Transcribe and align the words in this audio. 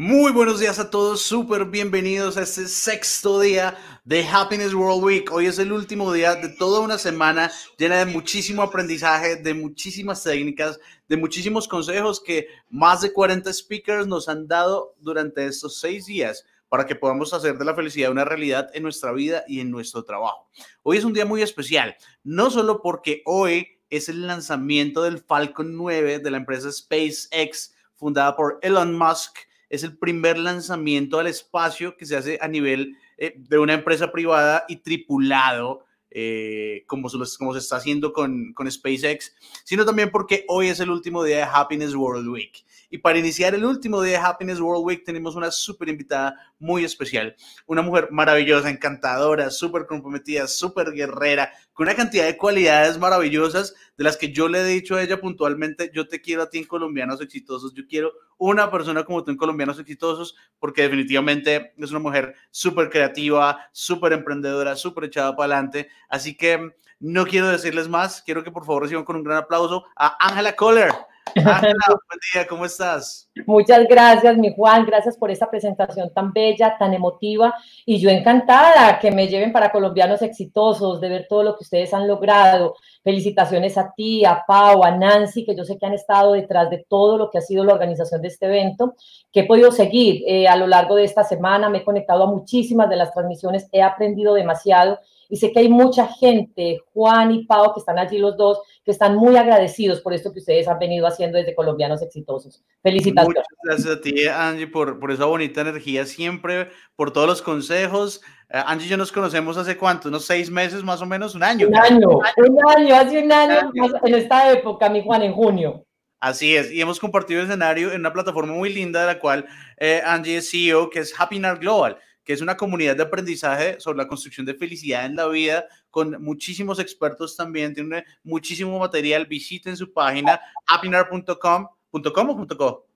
Muy 0.00 0.30
buenos 0.30 0.60
días 0.60 0.78
a 0.78 0.90
todos, 0.90 1.22
súper 1.22 1.64
bienvenidos 1.64 2.36
a 2.36 2.42
este 2.42 2.68
sexto 2.68 3.40
día 3.40 3.76
de 4.04 4.24
Happiness 4.24 4.72
World 4.72 5.02
Week. 5.02 5.32
Hoy 5.32 5.46
es 5.46 5.58
el 5.58 5.72
último 5.72 6.12
día 6.12 6.36
de 6.36 6.50
toda 6.50 6.78
una 6.78 6.98
semana 6.98 7.50
llena 7.76 7.96
de 7.96 8.06
muchísimo 8.06 8.62
aprendizaje, 8.62 9.34
de 9.34 9.54
muchísimas 9.54 10.22
técnicas, 10.22 10.78
de 11.08 11.16
muchísimos 11.16 11.66
consejos 11.66 12.22
que 12.24 12.46
más 12.70 13.00
de 13.00 13.12
40 13.12 13.52
speakers 13.52 14.06
nos 14.06 14.28
han 14.28 14.46
dado 14.46 14.94
durante 15.00 15.44
estos 15.44 15.80
seis 15.80 16.06
días 16.06 16.44
para 16.68 16.86
que 16.86 16.94
podamos 16.94 17.34
hacer 17.34 17.58
de 17.58 17.64
la 17.64 17.74
felicidad 17.74 18.12
una 18.12 18.24
realidad 18.24 18.70
en 18.74 18.84
nuestra 18.84 19.10
vida 19.10 19.42
y 19.48 19.58
en 19.58 19.68
nuestro 19.72 20.04
trabajo. 20.04 20.48
Hoy 20.84 20.98
es 20.98 21.04
un 21.04 21.12
día 21.12 21.26
muy 21.26 21.42
especial, 21.42 21.96
no 22.22 22.52
solo 22.52 22.82
porque 22.82 23.22
hoy 23.24 23.66
es 23.90 24.08
el 24.08 24.28
lanzamiento 24.28 25.02
del 25.02 25.18
Falcon 25.18 25.76
9 25.76 26.20
de 26.20 26.30
la 26.30 26.36
empresa 26.36 26.70
SpaceX 26.70 27.74
fundada 27.96 28.36
por 28.36 28.60
Elon 28.62 28.96
Musk 28.96 29.47
es 29.70 29.82
el 29.82 29.96
primer 29.96 30.38
lanzamiento 30.38 31.18
al 31.18 31.26
espacio 31.26 31.96
que 31.96 32.06
se 32.06 32.16
hace 32.16 32.38
a 32.40 32.48
nivel 32.48 32.96
eh, 33.16 33.34
de 33.36 33.58
una 33.58 33.74
empresa 33.74 34.12
privada 34.12 34.64
y 34.68 34.76
tripulado, 34.76 35.84
eh, 36.10 36.84
como, 36.86 37.08
se, 37.08 37.18
como 37.38 37.52
se 37.52 37.58
está 37.58 37.76
haciendo 37.76 38.12
con, 38.12 38.52
con 38.54 38.70
SpaceX, 38.70 39.34
sino 39.64 39.84
también 39.84 40.10
porque 40.10 40.44
hoy 40.48 40.68
es 40.68 40.80
el 40.80 40.90
último 40.90 41.22
día 41.22 41.38
de 41.38 41.42
Happiness 41.42 41.94
World 41.94 42.28
Week. 42.28 42.64
Y 42.90 42.98
para 42.98 43.18
iniciar 43.18 43.54
el 43.54 43.64
último 43.64 44.00
día 44.00 44.18
de 44.18 44.24
Happiness 44.24 44.60
World 44.60 44.84
Week 44.84 45.04
tenemos 45.04 45.36
una 45.36 45.50
súper 45.50 45.90
invitada 45.90 46.34
muy 46.58 46.84
especial, 46.84 47.36
una 47.66 47.82
mujer 47.82 48.08
maravillosa, 48.10 48.70
encantadora, 48.70 49.50
súper 49.50 49.86
comprometida, 49.86 50.46
súper 50.46 50.92
guerrera, 50.92 51.52
con 51.74 51.86
una 51.86 51.94
cantidad 51.94 52.24
de 52.24 52.36
cualidades 52.36 52.98
maravillosas 52.98 53.74
de 53.96 54.04
las 54.04 54.16
que 54.16 54.32
yo 54.32 54.48
le 54.48 54.60
he 54.60 54.64
dicho 54.64 54.96
a 54.96 55.02
ella 55.02 55.20
puntualmente, 55.20 55.90
yo 55.94 56.08
te 56.08 56.20
quiero 56.20 56.42
a 56.42 56.50
ti 56.50 56.58
en 56.58 56.64
colombianos 56.64 57.20
exitosos, 57.20 57.74
yo 57.74 57.86
quiero 57.86 58.12
una 58.38 58.70
persona 58.70 59.04
como 59.04 59.22
tú 59.22 59.30
en 59.32 59.36
colombianos 59.36 59.78
exitosos, 59.78 60.34
porque 60.58 60.82
definitivamente 60.82 61.74
es 61.76 61.90
una 61.90 62.00
mujer 62.00 62.34
súper 62.50 62.88
creativa, 62.88 63.68
súper 63.72 64.12
emprendedora, 64.14 64.76
súper 64.76 65.04
echada 65.04 65.36
para 65.36 65.54
adelante. 65.54 65.88
Así 66.08 66.36
que 66.36 66.72
no 67.00 67.26
quiero 67.26 67.48
decirles 67.48 67.88
más, 67.88 68.22
quiero 68.22 68.42
que 68.42 68.50
por 68.50 68.64
favor 68.64 68.84
reciban 68.84 69.04
con 69.04 69.16
un 69.16 69.24
gran 69.24 69.38
aplauso 69.38 69.84
a 69.94 70.16
Ángela 70.26 70.54
Kohler. 70.56 70.90
buen 71.34 72.20
día, 72.32 72.46
¿cómo 72.48 72.64
estás? 72.64 73.28
Muchas 73.46 73.86
gracias, 73.88 74.36
mi 74.36 74.54
Juan, 74.54 74.84
gracias 74.86 75.16
por 75.16 75.30
esta 75.30 75.50
presentación 75.50 76.12
tan 76.12 76.32
bella, 76.32 76.76
tan 76.78 76.94
emotiva, 76.94 77.54
y 77.86 77.98
yo 77.98 78.10
encantada 78.10 78.98
que 78.98 79.10
me 79.10 79.28
lleven 79.28 79.52
para 79.52 79.70
colombianos 79.70 80.22
exitosos, 80.22 81.00
de 81.00 81.08
ver 81.08 81.26
todo 81.28 81.42
lo 81.42 81.56
que 81.56 81.64
ustedes 81.64 81.92
han 81.94 82.08
logrado. 82.08 82.74
Felicitaciones 83.02 83.78
a 83.78 83.92
ti, 83.96 84.24
a 84.24 84.44
Pau, 84.46 84.84
a 84.84 84.90
Nancy, 84.90 85.44
que 85.44 85.56
yo 85.56 85.64
sé 85.64 85.78
que 85.78 85.86
han 85.86 85.94
estado 85.94 86.32
detrás 86.32 86.70
de 86.70 86.84
todo 86.88 87.16
lo 87.16 87.30
que 87.30 87.38
ha 87.38 87.42
sido 87.42 87.64
la 87.64 87.74
organización 87.74 88.22
de 88.22 88.28
este 88.28 88.46
evento, 88.46 88.94
que 89.32 89.40
he 89.40 89.46
podido 89.46 89.72
seguir 89.72 90.22
eh, 90.26 90.48
a 90.48 90.56
lo 90.56 90.66
largo 90.66 90.94
de 90.94 91.04
esta 91.04 91.24
semana, 91.24 91.68
me 91.68 91.78
he 91.78 91.84
conectado 91.84 92.24
a 92.24 92.30
muchísimas 92.30 92.88
de 92.88 92.96
las 92.96 93.12
transmisiones, 93.12 93.68
he 93.72 93.82
aprendido 93.82 94.34
demasiado 94.34 94.98
y 95.28 95.36
sé 95.36 95.52
que 95.52 95.60
hay 95.60 95.68
mucha 95.68 96.06
gente, 96.06 96.80
Juan 96.94 97.32
y 97.32 97.44
Pau, 97.44 97.74
que 97.74 97.80
están 97.80 97.98
allí 97.98 98.18
los 98.18 98.36
dos, 98.36 98.60
que 98.88 98.92
están 98.92 99.16
muy 99.16 99.36
agradecidos 99.36 100.00
por 100.00 100.14
esto 100.14 100.32
que 100.32 100.38
ustedes 100.38 100.66
han 100.66 100.78
venido 100.78 101.06
haciendo 101.06 101.36
desde 101.36 101.54
Colombianos 101.54 102.00
Exitosos. 102.00 102.64
Felicitaciones. 102.82 103.44
Muchas 103.50 103.84
gracias 103.84 103.96
a 103.98 104.00
ti, 104.00 104.26
Angie, 104.26 104.66
por, 104.66 104.98
por 104.98 105.10
esa 105.10 105.26
bonita 105.26 105.60
energía 105.60 106.06
siempre, 106.06 106.70
por 106.96 107.12
todos 107.12 107.26
los 107.26 107.42
consejos. 107.42 108.22
Uh, 108.48 108.64
Angie 108.64 108.86
y 108.86 108.88
yo 108.88 108.96
nos 108.96 109.12
conocemos 109.12 109.58
hace 109.58 109.76
cuánto, 109.76 110.08
unos 110.08 110.24
seis 110.24 110.50
meses 110.50 110.82
más 110.84 111.02
o 111.02 111.06
menos, 111.06 111.34
un 111.34 111.42
año. 111.42 111.68
Un 111.68 111.76
año, 111.76 112.08
un 112.08 112.70
año, 112.70 112.94
hace 112.94 113.22
un 113.22 113.30
año, 113.30 113.72
en 114.04 114.14
esta 114.14 114.52
época, 114.52 114.88
mi 114.88 115.02
Juan, 115.02 115.20
en 115.20 115.34
junio. 115.34 115.84
Así 116.18 116.56
es, 116.56 116.72
y 116.72 116.80
hemos 116.80 116.98
compartido 116.98 117.40
el 117.40 117.46
escenario 117.46 117.92
en 117.92 118.00
una 118.00 118.14
plataforma 118.14 118.54
muy 118.54 118.72
linda 118.72 119.02
de 119.02 119.06
la 119.06 119.18
cual 119.18 119.44
eh, 119.76 120.00
Angie 120.02 120.38
es 120.38 120.50
CEO, 120.50 120.88
que 120.88 121.00
es 121.00 121.14
Happy 121.20 121.38
Global 121.60 121.98
que 122.28 122.34
es 122.34 122.42
una 122.42 122.58
comunidad 122.58 122.94
de 122.94 123.04
aprendizaje 123.04 123.80
sobre 123.80 123.96
la 123.96 124.06
construcción 124.06 124.44
de 124.44 124.52
felicidad 124.52 125.06
en 125.06 125.16
la 125.16 125.28
vida, 125.28 125.66
con 125.90 126.22
muchísimos 126.22 126.78
expertos 126.78 127.36
también, 127.36 127.74
tiene 127.74 128.04
muchísimo 128.22 128.78
material, 128.78 129.26
visiten 129.26 129.76
su 129.76 129.92
página 129.92 130.40
happinar.com, 130.66 131.34
¿com 131.34 132.02
o 132.30 132.46
.co? 132.56 132.86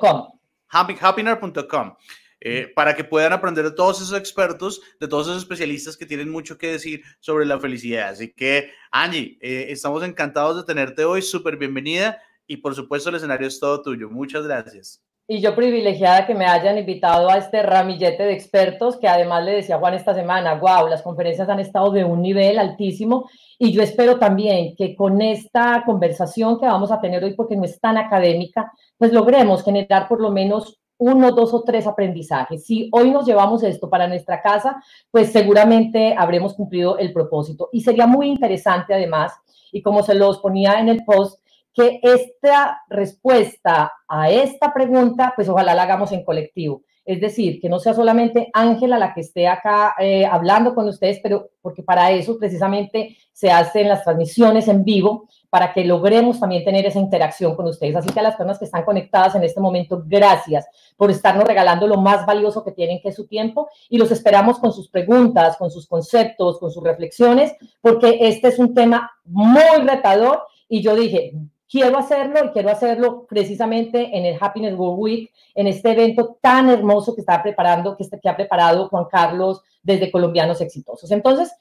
.com. 0.00 0.32
Happinar.com. 0.70 1.94
Eh, 2.40 2.72
para 2.74 2.94
que 2.94 3.02
puedan 3.02 3.32
aprender 3.32 3.64
de 3.64 3.72
todos 3.72 4.00
esos 4.00 4.16
expertos, 4.16 4.80
de 5.00 5.08
todos 5.08 5.26
esos 5.26 5.42
especialistas 5.42 5.96
que 5.96 6.06
tienen 6.06 6.30
mucho 6.30 6.56
que 6.56 6.72
decir 6.72 7.02
sobre 7.18 7.44
la 7.44 7.58
felicidad. 7.58 8.10
Así 8.10 8.32
que, 8.32 8.70
Angie, 8.92 9.38
eh, 9.40 9.66
estamos 9.70 10.04
encantados 10.04 10.56
de 10.56 10.62
tenerte 10.62 11.04
hoy, 11.04 11.20
súper 11.20 11.56
bienvenida 11.56 12.22
y 12.46 12.58
por 12.58 12.76
supuesto 12.76 13.10
el 13.10 13.16
escenario 13.16 13.48
es 13.48 13.58
todo 13.58 13.82
tuyo. 13.82 14.08
Muchas 14.08 14.44
gracias 14.44 15.07
y 15.30 15.40
yo 15.40 15.54
privilegiada 15.54 16.26
que 16.26 16.34
me 16.34 16.46
hayan 16.46 16.78
invitado 16.78 17.28
a 17.28 17.36
este 17.36 17.62
ramillete 17.62 18.22
de 18.22 18.32
expertos 18.32 18.96
que 18.96 19.06
además 19.06 19.44
le 19.44 19.52
decía 19.52 19.78
Juan 19.78 19.92
esta 19.92 20.14
semana, 20.14 20.54
wow, 20.54 20.88
las 20.88 21.02
conferencias 21.02 21.50
han 21.50 21.60
estado 21.60 21.90
de 21.90 22.02
un 22.02 22.22
nivel 22.22 22.58
altísimo 22.58 23.28
y 23.58 23.70
yo 23.70 23.82
espero 23.82 24.18
también 24.18 24.74
que 24.74 24.96
con 24.96 25.20
esta 25.20 25.82
conversación 25.84 26.58
que 26.58 26.64
vamos 26.64 26.90
a 26.90 27.00
tener 27.02 27.22
hoy, 27.22 27.34
porque 27.34 27.56
no 27.56 27.64
es 27.64 27.78
tan 27.78 27.98
académica, 27.98 28.72
pues 28.96 29.12
logremos 29.12 29.62
generar 29.62 30.08
por 30.08 30.18
lo 30.18 30.30
menos 30.30 30.80
uno, 30.96 31.30
dos 31.32 31.52
o 31.52 31.62
tres 31.62 31.86
aprendizajes. 31.86 32.64
Si 32.64 32.88
hoy 32.90 33.10
nos 33.10 33.26
llevamos 33.26 33.62
esto 33.62 33.90
para 33.90 34.08
nuestra 34.08 34.40
casa, 34.40 34.82
pues 35.10 35.30
seguramente 35.30 36.14
habremos 36.16 36.54
cumplido 36.54 36.96
el 36.96 37.12
propósito. 37.12 37.68
Y 37.70 37.82
sería 37.82 38.06
muy 38.06 38.28
interesante 38.28 38.94
además, 38.94 39.34
y 39.72 39.82
como 39.82 40.02
se 40.02 40.14
los 40.14 40.38
ponía 40.38 40.80
en 40.80 40.88
el 40.88 41.04
post, 41.04 41.38
que 41.74 42.00
esta 42.02 42.82
respuesta 42.88 43.92
a 44.08 44.30
esta 44.30 44.72
pregunta, 44.72 45.32
pues 45.36 45.48
ojalá 45.48 45.74
la 45.74 45.82
hagamos 45.84 46.12
en 46.12 46.24
colectivo. 46.24 46.82
Es 47.04 47.20
decir, 47.20 47.58
que 47.60 47.70
no 47.70 47.78
sea 47.78 47.94
solamente 47.94 48.50
Ángela 48.52 48.98
la 48.98 49.14
que 49.14 49.22
esté 49.22 49.48
acá 49.48 49.94
eh, 49.98 50.26
hablando 50.26 50.74
con 50.74 50.86
ustedes, 50.88 51.20
pero 51.22 51.50
porque 51.62 51.82
para 51.82 52.10
eso 52.10 52.38
precisamente 52.38 53.16
se 53.32 53.50
hacen 53.50 53.88
las 53.88 54.04
transmisiones 54.04 54.68
en 54.68 54.84
vivo, 54.84 55.28
para 55.50 55.72
que 55.72 55.84
logremos 55.84 56.38
también 56.40 56.64
tener 56.64 56.84
esa 56.84 56.98
interacción 56.98 57.56
con 57.56 57.66
ustedes. 57.66 57.96
Así 57.96 58.10
que 58.10 58.20
a 58.20 58.22
las 58.22 58.36
personas 58.36 58.58
que 58.58 58.66
están 58.66 58.84
conectadas 58.84 59.34
en 59.34 59.44
este 59.44 59.60
momento, 59.60 60.02
gracias 60.06 60.66
por 60.96 61.10
estarnos 61.10 61.44
regalando 61.44 61.86
lo 61.86 61.96
más 61.96 62.26
valioso 62.26 62.62
que 62.62 62.72
tienen, 62.72 63.00
que 63.00 63.08
es 63.08 63.16
su 63.16 63.26
tiempo, 63.26 63.68
y 63.88 63.98
los 63.98 64.10
esperamos 64.10 64.58
con 64.58 64.72
sus 64.72 64.88
preguntas, 64.90 65.56
con 65.56 65.70
sus 65.70 65.86
conceptos, 65.86 66.58
con 66.58 66.70
sus 66.70 66.84
reflexiones, 66.84 67.54
porque 67.80 68.18
este 68.20 68.48
es 68.48 68.58
un 68.58 68.74
tema 68.74 69.10
muy 69.24 69.62
retador 69.82 70.42
y 70.68 70.82
yo 70.82 70.94
dije, 70.94 71.32
quiero 71.68 71.98
hacerlo 71.98 72.44
y 72.44 72.48
quiero 72.50 72.70
hacerlo 72.70 73.26
precisamente 73.26 74.16
en 74.16 74.24
el 74.24 74.38
Happiness 74.40 74.74
World 74.74 74.98
Week, 74.98 75.32
en 75.54 75.66
este 75.66 75.90
evento 75.92 76.38
tan 76.40 76.70
hermoso 76.70 77.14
que 77.14 77.20
está 77.20 77.42
preparando, 77.42 77.96
que, 77.96 78.08
que 78.08 78.28
ha 78.28 78.36
preparado 78.36 78.88
Juan 78.88 79.04
Carlos 79.10 79.62
desde 79.82 80.10
Colombianos 80.10 80.60
Exitosos. 80.60 81.10
Entonces, 81.10 81.52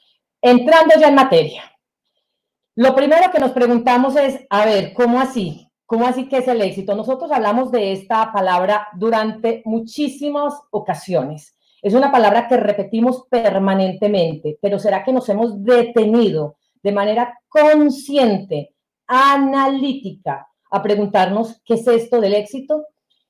entrando 0.42 0.96
ya 1.00 1.10
en 1.10 1.16
materia, 1.16 1.64
lo 2.76 2.96
primero 2.96 3.32
que 3.32 3.40
nos 3.40 3.52
preguntamos 3.52 4.16
es, 4.16 4.40
a 4.50 4.66
ver, 4.66 4.94
¿cómo 4.94 5.20
así? 5.20 5.68
¿Cómo 5.86 6.06
así 6.06 6.28
que 6.28 6.38
es 6.38 6.48
el 6.48 6.62
éxito? 6.62 6.96
Nosotros 6.96 7.32
hablamos 7.32 7.72
de 7.72 7.92
esta 7.92 8.32
palabra 8.32 8.90
durante 8.96 9.62
muchísimas 9.66 10.54
ocasiones. 10.70 11.58
Es 11.82 11.94
una 11.94 12.12
palabra 12.12 12.48
que 12.48 12.58
repetimos 12.58 13.26
permanentemente, 13.30 14.58
pero 14.62 14.80
¿será 14.80 15.04
que 15.04 15.14
nos 15.14 15.28
hemos 15.30 15.64
detenido 15.64 16.58
de 16.84 16.92
manera 16.92 17.40
consciente 17.48 18.74
analítica 19.08 20.48
a 20.70 20.84
preguntarnos 20.84 21.62
qué 21.66 21.76
es 21.76 21.88
esto 21.88 22.20
del 22.22 22.34
éxito. 22.34 22.86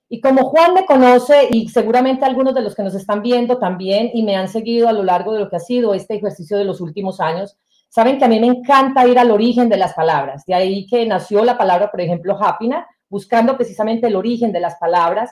Y 0.09 0.21
como 0.21 0.49
Juan 0.49 0.73
me 0.73 0.85
conoce 0.85 1.49
y 1.51 1.67
seguramente 1.69 2.25
algunos 2.25 2.55
de 2.55 2.61
los 2.61 2.75
que 2.75 2.83
nos 2.83 2.95
están 2.95 3.21
viendo 3.21 3.59
también 3.59 4.09
y 4.13 4.23
me 4.23 4.35
han 4.35 4.47
seguido 4.47 4.87
a 4.87 4.93
lo 4.93 5.03
largo 5.03 5.33
de 5.33 5.41
lo 5.41 5.49
que 5.49 5.57
ha 5.57 5.59
sido 5.59 5.93
este 5.93 6.15
ejercicio 6.15 6.57
de 6.57 6.63
los 6.63 6.79
últimos 6.79 7.19
años, 7.19 7.57
saben 7.89 8.17
que 8.17 8.25
a 8.25 8.29
mí 8.29 8.39
me 8.39 8.47
encanta 8.47 9.07
ir 9.07 9.19
al 9.19 9.31
origen 9.31 9.69
de 9.69 9.77
las 9.77 9.93
palabras. 9.93 10.45
De 10.45 10.53
ahí 10.53 10.87
que 10.87 11.05
nació 11.05 11.43
la 11.43 11.57
palabra, 11.57 11.91
por 11.91 11.99
ejemplo, 11.99 12.37
happiness, 12.41 12.85
buscando 13.09 13.55
precisamente 13.57 14.07
el 14.07 14.15
origen 14.15 14.51
de 14.51 14.61
las 14.61 14.75
palabras. 14.75 15.31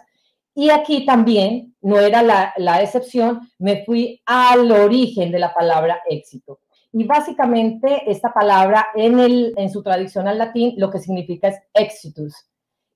Y 0.53 0.69
aquí 0.69 1.05
también, 1.05 1.75
no 1.81 1.99
era 1.99 2.21
la, 2.21 2.53
la 2.57 2.81
excepción, 2.81 3.49
me 3.59 3.83
fui 3.85 4.21
al 4.25 4.71
origen 4.71 5.31
de 5.31 5.39
la 5.39 5.53
palabra 5.53 6.01
éxito. 6.09 6.59
Y 6.97 7.03
básicamente 7.03 8.09
esta 8.09 8.33
palabra 8.33 8.87
en, 8.95 9.19
el, 9.19 9.53
en 9.57 9.69
su 9.69 9.83
tradicional 9.83 10.37
latín 10.37 10.75
lo 10.77 10.89
que 10.89 10.99
significa 10.99 11.49
es 11.49 11.59
exitus. 11.73 12.33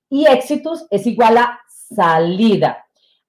Y 0.08 0.24
exitus 0.24 0.86
es 0.88 1.06
igual 1.06 1.36
a 1.36 1.60
salida. 1.68 2.86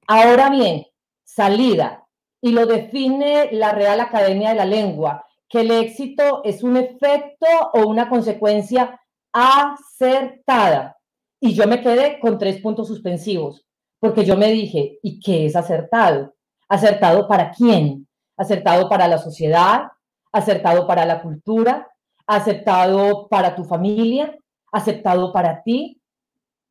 Ahora 0.07 0.49
bien, 0.49 0.87
salida. 1.25 2.07
Y 2.39 2.53
lo 2.53 2.65
define 2.67 3.49
la 3.51 3.73
Real 3.73 3.99
Academia 3.99 4.51
de 4.51 4.55
la 4.55 4.65
Lengua, 4.65 5.25
que 5.49 5.59
el 5.59 5.71
éxito 5.71 6.41
es 6.45 6.63
un 6.63 6.77
efecto 6.77 7.47
o 7.73 7.85
una 7.89 8.07
consecuencia 8.07 8.97
acertada. 9.33 10.97
Y 11.41 11.53
yo 11.53 11.67
me 11.67 11.81
quedé 11.81 12.17
con 12.21 12.37
tres 12.37 12.61
puntos 12.61 12.87
suspensivos, 12.87 13.65
porque 13.99 14.23
yo 14.23 14.37
me 14.37 14.49
dije, 14.49 14.99
¿y 15.03 15.19
qué 15.19 15.47
es 15.47 15.57
acertado? 15.57 16.33
¿Acertado 16.69 17.27
para 17.27 17.51
quién? 17.51 18.07
¿Acertado 18.37 18.87
para 18.87 19.09
la 19.09 19.17
sociedad? 19.17 19.91
Acertado 20.31 20.87
para 20.87 21.05
la 21.05 21.21
cultura, 21.21 21.89
aceptado 22.27 23.27
para 23.27 23.55
tu 23.55 23.63
familia, 23.63 24.35
aceptado 24.71 25.31
para 25.33 25.61
ti. 25.63 26.01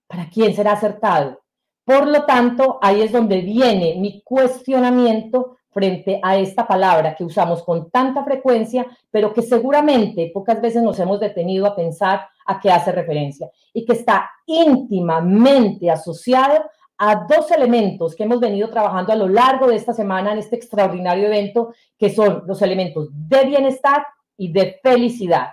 ¿Para 0.06 0.28
quién 0.28 0.54
será 0.54 0.72
acertado? 0.72 1.40
Por 1.84 2.06
lo 2.06 2.24
tanto, 2.24 2.78
ahí 2.82 3.02
es 3.02 3.12
donde 3.12 3.40
viene 3.42 3.96
mi 3.98 4.22
cuestionamiento 4.22 5.58
frente 5.70 6.20
a 6.22 6.36
esta 6.36 6.66
palabra 6.66 7.14
que 7.14 7.24
usamos 7.24 7.62
con 7.62 7.90
tanta 7.90 8.24
frecuencia, 8.24 8.86
pero 9.10 9.32
que 9.32 9.42
seguramente 9.42 10.30
pocas 10.34 10.60
veces 10.60 10.82
nos 10.82 10.98
hemos 10.98 11.20
detenido 11.20 11.66
a 11.66 11.76
pensar 11.76 12.28
a 12.46 12.58
qué 12.60 12.70
hace 12.70 12.90
referencia 12.90 13.48
y 13.72 13.84
que 13.84 13.92
está 13.92 14.30
íntimamente 14.46 15.90
asociado 15.90 16.64
a 17.00 17.26
dos 17.28 17.50
elementos 17.50 18.14
que 18.14 18.24
hemos 18.24 18.40
venido 18.40 18.68
trabajando 18.68 19.12
a 19.12 19.16
lo 19.16 19.26
largo 19.26 19.66
de 19.66 19.76
esta 19.76 19.92
semana 19.92 20.32
en 20.32 20.38
este 20.38 20.56
extraordinario 20.56 21.26
evento, 21.26 21.74
que 21.98 22.10
son 22.10 22.44
los 22.46 22.62
elementos 22.62 23.08
de 23.10 23.46
bienestar 23.46 24.06
y 24.36 24.52
de 24.52 24.78
felicidad. 24.82 25.48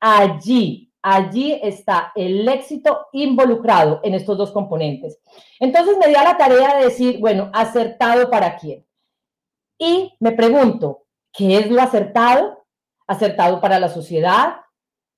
Allí 0.00 0.92
allí 1.02 1.58
está 1.62 2.12
el 2.14 2.48
éxito 2.48 3.08
involucrado 3.12 4.00
en 4.04 4.14
estos 4.14 4.38
dos 4.38 4.52
componentes. 4.52 5.20
Entonces 5.58 5.98
me 5.98 6.06
di 6.06 6.12
la 6.12 6.36
tarea 6.36 6.76
de 6.76 6.84
decir, 6.84 7.18
bueno, 7.18 7.50
acertado 7.52 8.30
para 8.30 8.56
quién. 8.56 8.86
Y 9.78 10.14
me 10.20 10.32
pregunto, 10.32 11.04
¿qué 11.32 11.58
es 11.58 11.70
lo 11.70 11.82
acertado? 11.82 12.64
Acertado 13.08 13.60
para 13.60 13.80
la 13.80 13.88
sociedad, 13.88 14.60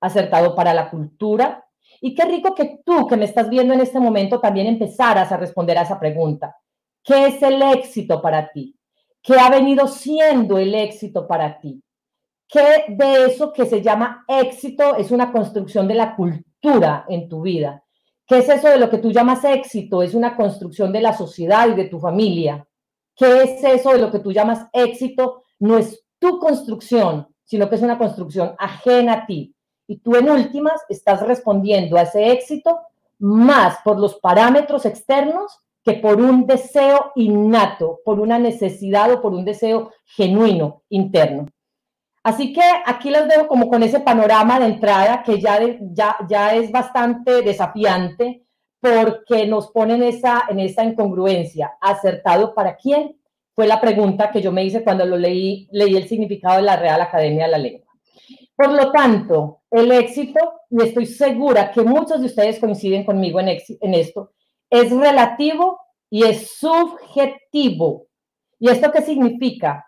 acertado 0.01 0.55
para 0.55 0.73
la 0.73 0.91
cultura. 0.91 1.64
Y 2.07 2.15
qué 2.15 2.27
rico 2.27 2.55
que 2.55 2.81
tú 2.85 3.07
que 3.07 3.17
me 3.17 3.25
estás 3.25 3.49
viendo 3.49 3.73
en 3.73 3.81
este 3.81 3.99
momento 3.99 4.39
también 4.39 4.67
empezaras 4.67 5.33
a 5.33 5.39
responder 5.39 5.79
a 5.79 5.83
esa 5.85 5.99
pregunta. 5.99 6.55
¿Qué 7.03 7.29
es 7.29 7.43
el 7.43 7.63
éxito 7.63 8.21
para 8.21 8.53
ti? 8.53 8.77
¿Qué 9.23 9.41
ha 9.41 9.49
venido 9.49 9.89
siendo 9.89 10.59
el 10.59 10.75
éxito 10.75 11.27
para 11.27 11.59
ti? 11.59 11.83
¿Qué 12.47 12.85
de 12.89 13.25
eso 13.25 13.55
que 13.55 13.65
se 13.65 13.81
llama 13.81 14.23
éxito 14.29 14.97
es 14.97 15.11
una 15.13 15.33
construcción 15.33 15.89
de 15.89 15.95
la 15.95 16.15
cultura 16.15 17.07
en 17.09 17.27
tu 17.27 17.41
vida? 17.41 17.83
¿Qué 18.27 18.41
es 18.41 18.51
eso 18.51 18.69
de 18.69 18.79
lo 18.79 18.91
que 18.91 18.99
tú 18.99 19.11
llamas 19.11 19.43
éxito? 19.43 20.03
Es 20.03 20.13
una 20.13 20.37
construcción 20.37 20.93
de 20.93 21.01
la 21.01 21.15
sociedad 21.15 21.71
y 21.71 21.75
de 21.75 21.87
tu 21.87 21.99
familia. 21.99 22.69
¿Qué 23.17 23.45
es 23.45 23.65
eso 23.65 23.95
de 23.95 24.01
lo 24.01 24.11
que 24.11 24.19
tú 24.19 24.31
llamas 24.31 24.69
éxito? 24.75 25.45
No 25.59 25.79
es 25.79 26.05
tu 26.19 26.39
construcción, 26.39 27.29
sino 27.45 27.67
que 27.71 27.77
es 27.77 27.83
una 27.83 27.97
construcción 27.97 28.55
ajena 28.59 29.15
a 29.15 29.27
ti. 29.27 29.54
Y 29.87 29.99
tú 29.99 30.17
en 30.17 30.31
últimas 30.31 30.81
estás 30.89 31.21
respondiendo 31.23 31.97
a 31.97 32.03
ese 32.03 32.31
éxito 32.33 32.81
más 33.19 33.79
por 33.85 33.99
los 33.99 34.17
parámetros 34.17 34.87
externos 34.87 35.61
que 35.83 35.95
por 35.95 36.21
un 36.21 36.47
deseo 36.47 37.13
innato, 37.15 38.01
por 38.05 38.19
una 38.19 38.39
necesidad 38.39 39.13
o 39.13 39.21
por 39.21 39.35
un 39.35 39.45
deseo 39.45 39.93
genuino 40.07 40.83
interno. 40.89 41.47
Así 42.23 42.55
que 42.55 42.63
aquí 42.87 43.11
los 43.11 43.29
dejo 43.29 43.47
como 43.47 43.69
con 43.69 43.83
ese 43.83 44.01
panorama 44.01 44.59
de 44.59 44.67
entrada 44.67 45.23
que 45.23 45.39
ya, 45.39 45.61
ya, 45.93 46.17
ya 46.27 46.55
es 46.55 46.73
bastante 46.73 47.43
desafiante 47.43 48.47
porque 48.81 49.47
nos 49.47 49.71
pone 49.71 49.95
en 49.95 50.05
esa, 50.05 50.45
en 50.49 50.59
incongruencia. 50.59 51.75
¿Acertado 51.81 52.55
para 52.55 52.77
quién? 52.77 53.19
Fue 53.55 53.67
la 53.67 53.81
pregunta 53.81 54.31
que 54.31 54.41
yo 54.41 54.53
me 54.53 54.65
hice 54.65 54.83
cuando 54.83 55.05
lo 55.05 55.19
leí, 55.19 55.69
leí 55.71 55.97
el 55.97 56.09
significado 56.09 56.57
de 56.57 56.63
la 56.63 56.77
Real 56.77 57.01
Academia 57.01 57.45
de 57.45 57.51
la 57.51 57.59
Lengua. 57.59 57.94
Por 58.57 58.73
lo 58.73 58.93
tanto, 58.93 59.63
el 59.71 59.91
éxito, 59.91 60.41
y 60.71 60.83
estoy 60.83 61.07
segura 61.07 61.71
que 61.71 61.83
muchos 61.83 62.21
de 62.21 62.27
ustedes 62.27 62.59
coinciden 62.59 63.05
conmigo 63.05 63.41
en, 63.41 63.49
esto, 63.95 64.33
es 64.71 64.91
relativo 64.91 65.81
y 66.09 66.25
es 66.25 66.57
subjetivo. 66.57 68.07
¿Y 68.59 68.69
esto 68.69 68.93
qué 68.93 69.03
significa? 69.03 69.85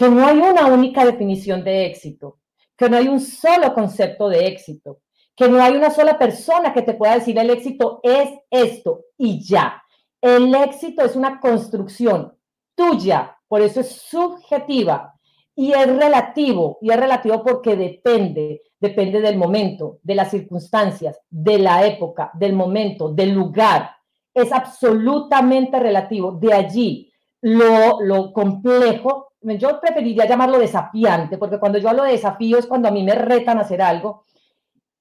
que 0.00 0.08
no 0.08 0.26
hay 0.26 0.38
una 0.38 0.64
única 0.64 1.04
definición 1.04 1.62
de 1.62 1.84
éxito, 1.84 2.38
que 2.74 2.88
no 2.88 2.96
hay 2.96 3.08
un 3.08 3.20
solo 3.20 3.74
concepto 3.74 4.30
de 4.30 4.46
éxito, 4.46 5.02
que 5.36 5.46
no 5.46 5.62
hay 5.62 5.76
una 5.76 5.90
sola 5.90 6.18
persona 6.18 6.72
que 6.72 6.80
te 6.80 6.94
pueda 6.94 7.16
decir 7.16 7.38
el 7.38 7.50
éxito 7.50 8.00
es 8.02 8.30
esto 8.48 9.04
y 9.18 9.44
ya. 9.44 9.82
El 10.22 10.54
éxito 10.54 11.04
es 11.04 11.16
una 11.16 11.38
construcción 11.38 12.34
tuya, 12.74 13.36
por 13.46 13.60
eso 13.60 13.80
es 13.80 13.90
subjetiva 13.90 15.19
y 15.60 15.72
es 15.74 15.86
relativo, 15.94 16.78
y 16.80 16.90
es 16.90 16.96
relativo 16.96 17.42
porque 17.44 17.76
depende, 17.76 18.62
depende 18.80 19.20
del 19.20 19.36
momento, 19.36 19.98
de 20.02 20.14
las 20.14 20.30
circunstancias, 20.30 21.20
de 21.28 21.58
la 21.58 21.84
época, 21.84 22.30
del 22.32 22.54
momento, 22.54 23.10
del 23.10 23.32
lugar. 23.32 23.90
Es 24.32 24.52
absolutamente 24.52 25.78
relativo. 25.78 26.32
De 26.32 26.54
allí 26.54 27.12
lo, 27.42 28.00
lo 28.00 28.32
complejo 28.32 29.34
yo 29.42 29.78
preferiría 29.78 30.26
llamarlo 30.26 30.58
desafiante, 30.58 31.36
porque 31.36 31.58
cuando 31.58 31.76
yo 31.76 31.90
hablo 31.90 32.04
de 32.04 32.12
desafío 32.12 32.56
es 32.56 32.66
cuando 32.66 32.88
a 32.88 32.90
mí 32.90 33.02
me 33.02 33.14
retan 33.14 33.58
a 33.58 33.62
hacer 33.62 33.82
algo, 33.82 34.24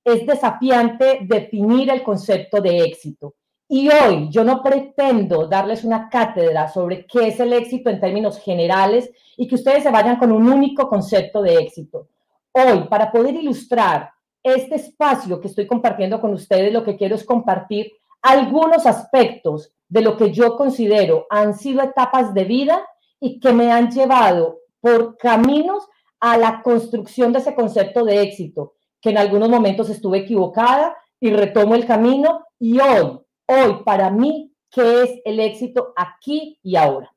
es 0.03 0.27
desafiante 0.27 1.19
definir 1.21 1.89
el 1.89 2.03
concepto 2.03 2.59
de 2.59 2.79
éxito. 2.79 3.35
Y 3.71 3.87
hoy 3.87 4.29
yo 4.31 4.43
no 4.43 4.63
pretendo 4.63 5.45
darles 5.45 5.83
una 5.83 6.09
cátedra 6.09 6.67
sobre 6.67 7.05
qué 7.05 7.27
es 7.27 7.39
el 7.39 7.53
éxito 7.53 7.91
en 7.91 7.99
términos 7.99 8.39
generales 8.39 9.11
y 9.37 9.47
que 9.47 9.53
ustedes 9.53 9.83
se 9.83 9.91
vayan 9.91 10.17
con 10.17 10.31
un 10.31 10.51
único 10.51 10.89
concepto 10.89 11.43
de 11.43 11.53
éxito. 11.57 12.07
Hoy, 12.51 12.87
para 12.89 13.11
poder 13.11 13.35
ilustrar 13.35 14.09
este 14.41 14.73
espacio 14.73 15.39
que 15.39 15.49
estoy 15.49 15.67
compartiendo 15.67 16.19
con 16.19 16.33
ustedes, 16.33 16.73
lo 16.73 16.83
que 16.83 16.97
quiero 16.97 17.13
es 17.13 17.23
compartir 17.23 17.91
algunos 18.23 18.87
aspectos 18.87 19.71
de 19.87 20.01
lo 20.01 20.17
que 20.17 20.31
yo 20.31 20.55
considero 20.55 21.27
han 21.29 21.53
sido 21.53 21.83
etapas 21.83 22.33
de 22.33 22.45
vida 22.45 22.83
y 23.19 23.39
que 23.39 23.53
me 23.53 23.71
han 23.71 23.91
llevado 23.91 24.61
por 24.81 25.15
caminos 25.15 25.87
a 26.19 26.39
la 26.39 26.63
construcción 26.63 27.31
de 27.33 27.39
ese 27.39 27.53
concepto 27.53 28.03
de 28.03 28.23
éxito, 28.23 28.73
que 28.99 29.11
en 29.11 29.19
algunos 29.19 29.47
momentos 29.47 29.91
estuve 29.91 30.19
equivocada 30.19 30.97
y 31.19 31.29
retomo 31.29 31.75
el 31.75 31.85
camino 31.85 32.47
y 32.57 32.79
hoy, 32.79 33.19
hoy 33.49 33.83
para 33.83 34.09
mí, 34.09 34.53
¿qué 34.71 35.03
es 35.03 35.09
el 35.25 35.39
éxito 35.39 35.93
aquí 35.95 36.59
y 36.63 36.75
ahora? 36.75 37.13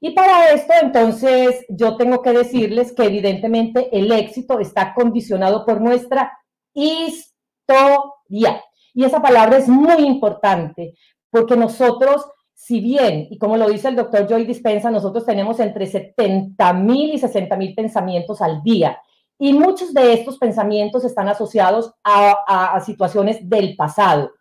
Y 0.00 0.10
para 0.10 0.50
esto, 0.50 0.72
entonces, 0.80 1.64
yo 1.68 1.96
tengo 1.96 2.22
que 2.22 2.32
decirles 2.32 2.92
que 2.92 3.04
evidentemente 3.04 3.88
el 3.96 4.12
éxito 4.12 4.60
está 4.60 4.94
condicionado 4.94 5.64
por 5.64 5.80
nuestra 5.80 6.32
historia. 6.74 8.64
Y 8.94 9.04
esa 9.04 9.22
palabra 9.22 9.56
es 9.56 9.68
muy 9.68 10.04
importante 10.04 10.94
porque 11.30 11.56
nosotros 11.56 12.24
si 12.58 12.80
bien, 12.80 13.28
y 13.30 13.38
como 13.38 13.56
lo 13.56 13.68
dice 13.68 13.86
el 13.86 13.94
doctor 13.94 14.26
Joy 14.26 14.44
Dispensa, 14.44 14.90
nosotros 14.90 15.24
tenemos 15.24 15.60
entre 15.60 15.86
70 15.86 16.72
mil 16.72 17.14
y 17.14 17.18
60 17.18 17.56
mil 17.56 17.72
pensamientos 17.72 18.42
al 18.42 18.64
día, 18.64 19.00
y 19.38 19.52
muchos 19.52 19.94
de 19.94 20.12
estos 20.12 20.38
pensamientos 20.38 21.04
están 21.04 21.28
asociados 21.28 21.94
a, 22.02 22.74
a, 22.74 22.80
situaciones 22.80 23.48
del 23.48 23.76
pasado. 23.76 24.32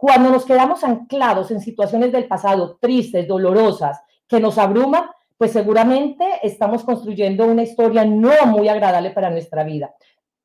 Cuando 0.00 0.30
nos 0.30 0.46
quedamos 0.46 0.82
anclados 0.82 1.50
en 1.50 1.60
situaciones 1.60 2.10
del 2.10 2.26
pasado 2.26 2.78
tristes, 2.80 3.28
dolorosas, 3.28 4.00
que 4.26 4.40
nos 4.40 4.56
abruman, 4.56 5.10
pues 5.36 5.52
seguramente 5.52 6.24
estamos 6.42 6.84
construyendo 6.84 7.44
una 7.44 7.64
historia 7.64 8.02
no 8.06 8.32
muy 8.46 8.66
agradable 8.70 9.10
para 9.10 9.28
nuestra 9.28 9.62
vida. 9.62 9.94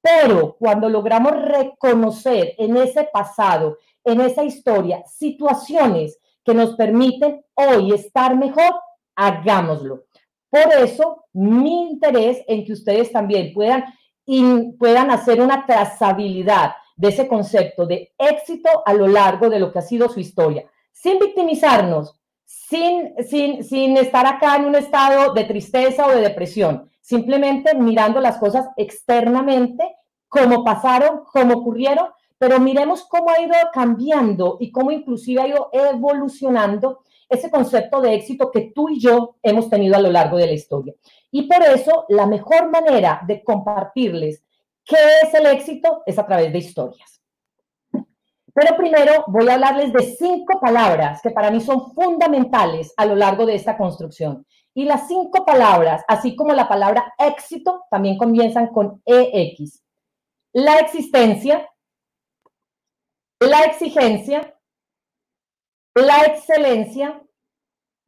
Pero 0.02 0.58
cuando 0.60 0.90
logramos 0.90 1.42
reconocer 1.42 2.56
en 2.58 2.76
ese 2.76 3.06
pasado, 3.06 3.78
en 4.04 4.20
esa 4.20 4.44
historia, 4.44 5.06
situaciones 5.06 6.20
que 6.44 6.54
nos 6.54 6.76
permiten 6.76 7.46
hoy 7.54 7.94
estar 7.94 8.36
mejor, 8.36 8.76
hagámoslo. 9.16 10.04
Por 10.50 10.74
eso, 10.82 11.28
mi 11.32 11.92
interés 11.92 12.44
en 12.46 12.66
que 12.66 12.74
ustedes 12.74 13.10
también 13.10 13.54
puedan, 13.54 13.86
puedan 14.78 15.12
hacer 15.12 15.40
una 15.40 15.66
trazabilidad 15.66 16.72
de 16.96 17.10
ese 17.10 17.28
concepto 17.28 17.86
de 17.86 18.14
éxito 18.18 18.70
a 18.86 18.94
lo 18.94 19.08
largo 19.08 19.50
de 19.50 19.60
lo 19.60 19.72
que 19.72 19.80
ha 19.80 19.82
sido 19.82 20.10
su 20.10 20.20
historia, 20.20 20.66
sin 20.92 21.20
victimizarnos, 21.20 22.20
sin, 22.46 23.14
sin, 23.28 23.64
sin 23.64 23.98
estar 23.98 24.26
acá 24.26 24.56
en 24.56 24.66
un 24.66 24.76
estado 24.76 25.34
de 25.34 25.44
tristeza 25.44 26.08
o 26.08 26.12
de 26.12 26.22
depresión, 26.22 26.90
simplemente 27.02 27.76
mirando 27.76 28.20
las 28.20 28.38
cosas 28.38 28.68
externamente, 28.78 29.84
cómo 30.28 30.64
pasaron, 30.64 31.22
cómo 31.32 31.56
ocurrieron, 31.56 32.08
pero 32.38 32.60
miremos 32.60 33.04
cómo 33.06 33.30
ha 33.30 33.42
ido 33.42 33.54
cambiando 33.74 34.58
y 34.60 34.72
cómo 34.72 34.92
inclusive 34.92 35.42
ha 35.42 35.48
ido 35.48 35.70
evolucionando 35.72 37.00
ese 37.30 37.50
concepto 37.50 38.02
de 38.02 38.14
éxito 38.14 38.52
que 38.52 38.72
tú 38.74 38.90
y 38.90 39.00
yo 39.00 39.36
hemos 39.42 39.70
tenido 39.70 39.96
a 39.96 40.02
lo 40.02 40.12
largo 40.12 40.38
de 40.38 40.48
la 40.48 40.54
historia. 40.54 40.94
Y 41.32 41.44
por 41.44 41.64
eso 41.64 42.06
la 42.10 42.26
mejor 42.26 42.70
manera 42.70 43.22
de 43.26 43.44
compartirles 43.44 44.44
qué 44.86 44.98
es 45.24 45.34
el 45.34 45.46
éxito 45.48 46.04
es 46.06 46.18
a 46.18 46.26
través 46.26 46.52
de 46.52 46.60
historias. 46.60 47.22
Pero 48.56 48.78
primero 48.78 49.26
voy 49.28 49.50
a 49.50 49.56
hablarles 49.56 49.92
de 49.92 50.16
cinco 50.16 50.62
palabras 50.62 51.22
que 51.22 51.32
para 51.32 51.52
mí 51.52 51.60
son 51.60 51.94
fundamentales 51.94 52.94
a 52.96 53.06
lo 53.06 53.16
largo 53.16 53.46
de 53.46 53.56
esta 53.56 53.78
construcción. 53.78 54.48
Y 54.74 54.86
las 54.86 55.08
cinco 55.08 55.46
palabras, 55.46 56.04
así 56.08 56.36
como 56.38 56.54
la 56.54 56.68
palabra 56.70 57.14
éxito, 57.18 57.86
también 57.92 58.18
comienzan 58.18 58.68
con 58.68 59.02
EX. 59.06 59.84
La 60.54 60.80
existencia, 60.80 61.70
la 63.42 63.64
exigencia, 63.64 64.58
la 65.96 66.24
excelencia, 66.24 67.22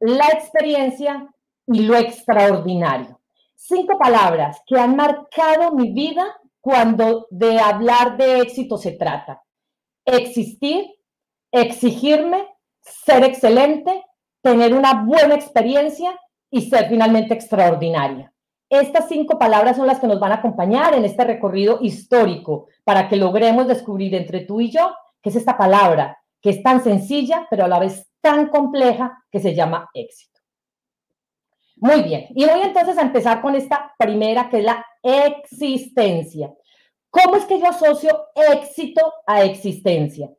la 0.00 0.28
experiencia 0.28 1.28
y 1.66 1.80
lo 1.80 1.94
extraordinario. 1.96 3.20
Cinco 3.54 3.98
palabras 3.98 4.62
que 4.66 4.78
han 4.78 4.96
marcado 4.96 5.72
mi 5.72 5.92
vida 5.92 6.38
cuando 6.68 7.26
de 7.30 7.58
hablar 7.58 8.18
de 8.18 8.40
éxito 8.40 8.76
se 8.76 8.92
trata. 8.92 9.42
Existir, 10.04 10.84
exigirme, 11.50 12.46
ser 12.82 13.24
excelente, 13.24 14.04
tener 14.42 14.74
una 14.74 15.02
buena 15.02 15.34
experiencia 15.34 16.20
y 16.50 16.68
ser 16.68 16.90
finalmente 16.90 17.32
extraordinaria. 17.32 18.30
Estas 18.68 19.08
cinco 19.08 19.38
palabras 19.38 19.78
son 19.78 19.86
las 19.86 19.98
que 19.98 20.06
nos 20.06 20.20
van 20.20 20.32
a 20.32 20.36
acompañar 20.36 20.92
en 20.92 21.06
este 21.06 21.24
recorrido 21.24 21.78
histórico 21.80 22.66
para 22.84 23.08
que 23.08 23.16
logremos 23.16 23.66
descubrir 23.66 24.14
entre 24.14 24.40
tú 24.40 24.60
y 24.60 24.70
yo 24.70 24.94
qué 25.22 25.30
es 25.30 25.36
esta 25.36 25.56
palabra, 25.56 26.18
que 26.42 26.50
es 26.50 26.62
tan 26.62 26.84
sencilla, 26.84 27.46
pero 27.48 27.64
a 27.64 27.68
la 27.68 27.78
vez 27.78 28.10
tan 28.20 28.48
compleja, 28.48 29.24
que 29.30 29.40
se 29.40 29.54
llama 29.54 29.88
éxito. 29.94 30.38
Muy 31.76 32.02
bien, 32.02 32.26
y 32.34 32.44
voy 32.44 32.60
entonces 32.60 32.98
a 32.98 33.02
empezar 33.02 33.40
con 33.40 33.54
esta 33.54 33.94
primera, 33.98 34.50
que 34.50 34.58
es 34.58 34.64
la 34.64 34.84
existencia. 35.02 36.52
¿Cómo 37.10 37.36
es 37.36 37.44
que 37.46 37.58
yo 37.58 37.68
asocio 37.68 38.26
éxito 38.34 39.12
a 39.26 39.42
existencia? 39.42 40.30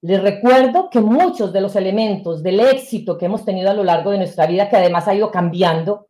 Les 0.00 0.22
recuerdo 0.22 0.90
que 0.90 1.00
muchos 1.00 1.52
de 1.52 1.60
los 1.60 1.74
elementos 1.74 2.42
del 2.42 2.60
éxito 2.60 3.18
que 3.18 3.26
hemos 3.26 3.44
tenido 3.44 3.70
a 3.70 3.74
lo 3.74 3.82
largo 3.82 4.10
de 4.10 4.18
nuestra 4.18 4.46
vida, 4.46 4.68
que 4.68 4.76
además 4.76 5.08
ha 5.08 5.14
ido 5.14 5.30
cambiando, 5.30 6.08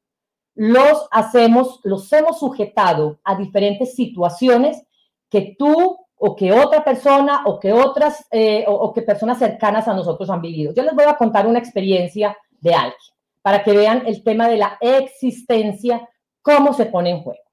los 0.55 1.07
hacemos, 1.11 1.81
los 1.85 2.13
hemos 2.13 2.41
sujetado 2.41 3.21
a 3.23 3.37
diferentes 3.37 3.95
situaciones 3.95 4.83
que 5.31 5.55
tú 5.59 5.97
o 6.17 6.35
que 6.35 6.53
otra 6.53 6.85
persona 6.85 7.43
o 7.47 7.61
que 7.61 7.73
otras 7.73 8.27
eh, 8.33 8.65
o, 8.67 8.93
que 8.93 9.03
personas 9.03 9.39
cercanas 9.39 9.87
a 9.87 9.95
nosotros 9.95 10.29
han 10.29 10.43
vivido. 10.43 10.75
Yo 10.75 10.83
les 10.83 10.95
voy 10.95 11.05
a 11.05 11.17
contar 11.17 11.47
una 11.47 11.61
experiencia 11.61 12.37
de 12.61 12.75
alguien 12.75 12.99
para 13.41 13.63
que 13.63 13.73
vean 13.73 14.03
el 14.05 14.23
tema 14.25 14.49
de 14.49 14.57
la 14.57 14.77
existencia, 14.81 16.09
cómo 16.43 16.75
se 16.75 16.87
pone 16.87 17.11
en 17.11 17.23
juego. 17.23 17.48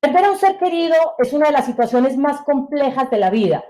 Perder 0.00 0.26
a 0.26 0.30
un 0.30 0.38
ser 0.38 0.58
querido 0.58 0.94
es 1.18 1.32
una 1.32 1.46
de 1.46 1.52
las 1.52 1.66
situaciones 1.66 2.16
más 2.16 2.42
complejas 2.42 3.10
de 3.10 3.18
la 3.18 3.30
vida. 3.30 3.64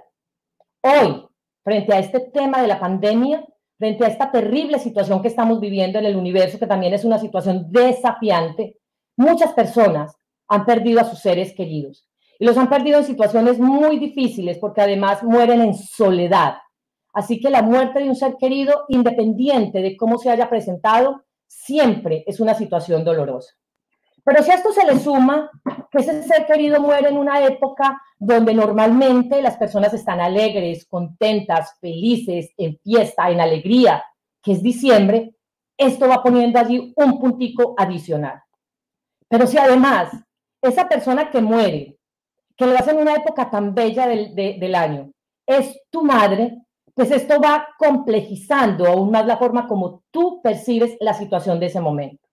Hoy, 0.82 1.26
frente 1.64 1.94
a 1.94 2.00
este 2.00 2.20
tema 2.20 2.60
de 2.60 2.68
la 2.68 2.78
pandemia, 2.78 3.46
frente 3.78 4.04
a 4.04 4.08
esta 4.08 4.30
terrible 4.30 4.78
situación 4.78 5.22
que 5.22 5.28
estamos 5.28 5.58
viviendo 5.58 5.98
en 5.98 6.04
el 6.04 6.16
universo, 6.16 6.58
que 6.58 6.66
también 6.66 6.92
es 6.92 7.06
una 7.06 7.18
situación 7.18 7.72
desafiante, 7.72 8.76
muchas 9.16 9.54
personas 9.54 10.18
han 10.48 10.66
perdido 10.66 11.00
a 11.00 11.04
sus 11.04 11.18
seres 11.18 11.54
queridos. 11.54 12.06
Y 12.38 12.44
los 12.44 12.58
han 12.58 12.68
perdido 12.68 12.98
en 12.98 13.04
situaciones 13.04 13.58
muy 13.58 13.98
difíciles 13.98 14.58
porque 14.58 14.82
además 14.82 15.22
mueren 15.22 15.62
en 15.62 15.74
soledad. 15.74 16.58
Así 17.14 17.40
que 17.40 17.48
la 17.48 17.62
muerte 17.62 18.00
de 18.00 18.08
un 18.10 18.16
ser 18.16 18.36
querido, 18.36 18.84
independiente 18.88 19.80
de 19.80 19.96
cómo 19.96 20.18
se 20.18 20.28
haya 20.28 20.50
presentado, 20.50 21.24
siempre 21.46 22.22
es 22.26 22.38
una 22.38 22.52
situación 22.52 23.02
dolorosa. 23.02 23.54
Pero 24.28 24.42
si 24.42 24.50
a 24.50 24.56
esto 24.56 24.72
se 24.74 24.84
le 24.84 24.98
suma 24.98 25.50
que 25.90 26.00
ese 26.00 26.22
ser 26.22 26.44
querido 26.44 26.82
muere 26.82 27.08
en 27.08 27.16
una 27.16 27.42
época 27.46 27.98
donde 28.18 28.52
normalmente 28.52 29.40
las 29.40 29.56
personas 29.56 29.94
están 29.94 30.20
alegres, 30.20 30.84
contentas, 30.84 31.78
felices, 31.80 32.50
en 32.58 32.78
fiesta, 32.84 33.30
en 33.30 33.40
alegría, 33.40 34.04
que 34.42 34.52
es 34.52 34.62
diciembre, 34.62 35.34
esto 35.78 36.06
va 36.08 36.22
poniendo 36.22 36.58
allí 36.58 36.92
un 36.94 37.18
puntico 37.18 37.74
adicional. 37.78 38.42
Pero 39.30 39.46
si 39.46 39.56
además 39.56 40.10
esa 40.60 40.86
persona 40.86 41.30
que 41.30 41.40
muere, 41.40 41.96
que 42.54 42.66
lo 42.66 42.76
hace 42.76 42.90
en 42.90 42.98
una 42.98 43.14
época 43.14 43.48
tan 43.48 43.74
bella 43.74 44.06
del, 44.06 44.34
del 44.34 44.74
año, 44.74 45.10
es 45.46 45.80
tu 45.88 46.04
madre, 46.04 46.58
pues 46.92 47.10
esto 47.12 47.40
va 47.40 47.68
complejizando 47.78 48.88
aún 48.88 49.10
más 49.10 49.24
la 49.24 49.38
forma 49.38 49.66
como 49.66 50.02
tú 50.10 50.42
percibes 50.42 50.98
la 51.00 51.14
situación 51.14 51.58
de 51.58 51.66
ese 51.66 51.80
momento. 51.80 52.27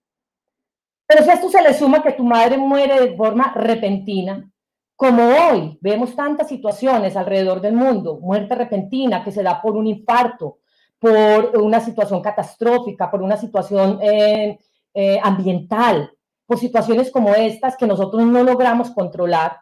Pero 1.06 1.22
si 1.22 1.30
a 1.30 1.34
esto 1.34 1.48
se 1.48 1.62
le 1.62 1.72
suma 1.74 2.02
que 2.02 2.12
tu 2.12 2.24
madre 2.24 2.58
muere 2.58 3.00
de 3.00 3.16
forma 3.16 3.52
repentina, 3.54 4.50
como 4.96 5.22
hoy 5.24 5.78
vemos 5.80 6.16
tantas 6.16 6.48
situaciones 6.48 7.16
alrededor 7.16 7.60
del 7.60 7.74
mundo, 7.74 8.18
muerte 8.20 8.54
repentina 8.54 9.22
que 9.22 9.30
se 9.30 9.42
da 9.42 9.60
por 9.60 9.76
un 9.76 9.86
infarto, 9.86 10.58
por 10.98 11.56
una 11.58 11.80
situación 11.80 12.22
catastrófica, 12.22 13.10
por 13.10 13.22
una 13.22 13.36
situación 13.36 13.98
eh, 14.02 14.58
eh, 14.94 15.20
ambiental, 15.22 16.10
por 16.46 16.58
situaciones 16.58 17.10
como 17.10 17.34
estas 17.34 17.76
que 17.76 17.86
nosotros 17.86 18.24
no 18.24 18.42
logramos 18.42 18.90
controlar, 18.90 19.60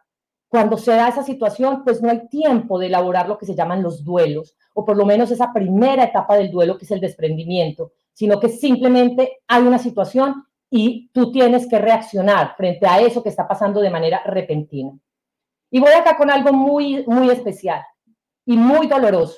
cuando 0.54 0.78
se 0.78 0.92
da 0.92 1.08
esa 1.08 1.24
situación, 1.24 1.82
pues 1.82 2.00
no 2.00 2.10
hay 2.10 2.28
tiempo 2.28 2.78
de 2.78 2.86
elaborar 2.86 3.28
lo 3.28 3.36
que 3.36 3.44
se 3.44 3.56
llaman 3.56 3.82
los 3.82 4.04
duelos, 4.04 4.54
o 4.72 4.84
por 4.84 4.96
lo 4.96 5.04
menos 5.04 5.32
esa 5.32 5.52
primera 5.52 6.04
etapa 6.04 6.36
del 6.36 6.52
duelo 6.52 6.78
que 6.78 6.84
es 6.84 6.90
el 6.92 7.00
desprendimiento, 7.00 7.90
sino 8.12 8.38
que 8.38 8.48
simplemente 8.48 9.38
hay 9.48 9.64
una 9.64 9.80
situación 9.80 10.44
y 10.76 11.08
tú 11.12 11.30
tienes 11.30 11.68
que 11.68 11.78
reaccionar 11.78 12.56
frente 12.56 12.84
a 12.84 13.00
eso 13.00 13.22
que 13.22 13.28
está 13.28 13.46
pasando 13.46 13.80
de 13.80 13.90
manera 13.90 14.24
repentina. 14.24 14.90
Y 15.70 15.78
voy 15.78 15.92
acá 15.92 16.16
con 16.16 16.32
algo 16.32 16.52
muy, 16.52 17.04
muy 17.06 17.30
especial 17.30 17.80
y 18.44 18.56
muy 18.56 18.88
doloroso. 18.88 19.36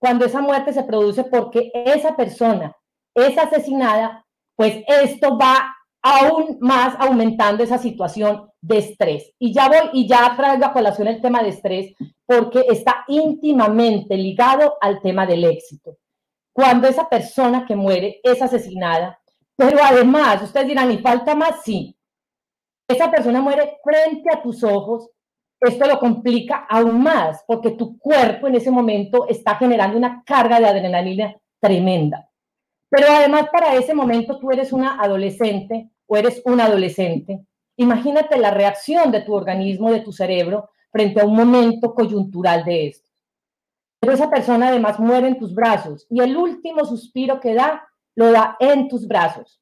Cuando 0.00 0.24
esa 0.26 0.40
muerte 0.40 0.72
se 0.72 0.82
produce 0.82 1.22
porque 1.22 1.70
esa 1.72 2.16
persona 2.16 2.74
es 3.14 3.38
asesinada, 3.38 4.26
pues 4.56 4.82
esto 4.88 5.38
va 5.38 5.76
aún 6.02 6.58
más 6.60 6.96
aumentando 6.98 7.62
esa 7.62 7.78
situación 7.78 8.50
de 8.60 8.78
estrés. 8.78 9.32
Y 9.38 9.54
ya 9.54 9.68
voy 9.68 9.90
y 9.92 10.08
ya 10.08 10.34
traigo 10.36 10.64
a 10.64 10.72
colación 10.72 11.06
el 11.06 11.22
tema 11.22 11.40
de 11.44 11.50
estrés 11.50 11.94
porque 12.26 12.64
está 12.68 13.04
íntimamente 13.06 14.16
ligado 14.16 14.74
al 14.80 15.00
tema 15.00 15.24
del 15.24 15.44
éxito. 15.44 15.98
Cuando 16.52 16.88
esa 16.88 17.08
persona 17.08 17.64
que 17.64 17.76
muere 17.76 18.18
es 18.24 18.42
asesinada, 18.42 19.20
pero 19.56 19.78
además, 19.82 20.42
ustedes 20.42 20.68
dirán, 20.68 20.90
¿y 20.90 20.98
falta 20.98 21.34
más? 21.34 21.62
Sí. 21.62 21.96
Esa 22.88 23.10
persona 23.10 23.40
muere 23.40 23.78
frente 23.82 24.30
a 24.32 24.42
tus 24.42 24.62
ojos 24.62 25.10
esto 25.64 25.86
lo 25.86 25.98
complica 25.98 26.66
aún 26.68 27.02
más 27.02 27.42
porque 27.46 27.70
tu 27.70 27.98
cuerpo 27.98 28.48
en 28.48 28.56
ese 28.56 28.70
momento 28.70 29.26
está 29.28 29.56
generando 29.56 29.96
una 29.96 30.22
carga 30.24 30.60
de 30.60 30.66
adrenalina 30.66 31.34
tremenda. 31.58 32.28
Pero 32.90 33.06
además 33.10 33.48
para 33.50 33.74
ese 33.74 33.94
momento 33.94 34.38
tú 34.38 34.50
eres 34.50 34.72
una 34.72 35.00
adolescente 35.00 35.90
o 36.06 36.16
eres 36.16 36.42
un 36.44 36.60
adolescente. 36.60 37.46
Imagínate 37.76 38.38
la 38.38 38.50
reacción 38.50 39.10
de 39.10 39.22
tu 39.22 39.34
organismo, 39.34 39.90
de 39.90 40.00
tu 40.00 40.12
cerebro, 40.12 40.70
frente 40.92 41.20
a 41.20 41.24
un 41.24 41.34
momento 41.34 41.94
coyuntural 41.94 42.64
de 42.64 42.88
esto. 42.88 43.10
Pero 44.00 44.12
esa 44.12 44.30
persona 44.30 44.68
además 44.68 45.00
muere 45.00 45.28
en 45.28 45.38
tus 45.38 45.54
brazos 45.54 46.06
y 46.10 46.20
el 46.20 46.36
último 46.36 46.84
suspiro 46.84 47.40
que 47.40 47.54
da, 47.54 47.88
lo 48.16 48.32
da 48.32 48.56
en 48.60 48.88
tus 48.88 49.06
brazos. 49.06 49.60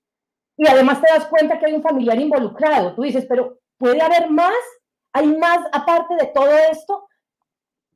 Y 0.56 0.68
además 0.68 1.00
te 1.00 1.12
das 1.12 1.26
cuenta 1.26 1.58
que 1.58 1.66
hay 1.66 1.72
un 1.72 1.82
familiar 1.82 2.18
involucrado. 2.20 2.94
Tú 2.94 3.02
dices, 3.02 3.26
pero 3.28 3.58
¿puede 3.78 4.00
haber 4.00 4.30
más? 4.30 4.54
hay 5.12 5.26
más 5.26 5.60
aparte 5.72 6.14
de 6.16 6.26
todo 6.26 6.50
esto, 6.70 7.08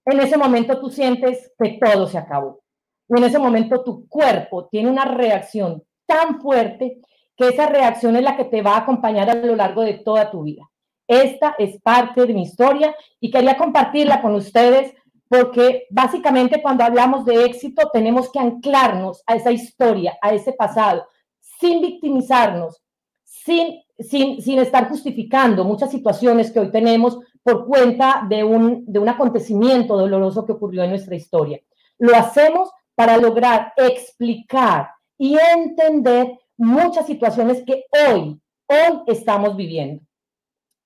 en 0.05 0.21
ese 0.21 0.37
momento 0.37 0.79
tú 0.81 0.91
sientes 0.91 1.53
que 1.59 1.79
todo 1.83 2.07
se 2.07 2.19
acabó. 2.19 2.61
Y 3.09 3.19
en 3.19 3.25
ese 3.25 3.39
momento 3.39 3.83
tu 3.83 4.07
cuerpo 4.09 4.69
tiene 4.69 4.91
una 4.91 5.05
reacción 5.05 5.83
tan 6.07 6.41
fuerte 6.41 7.01
que 7.37 7.49
esa 7.49 7.67
reacción 7.67 8.17
es 8.17 8.23
la 8.23 8.37
que 8.37 8.45
te 8.45 8.63
va 8.63 8.75
a 8.75 8.81
acompañar 8.81 9.29
a 9.31 9.35
lo 9.35 9.57
largo 9.57 9.83
de 9.83 9.95
toda 9.95 10.31
tu 10.31 10.43
vida. 10.43 10.71
Esta 11.09 11.55
es 11.59 11.81
parte 11.83 12.27
de 12.27 12.35
mi 12.35 12.43
historia 12.43 12.95
y 13.21 13.31
quería 13.31 13.57
compartirla 13.57 14.23
con 14.23 14.35
ustedes 14.35 14.95
porque 15.29 15.87
básicamente 15.91 16.63
cuando 16.63 16.85
hablamos 16.85 17.25
de 17.25 17.45
éxito 17.45 17.91
tenemos 17.93 18.31
que 18.31 18.39
anclarnos 18.39 19.23
a 19.27 19.37
esa 19.37 19.51
historia, 19.51 20.17
a 20.23 20.33
ese 20.33 20.53
pasado, 20.53 21.07
sin 21.41 21.81
victimizarnos, 21.81 22.83
sin 23.25 23.81
sin, 23.99 24.59
estar 24.59 24.89
justificando 24.89 25.65
muchas 25.65 25.91
situaciones 25.91 26.51
que 26.51 26.61
hoy 26.61 26.71
tenemos 26.71 27.19
por 27.43 27.67
cuenta 27.67 28.27
de 28.29 28.45
un, 28.45 28.85
de 28.87 28.99
un 28.99 29.09
acontecimiento 29.09 29.97
doloroso 29.97 30.45
que 30.45 30.53
ocurrió 30.53 30.83
en 30.83 30.91
nuestra 30.91 31.15
historia. 31.15 31.61
Lo 31.99 32.15
hacemos 32.15 32.71
para 32.95 33.17
lograr 33.17 33.73
explicar 33.77 34.91
y 35.19 35.37
entender 35.55 36.39
muchas 36.57 37.07
situaciones 37.07 37.63
que 37.65 37.85
hoy, 37.91 38.41
hoy 38.67 39.03
estamos 39.07 39.57
viviendo. 39.57 40.03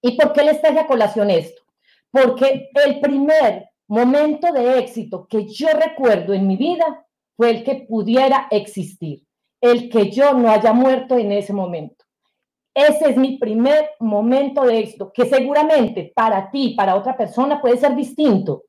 ¿Y 0.02 0.16
por 0.16 0.32
qué 0.32 0.44
les 0.44 0.60
traje 0.60 0.78
a 0.78 0.86
colación 0.86 1.30
esto? 1.30 1.62
Porque 2.10 2.70
el 2.84 3.00
primer 3.00 3.69
momento 3.90 4.52
de 4.52 4.78
éxito 4.78 5.26
que 5.28 5.46
yo 5.48 5.66
recuerdo 5.68 6.32
en 6.32 6.46
mi 6.46 6.56
vida 6.56 7.04
fue 7.36 7.50
el 7.50 7.64
que 7.64 7.86
pudiera 7.88 8.46
existir, 8.52 9.24
el 9.60 9.90
que 9.90 10.12
yo 10.12 10.32
no 10.32 10.48
haya 10.48 10.72
muerto 10.72 11.18
en 11.18 11.32
ese 11.32 11.52
momento. 11.52 12.04
Ese 12.72 13.10
es 13.10 13.16
mi 13.16 13.36
primer 13.36 13.90
momento 13.98 14.64
de 14.64 14.78
éxito, 14.78 15.12
que 15.12 15.26
seguramente 15.26 16.12
para 16.14 16.52
ti, 16.52 16.74
para 16.76 16.94
otra 16.94 17.16
persona 17.16 17.60
puede 17.60 17.78
ser 17.78 17.96
distinto. 17.96 18.62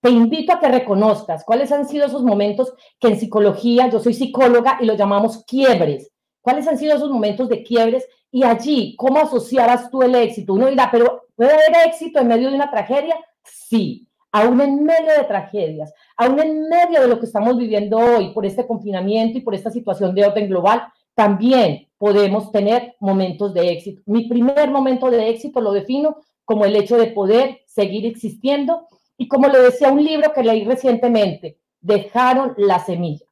Te 0.00 0.10
invito 0.10 0.52
a 0.52 0.58
que 0.58 0.68
reconozcas 0.68 1.44
cuáles 1.44 1.70
han 1.70 1.88
sido 1.88 2.06
esos 2.06 2.24
momentos 2.24 2.74
que 2.98 3.06
en 3.06 3.20
psicología, 3.20 3.88
yo 3.88 4.00
soy 4.00 4.14
psicóloga 4.14 4.78
y 4.80 4.86
lo 4.86 4.94
llamamos 4.94 5.44
quiebres. 5.46 6.10
¿Cuáles 6.40 6.66
han 6.66 6.76
sido 6.76 6.96
esos 6.96 7.10
momentos 7.10 7.48
de 7.48 7.62
quiebres? 7.62 8.04
Y 8.32 8.42
allí, 8.42 8.96
¿cómo 8.96 9.20
asociabas 9.20 9.90
tú 9.92 10.02
el 10.02 10.16
éxito? 10.16 10.54
Uno 10.54 10.66
dirá, 10.66 10.90
pero 10.90 11.28
¿puede 11.36 11.52
haber 11.52 11.86
éxito 11.86 12.18
en 12.18 12.26
medio 12.26 12.50
de 12.50 12.56
una 12.56 12.70
tragedia? 12.70 13.16
Sí, 13.44 14.05
aún 14.32 14.60
en 14.60 14.84
medio 14.84 15.12
de 15.16 15.24
tragedias, 15.24 15.92
aún 16.16 16.38
en 16.40 16.68
medio 16.68 17.00
de 17.00 17.08
lo 17.08 17.18
que 17.18 17.26
estamos 17.26 17.56
viviendo 17.56 17.98
hoy 17.98 18.32
por 18.32 18.44
este 18.44 18.66
confinamiento 18.66 19.38
y 19.38 19.42
por 19.42 19.54
esta 19.54 19.70
situación 19.70 20.14
de 20.14 20.26
orden 20.26 20.48
global, 20.48 20.82
también 21.14 21.88
podemos 21.98 22.52
tener 22.52 22.94
momentos 23.00 23.54
de 23.54 23.70
éxito. 23.70 24.02
Mi 24.06 24.28
primer 24.28 24.70
momento 24.70 25.10
de 25.10 25.30
éxito 25.30 25.60
lo 25.60 25.72
defino 25.72 26.16
como 26.44 26.64
el 26.64 26.76
hecho 26.76 26.96
de 26.96 27.08
poder 27.08 27.62
seguir 27.66 28.06
existiendo 28.06 28.86
y 29.16 29.28
como 29.28 29.48
lo 29.48 29.60
decía 29.62 29.90
un 29.90 30.04
libro 30.04 30.32
que 30.32 30.42
leí 30.42 30.64
recientemente, 30.64 31.58
dejaron 31.80 32.54
la 32.56 32.78
semilla. 32.78 33.24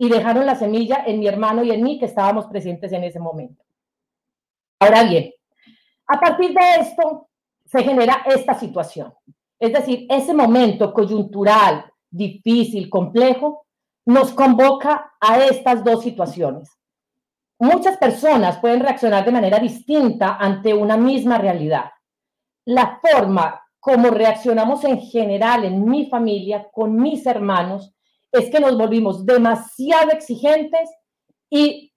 y 0.00 0.08
dejaron 0.08 0.46
la 0.46 0.54
semilla 0.54 1.02
en 1.04 1.18
mi 1.18 1.26
hermano 1.26 1.64
y 1.64 1.72
en 1.72 1.82
mí 1.82 1.98
que 1.98 2.04
estábamos 2.06 2.46
presentes 2.46 2.92
en 2.92 3.02
ese 3.02 3.18
momento. 3.18 3.64
Ahora 4.78 5.02
bien, 5.02 5.32
a 6.06 6.20
partir 6.20 6.50
de 6.50 6.80
esto 6.80 7.28
se 7.64 7.82
genera 7.82 8.22
esta 8.26 8.54
situación. 8.54 9.12
Es 9.58 9.72
decir, 9.72 10.06
ese 10.08 10.34
momento 10.34 10.92
coyuntural, 10.92 11.84
difícil, 12.10 12.88
complejo, 12.88 13.66
nos 14.06 14.32
convoca 14.32 15.12
a 15.20 15.44
estas 15.44 15.84
dos 15.84 16.02
situaciones. 16.02 16.70
Muchas 17.58 17.96
personas 17.98 18.58
pueden 18.58 18.80
reaccionar 18.80 19.24
de 19.24 19.32
manera 19.32 19.58
distinta 19.58 20.36
ante 20.36 20.72
una 20.72 20.96
misma 20.96 21.38
realidad. 21.38 21.90
La 22.64 23.00
forma 23.02 23.62
como 23.80 24.10
reaccionamos 24.10 24.84
en 24.84 25.00
general 25.00 25.64
en 25.64 25.84
mi 25.84 26.06
familia, 26.06 26.68
con 26.72 26.96
mis 26.96 27.26
hermanos, 27.26 27.94
es 28.30 28.50
que 28.50 28.60
nos 28.60 28.76
volvimos 28.76 29.24
demasiado 29.24 30.10
exigentes 30.10 30.90
y, 31.50 31.92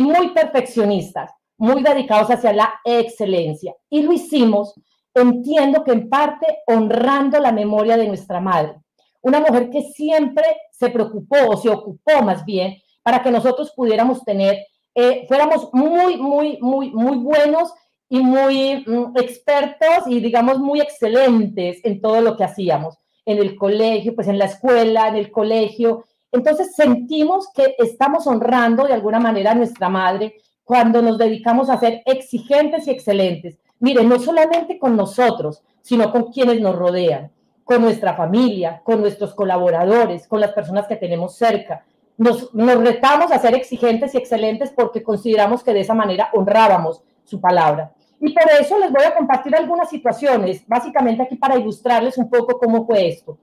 muy 0.00 0.28
perfeccionistas, 0.30 1.32
muy 1.56 1.82
dedicados 1.82 2.30
hacia 2.30 2.52
la 2.52 2.72
excelencia. 2.84 3.74
Y 3.90 4.02
lo 4.02 4.12
hicimos, 4.12 4.74
entiendo 5.20 5.84
que 5.84 5.92
en 5.92 6.08
parte 6.08 6.46
honrando 6.66 7.38
la 7.38 7.52
memoria 7.52 7.96
de 7.96 8.08
nuestra 8.08 8.40
madre, 8.40 8.76
una 9.22 9.40
mujer 9.40 9.70
que 9.70 9.82
siempre 9.82 10.44
se 10.70 10.90
preocupó 10.90 11.36
o 11.48 11.56
se 11.56 11.68
ocupó 11.68 12.22
más 12.22 12.44
bien 12.44 12.76
para 13.02 13.22
que 13.22 13.30
nosotros 13.30 13.72
pudiéramos 13.74 14.24
tener, 14.24 14.66
eh, 14.94 15.24
fuéramos 15.28 15.70
muy, 15.72 16.16
muy, 16.16 16.58
muy, 16.60 16.90
muy 16.90 17.16
buenos 17.18 17.72
y 18.08 18.20
muy 18.20 18.84
mm, 18.86 19.16
expertos 19.16 20.06
y 20.06 20.20
digamos 20.20 20.58
muy 20.58 20.80
excelentes 20.80 21.80
en 21.84 22.00
todo 22.00 22.20
lo 22.20 22.36
que 22.36 22.44
hacíamos, 22.44 22.98
en 23.24 23.38
el 23.38 23.56
colegio, 23.56 24.14
pues 24.14 24.28
en 24.28 24.38
la 24.38 24.46
escuela, 24.46 25.08
en 25.08 25.16
el 25.16 25.30
colegio. 25.30 26.04
Entonces 26.32 26.74
sentimos 26.74 27.48
que 27.54 27.74
estamos 27.78 28.26
honrando 28.26 28.84
de 28.84 28.94
alguna 28.94 29.20
manera 29.20 29.52
a 29.52 29.54
nuestra 29.54 29.88
madre 29.88 30.36
cuando 30.64 31.00
nos 31.00 31.16
dedicamos 31.16 31.70
a 31.70 31.78
ser 31.78 32.02
exigentes 32.04 32.86
y 32.86 32.90
excelentes. 32.90 33.58
Miren, 33.80 34.08
no 34.08 34.18
solamente 34.18 34.78
con 34.78 34.96
nosotros, 34.96 35.62
sino 35.80 36.10
con 36.10 36.32
quienes 36.32 36.60
nos 36.60 36.76
rodean, 36.76 37.30
con 37.64 37.82
nuestra 37.82 38.14
familia, 38.14 38.82
con 38.84 39.00
nuestros 39.00 39.34
colaboradores, 39.34 40.26
con 40.26 40.40
las 40.40 40.52
personas 40.52 40.86
que 40.86 40.96
tenemos 40.96 41.36
cerca. 41.36 41.84
Nos, 42.16 42.52
nos 42.54 42.82
retamos 42.82 43.30
a 43.30 43.38
ser 43.38 43.54
exigentes 43.54 44.14
y 44.14 44.18
excelentes 44.18 44.70
porque 44.70 45.02
consideramos 45.02 45.62
que 45.62 45.72
de 45.72 45.80
esa 45.80 45.94
manera 45.94 46.30
honrábamos 46.32 47.02
su 47.24 47.40
palabra. 47.40 47.92
Y 48.20 48.32
por 48.32 48.50
eso 48.60 48.78
les 48.78 48.90
voy 48.90 49.04
a 49.04 49.14
compartir 49.14 49.54
algunas 49.54 49.88
situaciones, 49.88 50.66
básicamente 50.66 51.22
aquí 51.22 51.36
para 51.36 51.56
ilustrarles 51.56 52.18
un 52.18 52.28
poco 52.28 52.58
cómo 52.58 52.84
fue 52.84 53.08
esto. 53.08 53.38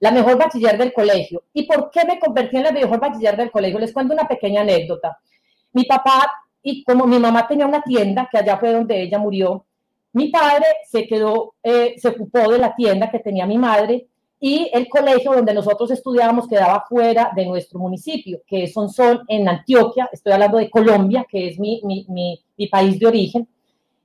La 0.00 0.10
mejor 0.10 0.38
bachiller 0.38 0.78
del 0.78 0.92
colegio. 0.92 1.42
¿Y 1.52 1.64
por 1.64 1.90
qué 1.90 2.04
me 2.06 2.18
convertí 2.18 2.56
en 2.56 2.62
la 2.62 2.72
mejor 2.72 3.00
bachiller 3.00 3.36
del 3.36 3.50
colegio? 3.50 3.78
Les 3.78 3.92
cuento 3.92 4.14
una 4.14 4.28
pequeña 4.28 4.62
anécdota. 4.62 5.18
Mi 5.72 5.84
papá, 5.84 6.32
y 6.70 6.84
como 6.84 7.06
mi 7.06 7.18
mamá 7.18 7.48
tenía 7.48 7.66
una 7.66 7.80
tienda, 7.80 8.28
que 8.30 8.36
allá 8.36 8.58
fue 8.58 8.72
donde 8.72 9.00
ella 9.00 9.18
murió, 9.18 9.64
mi 10.12 10.28
padre 10.28 10.66
se 10.86 11.06
quedó, 11.06 11.54
eh, 11.62 11.94
se 11.96 12.08
ocupó 12.08 12.50
de 12.50 12.58
la 12.58 12.74
tienda 12.76 13.10
que 13.10 13.20
tenía 13.20 13.46
mi 13.46 13.56
madre 13.56 14.06
y 14.38 14.70
el 14.74 14.86
colegio 14.86 15.32
donde 15.32 15.54
nosotros 15.54 15.90
estudiábamos 15.90 16.46
quedaba 16.46 16.84
fuera 16.86 17.32
de 17.34 17.46
nuestro 17.46 17.78
municipio, 17.78 18.42
que 18.46 18.66
son, 18.66 18.90
son 18.90 19.20
en 19.28 19.48
Antioquia, 19.48 20.10
estoy 20.12 20.34
hablando 20.34 20.58
de 20.58 20.68
Colombia, 20.68 21.26
que 21.26 21.48
es 21.48 21.58
mi, 21.58 21.80
mi, 21.84 22.06
mi 22.06 22.66
país 22.66 22.98
de 22.98 23.06
origen. 23.06 23.48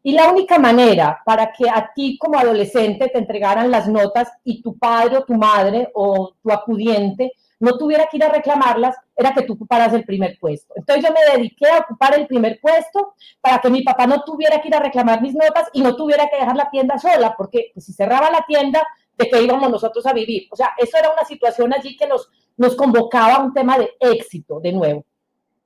Y 0.05 0.11
la 0.11 0.29
única 0.29 0.59
manera 0.59 1.21
para 1.25 1.53
que 1.53 1.69
a 1.69 1.91
ti 1.95 2.17
como 2.17 2.37
adolescente 2.37 3.07
te 3.07 3.17
entregaran 3.17 3.71
las 3.71 3.87
notas 3.87 4.29
y 4.43 4.61
tu 4.61 4.77
padre 4.77 5.17
o 5.17 5.23
tu 5.23 5.33
madre 5.35 5.89
o 5.93 6.33
tu 6.43 6.51
acudiente 6.51 7.31
no 7.61 7.77
tuviera 7.77 8.07
que 8.11 8.17
ir 8.17 8.23
a 8.25 8.29
reclamarlas, 8.29 8.97
era 9.15 9.33
que 9.33 9.43
tú 9.43 9.53
ocuparas 9.53 9.93
el 9.93 10.03
primer 10.03 10.37
puesto. 10.37 10.73
Entonces 10.75 11.05
yo 11.05 11.13
me 11.13 11.37
dediqué 11.37 11.67
a 11.67 11.79
ocupar 11.79 12.19
el 12.19 12.27
primer 12.27 12.59
puesto 12.59 13.13
para 13.39 13.59
que 13.59 13.69
mi 13.69 13.81
papá 13.81 14.05
no 14.05 14.21
tuviera 14.25 14.61
que 14.61 14.67
ir 14.67 14.75
a 14.75 14.81
reclamar 14.81 15.21
mis 15.21 15.33
notas 15.33 15.69
y 15.71 15.81
no 15.81 15.95
tuviera 15.95 16.27
que 16.27 16.35
dejar 16.35 16.57
la 16.57 16.69
tienda 16.69 16.99
sola, 16.99 17.33
porque 17.37 17.71
pues, 17.73 17.85
si 17.85 17.93
cerraba 17.93 18.29
la 18.29 18.43
tienda, 18.45 18.85
¿de 19.17 19.29
qué 19.29 19.41
íbamos 19.41 19.71
nosotros 19.71 20.05
a 20.05 20.11
vivir? 20.11 20.49
O 20.51 20.57
sea, 20.57 20.71
eso 20.77 20.97
era 20.97 21.11
una 21.11 21.23
situación 21.23 21.73
allí 21.73 21.95
que 21.95 22.07
nos, 22.07 22.29
nos 22.57 22.75
convocaba 22.75 23.35
a 23.35 23.43
un 23.43 23.53
tema 23.53 23.77
de 23.77 23.91
éxito, 24.01 24.59
de 24.59 24.73
nuevo 24.73 25.05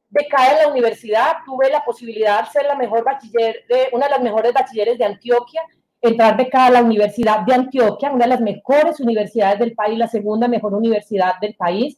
becada 0.10 0.54
en 0.54 0.58
la 0.60 0.68
universidad, 0.70 1.38
tuve 1.46 1.70
la 1.70 1.84
posibilidad 1.84 2.44
de 2.44 2.52
ser 2.52 2.66
la 2.66 2.76
mejor 2.76 3.04
bachiller, 3.04 3.66
de, 3.68 3.90
una 3.92 4.06
de 4.06 4.12
las 4.12 4.22
mejores 4.22 4.54
bachilleres 4.54 4.98
de 4.98 5.06
Antioquia, 5.06 5.62
entrar 6.02 6.38
becada 6.38 6.68
a 6.68 6.72
la 6.72 6.84
Universidad 6.84 7.42
de 7.42 7.54
Antioquia, 7.54 8.12
una 8.12 8.26
de 8.26 8.30
las 8.30 8.42
mejores 8.42 9.00
universidades 9.00 9.60
del 9.60 9.74
país, 9.74 9.98
la 9.98 10.08
segunda 10.08 10.48
mejor 10.48 10.74
universidad 10.74 11.40
del 11.42 11.56
país, 11.56 11.98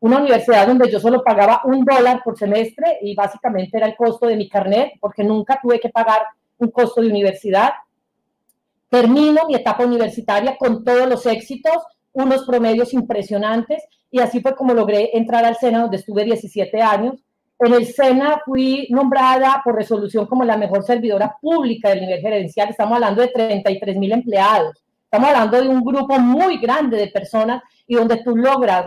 una 0.00 0.18
universidad 0.18 0.66
donde 0.66 0.90
yo 0.90 0.98
solo 0.98 1.22
pagaba 1.22 1.60
un 1.64 1.84
dólar 1.84 2.22
por 2.24 2.36
semestre 2.36 2.98
y 3.02 3.14
básicamente 3.14 3.76
era 3.76 3.86
el 3.86 3.96
costo 3.96 4.26
de 4.26 4.36
mi 4.36 4.48
carnet, 4.48 4.94
porque 5.00 5.22
nunca 5.22 5.60
tuve 5.62 5.78
que 5.78 5.90
pagar 5.90 6.22
un 6.58 6.70
costo 6.70 7.00
de 7.00 7.08
universidad. 7.08 7.70
Termino 8.88 9.42
mi 9.46 9.54
etapa 9.54 9.84
universitaria 9.84 10.56
con 10.56 10.84
todos 10.84 11.08
los 11.08 11.24
éxitos, 11.26 11.76
unos 12.12 12.44
promedios 12.44 12.92
impresionantes, 12.92 13.82
y 14.10 14.20
así 14.20 14.40
fue 14.40 14.54
como 14.54 14.74
logré 14.74 15.16
entrar 15.16 15.44
al 15.44 15.56
SENA, 15.56 15.82
donde 15.82 15.96
estuve 15.98 16.24
17 16.24 16.82
años 16.82 17.22
en 17.66 17.74
el 17.74 17.86
SENA 17.86 18.42
fui 18.44 18.88
nombrada 18.90 19.60
por 19.64 19.76
resolución 19.76 20.26
como 20.26 20.44
la 20.44 20.56
mejor 20.56 20.82
servidora 20.84 21.36
pública 21.40 21.90
del 21.90 22.00
nivel 22.00 22.20
gerencial. 22.20 22.70
Estamos 22.70 22.94
hablando 22.94 23.22
de 23.22 23.28
33 23.28 23.96
mil 23.96 24.12
empleados. 24.12 24.82
Estamos 25.04 25.28
hablando 25.28 25.60
de 25.60 25.68
un 25.68 25.84
grupo 25.84 26.18
muy 26.18 26.58
grande 26.58 26.96
de 26.96 27.08
personas 27.08 27.62
y 27.86 27.94
donde 27.94 28.16
tú 28.18 28.36
logras 28.36 28.86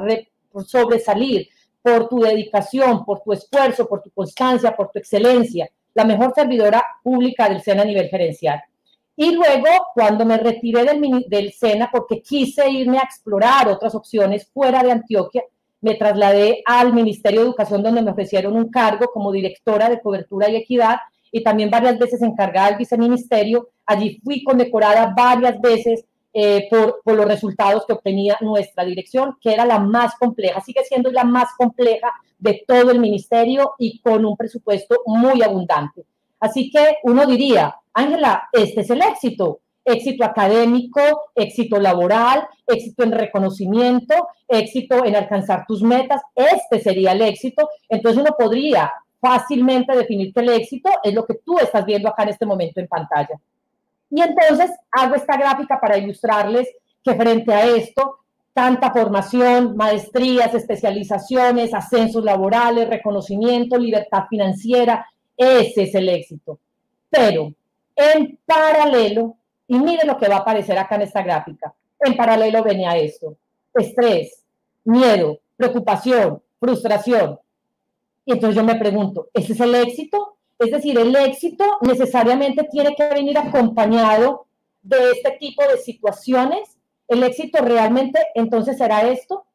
sobresalir 0.65 1.47
por 1.81 2.09
tu 2.09 2.19
dedicación, 2.19 3.05
por 3.05 3.21
tu 3.21 3.31
esfuerzo, 3.31 3.87
por 3.87 4.01
tu 4.01 4.09
constancia, 4.11 4.75
por 4.75 4.89
tu 4.91 4.99
excelencia. 4.99 5.69
La 5.93 6.03
mejor 6.03 6.33
servidora 6.33 6.83
pública 7.03 7.47
del 7.47 7.61
SENA 7.61 7.83
a 7.83 7.85
nivel 7.85 8.09
gerencial. 8.09 8.61
Y 9.15 9.31
luego, 9.31 9.69
cuando 9.93 10.25
me 10.25 10.37
retiré 10.37 10.83
del, 10.83 11.25
del 11.29 11.53
SENA, 11.53 11.89
porque 11.89 12.21
quise 12.21 12.69
irme 12.69 12.97
a 12.97 13.03
explorar 13.03 13.69
otras 13.69 13.95
opciones 13.95 14.49
fuera 14.51 14.83
de 14.83 14.91
Antioquia, 14.91 15.43
me 15.85 15.93
trasladé 15.93 16.63
al 16.65 16.93
Ministerio 16.93 17.41
de 17.41 17.45
Educación 17.45 17.83
donde 17.83 18.01
me 18.01 18.09
ofrecieron 18.09 18.55
un 18.55 18.71
cargo 18.71 19.05
como 19.13 19.31
directora 19.31 19.87
de 19.87 20.01
cobertura 20.01 20.49
y 20.49 20.55
equidad 20.55 20.97
y 21.31 21.43
también 21.43 21.69
varias 21.69 21.99
veces 21.99 22.23
encargada 22.23 22.69
del 22.69 22.79
viceministerio. 22.79 23.69
Allí 23.85 24.19
fui 24.23 24.43
condecorada 24.43 25.13
varias 25.15 25.61
veces 25.61 26.03
eh, 26.33 26.67
por, 26.71 27.01
por, 27.03 27.15
los 27.15 27.27
resultados 27.27 27.85
que 27.85 27.93
obtenía 27.93 28.35
nuestra 28.41 28.83
dirección, 28.83 29.37
que 29.39 29.53
era 29.53 29.63
la 29.63 29.77
más 29.77 30.15
compleja, 30.15 30.59
sigue 30.59 30.83
siendo 30.85 31.11
la 31.11 31.23
más 31.23 31.49
compleja 31.55 32.11
de 32.39 32.63
todo 32.67 32.89
el 32.89 32.99
ministerio 32.99 33.73
y 33.77 33.99
con 33.99 34.25
un 34.25 34.35
presupuesto 34.35 35.03
muy 35.05 35.43
abundante. 35.43 36.03
Así 36.39 36.71
que 36.71 36.95
uno 37.03 37.27
diría, 37.27 37.75
Ángela, 37.93 38.49
este 38.51 38.81
es 38.81 38.89
el 38.89 39.03
éxito 39.03 39.59
éxito 39.85 40.25
académico, 40.25 40.99
éxito 41.35 41.79
laboral, 41.79 42.47
éxito 42.65 43.03
en 43.03 43.11
reconocimiento, 43.11 44.27
éxito 44.47 45.05
en 45.05 45.15
alcanzar 45.15 45.65
tus 45.67 45.83
metas. 45.83 46.21
Este 46.35 46.81
sería 46.81 47.11
el 47.11 47.21
éxito. 47.21 47.69
Entonces 47.87 48.21
uno 48.21 48.35
podría 48.37 48.91
fácilmente 49.21 49.95
definir 49.95 50.33
que 50.33 50.41
el 50.41 50.49
éxito 50.49 50.89
es 51.03 51.13
lo 51.13 51.25
que 51.25 51.35
tú 51.45 51.59
estás 51.59 51.85
viendo 51.85 52.09
acá 52.09 52.23
en 52.23 52.29
este 52.29 52.45
momento 52.45 52.79
en 52.79 52.87
pantalla. 52.87 53.39
Y 54.09 54.21
entonces 54.21 54.71
hago 54.91 55.15
esta 55.15 55.37
gráfica 55.37 55.79
para 55.79 55.97
ilustrarles 55.97 56.67
que 57.03 57.15
frente 57.15 57.53
a 57.53 57.65
esto, 57.65 58.19
tanta 58.53 58.91
formación, 58.91 59.75
maestrías, 59.75 60.53
especializaciones, 60.53 61.73
ascensos 61.73 62.23
laborales, 62.23 62.89
reconocimiento, 62.89 63.77
libertad 63.77 64.23
financiera, 64.29 65.05
ese 65.35 65.83
es 65.83 65.95
el 65.95 66.09
éxito. 66.09 66.59
Pero 67.09 67.53
en 67.95 68.39
paralelo, 68.45 69.35
y 69.67 69.79
mire 69.79 70.05
lo 70.05 70.17
que 70.17 70.27
va 70.27 70.37
a 70.37 70.39
aparecer 70.39 70.77
acá 70.77 70.95
en 70.95 71.03
esta 71.03 71.23
gráfica. 71.23 71.73
En 71.99 72.15
paralelo 72.15 72.63
venía 72.63 72.97
esto. 72.97 73.37
Estrés, 73.73 74.43
miedo, 74.83 75.39
preocupación, 75.57 76.41
frustración. 76.59 77.39
Y 78.25 78.33
entonces 78.33 78.55
yo 78.55 78.63
me 78.63 78.75
pregunto, 78.75 79.29
¿ese 79.33 79.53
es 79.53 79.59
el 79.59 79.75
éxito? 79.75 80.37
Es 80.57 80.71
decir, 80.71 80.97
el 80.97 81.15
éxito 81.15 81.65
necesariamente 81.81 82.63
tiene 82.71 82.95
que 82.95 83.09
venir 83.09 83.37
acompañado 83.37 84.47
de 84.81 85.11
este 85.11 85.31
tipo 85.31 85.63
de 85.67 85.77
situaciones. 85.77 86.77
El 87.07 87.23
éxito 87.23 87.59
realmente 87.61 88.19
entonces 88.35 88.77
será 88.77 89.01
esto. 89.09 89.45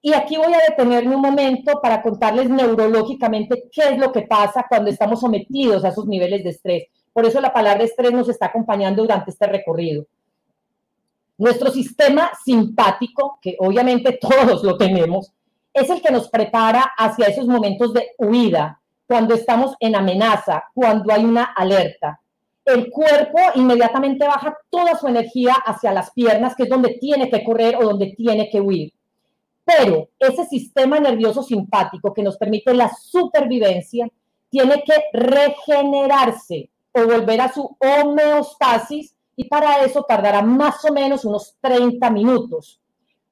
Y 0.00 0.12
aquí 0.12 0.36
voy 0.36 0.52
a 0.54 0.70
detenerme 0.70 1.16
un 1.16 1.22
momento 1.22 1.80
para 1.82 2.02
contarles 2.02 2.48
neurológicamente 2.48 3.64
qué 3.72 3.90
es 3.90 3.98
lo 3.98 4.12
que 4.12 4.22
pasa 4.22 4.64
cuando 4.68 4.90
estamos 4.90 5.20
sometidos 5.20 5.84
a 5.84 5.88
esos 5.88 6.06
niveles 6.06 6.44
de 6.44 6.50
estrés. 6.50 6.84
Por 7.12 7.26
eso 7.26 7.40
la 7.40 7.52
palabra 7.52 7.84
estrés 7.84 8.12
nos 8.12 8.28
está 8.28 8.46
acompañando 8.46 9.02
durante 9.02 9.30
este 9.30 9.46
recorrido. 9.46 10.06
Nuestro 11.38 11.70
sistema 11.70 12.30
simpático, 12.44 13.38
que 13.40 13.56
obviamente 13.60 14.18
todos 14.20 14.62
lo 14.64 14.76
tenemos, 14.76 15.32
es 15.72 15.88
el 15.90 16.02
que 16.02 16.10
nos 16.10 16.28
prepara 16.28 16.92
hacia 16.96 17.26
esos 17.26 17.46
momentos 17.46 17.94
de 17.94 18.10
huida, 18.18 18.80
cuando 19.06 19.34
estamos 19.34 19.74
en 19.80 19.96
amenaza, 19.96 20.64
cuando 20.74 21.12
hay 21.12 21.24
una 21.24 21.44
alerta. 21.44 22.20
El 22.64 22.90
cuerpo 22.90 23.38
inmediatamente 23.54 24.26
baja 24.26 24.54
toda 24.68 24.98
su 24.98 25.06
energía 25.08 25.54
hacia 25.54 25.92
las 25.92 26.10
piernas, 26.10 26.54
que 26.54 26.64
es 26.64 26.68
donde 26.68 26.98
tiene 27.00 27.30
que 27.30 27.42
correr 27.42 27.76
o 27.76 27.84
donde 27.84 28.12
tiene 28.14 28.50
que 28.50 28.60
huir. 28.60 28.92
Pero 29.64 30.08
ese 30.18 30.44
sistema 30.44 31.00
nervioso 31.00 31.42
simpático 31.42 32.12
que 32.12 32.22
nos 32.22 32.36
permite 32.36 32.74
la 32.74 32.90
supervivencia 32.94 34.08
tiene 34.50 34.82
que 34.82 34.94
regenerarse 35.12 36.68
volver 37.06 37.40
a 37.40 37.52
su 37.52 37.76
homeostasis 37.78 39.14
y 39.36 39.44
para 39.44 39.84
eso 39.84 40.02
tardará 40.02 40.42
más 40.42 40.84
o 40.84 40.92
menos 40.92 41.24
unos 41.24 41.56
30 41.60 42.10
minutos. 42.10 42.80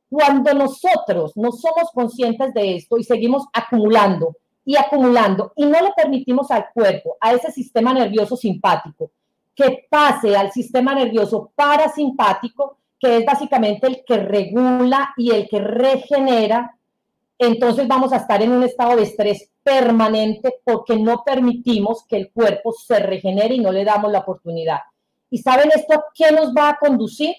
Cuando 0.08 0.54
nosotros 0.54 1.32
no 1.36 1.50
somos 1.50 1.90
conscientes 1.92 2.54
de 2.54 2.76
esto 2.76 2.96
y 2.96 3.04
seguimos 3.04 3.46
acumulando 3.52 4.36
y 4.64 4.76
acumulando 4.76 5.52
y 5.56 5.64
no 5.66 5.80
le 5.80 5.92
permitimos 5.96 6.50
al 6.50 6.66
cuerpo, 6.72 7.16
a 7.20 7.32
ese 7.32 7.50
sistema 7.50 7.92
nervioso 7.92 8.36
simpático, 8.36 9.10
que 9.54 9.86
pase 9.90 10.36
al 10.36 10.52
sistema 10.52 10.94
nervioso 10.94 11.50
parasimpático, 11.56 12.78
que 13.00 13.18
es 13.18 13.24
básicamente 13.24 13.86
el 13.86 14.04
que 14.06 14.18
regula 14.18 15.12
y 15.16 15.30
el 15.30 15.48
que 15.48 15.60
regenera, 15.60 16.76
entonces 17.38 17.86
vamos 17.86 18.12
a 18.12 18.16
estar 18.16 18.42
en 18.42 18.52
un 18.52 18.62
estado 18.62 18.96
de 18.96 19.02
estrés 19.02 19.50
permanente 19.62 20.54
porque 20.64 20.96
no 20.96 21.22
permitimos 21.24 22.04
que 22.08 22.16
el 22.16 22.30
cuerpo 22.30 22.72
se 22.72 22.98
regenere 22.98 23.54
y 23.54 23.60
no 23.60 23.72
le 23.72 23.84
damos 23.84 24.10
la 24.10 24.20
oportunidad. 24.20 24.80
¿Y 25.30 25.38
saben 25.38 25.70
esto 25.74 25.94
a 25.94 26.04
qué 26.14 26.32
nos 26.32 26.54
va 26.54 26.70
a 26.70 26.76
conducir? 26.76 27.34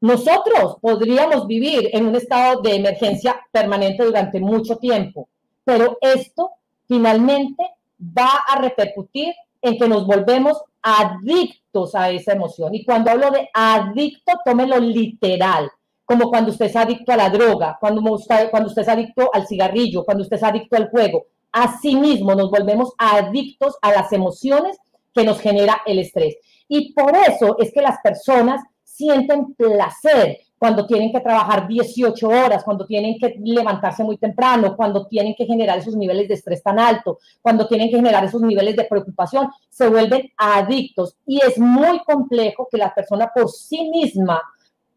Nosotros 0.00 0.76
podríamos 0.80 1.46
vivir 1.46 1.90
en 1.92 2.06
un 2.06 2.14
estado 2.14 2.60
de 2.60 2.76
emergencia 2.76 3.40
permanente 3.50 4.04
durante 4.04 4.40
mucho 4.40 4.76
tiempo, 4.76 5.28
pero 5.64 5.98
esto 6.00 6.50
finalmente 6.86 7.64
va 8.00 8.42
a 8.46 8.60
repercutir 8.60 9.34
en 9.60 9.78
que 9.78 9.88
nos 9.88 10.06
volvemos 10.06 10.62
adictos 10.82 11.94
a 11.94 12.10
esa 12.10 12.32
emoción. 12.32 12.74
Y 12.74 12.84
cuando 12.84 13.10
hablo 13.10 13.30
de 13.30 13.48
adicto, 13.52 14.32
tómelo 14.44 14.78
literal, 14.78 15.70
como 16.06 16.30
cuando 16.30 16.52
usted 16.52 16.66
es 16.66 16.76
adicto 16.76 17.12
a 17.12 17.16
la 17.16 17.28
droga, 17.28 17.76
cuando 17.78 18.00
usted, 18.12 18.48
cuando 18.50 18.72
es 18.74 18.88
adicto 18.88 19.28
al 19.34 19.46
cigarrillo, 19.46 20.04
cuando 20.04 20.22
usted 20.22 20.36
es 20.36 20.42
adicto 20.42 20.76
al 20.76 20.88
juego. 20.88 21.26
Asimismo, 21.52 22.34
nos 22.34 22.50
volvemos 22.50 22.92
adictos 22.96 23.76
a 23.82 23.92
las 23.92 24.12
emociones 24.12 24.78
que 25.12 25.24
nos 25.24 25.40
genera 25.40 25.82
el 25.84 25.98
estrés. 25.98 26.36
Y 26.68 26.92
por 26.94 27.14
eso 27.16 27.56
es 27.58 27.72
que 27.72 27.82
las 27.82 27.98
personas 28.02 28.62
sienten 28.84 29.54
placer 29.54 30.38
cuando 30.58 30.86
tienen 30.86 31.12
que 31.12 31.20
trabajar 31.20 31.66
18 31.68 32.28
horas, 32.28 32.64
cuando 32.64 32.86
tienen 32.86 33.18
que 33.18 33.36
levantarse 33.42 34.04
muy 34.04 34.16
temprano, 34.16 34.74
cuando 34.76 35.06
tienen 35.06 35.34
que 35.34 35.44
generar 35.44 35.78
esos 35.78 35.96
niveles 35.96 36.28
de 36.28 36.34
estrés 36.34 36.62
tan 36.62 36.78
alto, 36.78 37.18
cuando 37.42 37.66
tienen 37.66 37.90
que 37.90 37.96
generar 37.96 38.24
esos 38.24 38.40
niveles 38.40 38.76
de 38.76 38.84
preocupación, 38.84 39.50
se 39.68 39.88
vuelven 39.88 40.30
adictos. 40.36 41.16
Y 41.26 41.40
es 41.44 41.58
muy 41.58 41.98
complejo 42.04 42.68
que 42.70 42.78
la 42.78 42.94
persona 42.94 43.30
por 43.34 43.50
sí 43.50 43.90
misma 43.90 44.40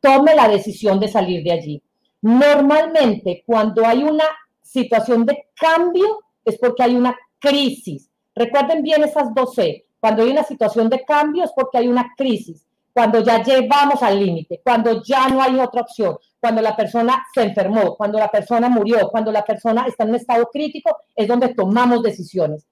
tome 0.01 0.35
la 0.35 0.47
decisión 0.47 0.99
de 0.99 1.07
salir 1.07 1.43
de 1.43 1.51
allí. 1.51 1.83
Normalmente, 2.21 3.43
cuando 3.45 3.85
hay 3.85 4.03
una 4.03 4.25
situación 4.61 5.25
de 5.25 5.47
cambio, 5.55 6.19
es 6.43 6.57
porque 6.57 6.83
hay 6.83 6.95
una 6.95 7.17
crisis. 7.39 8.09
Recuerden 8.35 8.83
bien 8.83 9.03
esas 9.03 9.33
dos 9.33 9.55
C. 9.55 9.85
Cuando 9.99 10.23
hay 10.23 10.31
una 10.31 10.43
situación 10.43 10.89
de 10.89 11.03
cambio 11.03 11.43
es 11.43 11.51
porque 11.55 11.77
hay 11.77 11.87
una 11.87 12.13
crisis 12.15 12.65
cuando 12.93 13.23
ya 13.23 13.41
llevamos 13.41 14.01
al 14.03 14.19
límite, 14.19 14.59
cuando 14.63 15.01
ya 15.03 15.29
no 15.29 15.41
hay 15.41 15.57
otra 15.59 15.81
opción, 15.81 16.17
cuando 16.39 16.61
la 16.61 16.75
persona 16.75 17.25
se 17.33 17.43
enfermó, 17.43 17.95
cuando 17.95 18.19
la 18.19 18.29
persona 18.29 18.67
murió, 18.67 19.07
cuando 19.09 19.31
la 19.31 19.43
persona 19.43 19.85
está 19.87 20.03
en 20.03 20.09
un 20.09 20.15
estado 20.15 20.49
crítico, 20.51 20.97
es 21.15 21.27
donde 21.27 21.53
tomamos 21.53 22.01
decisiones. 22.03 22.65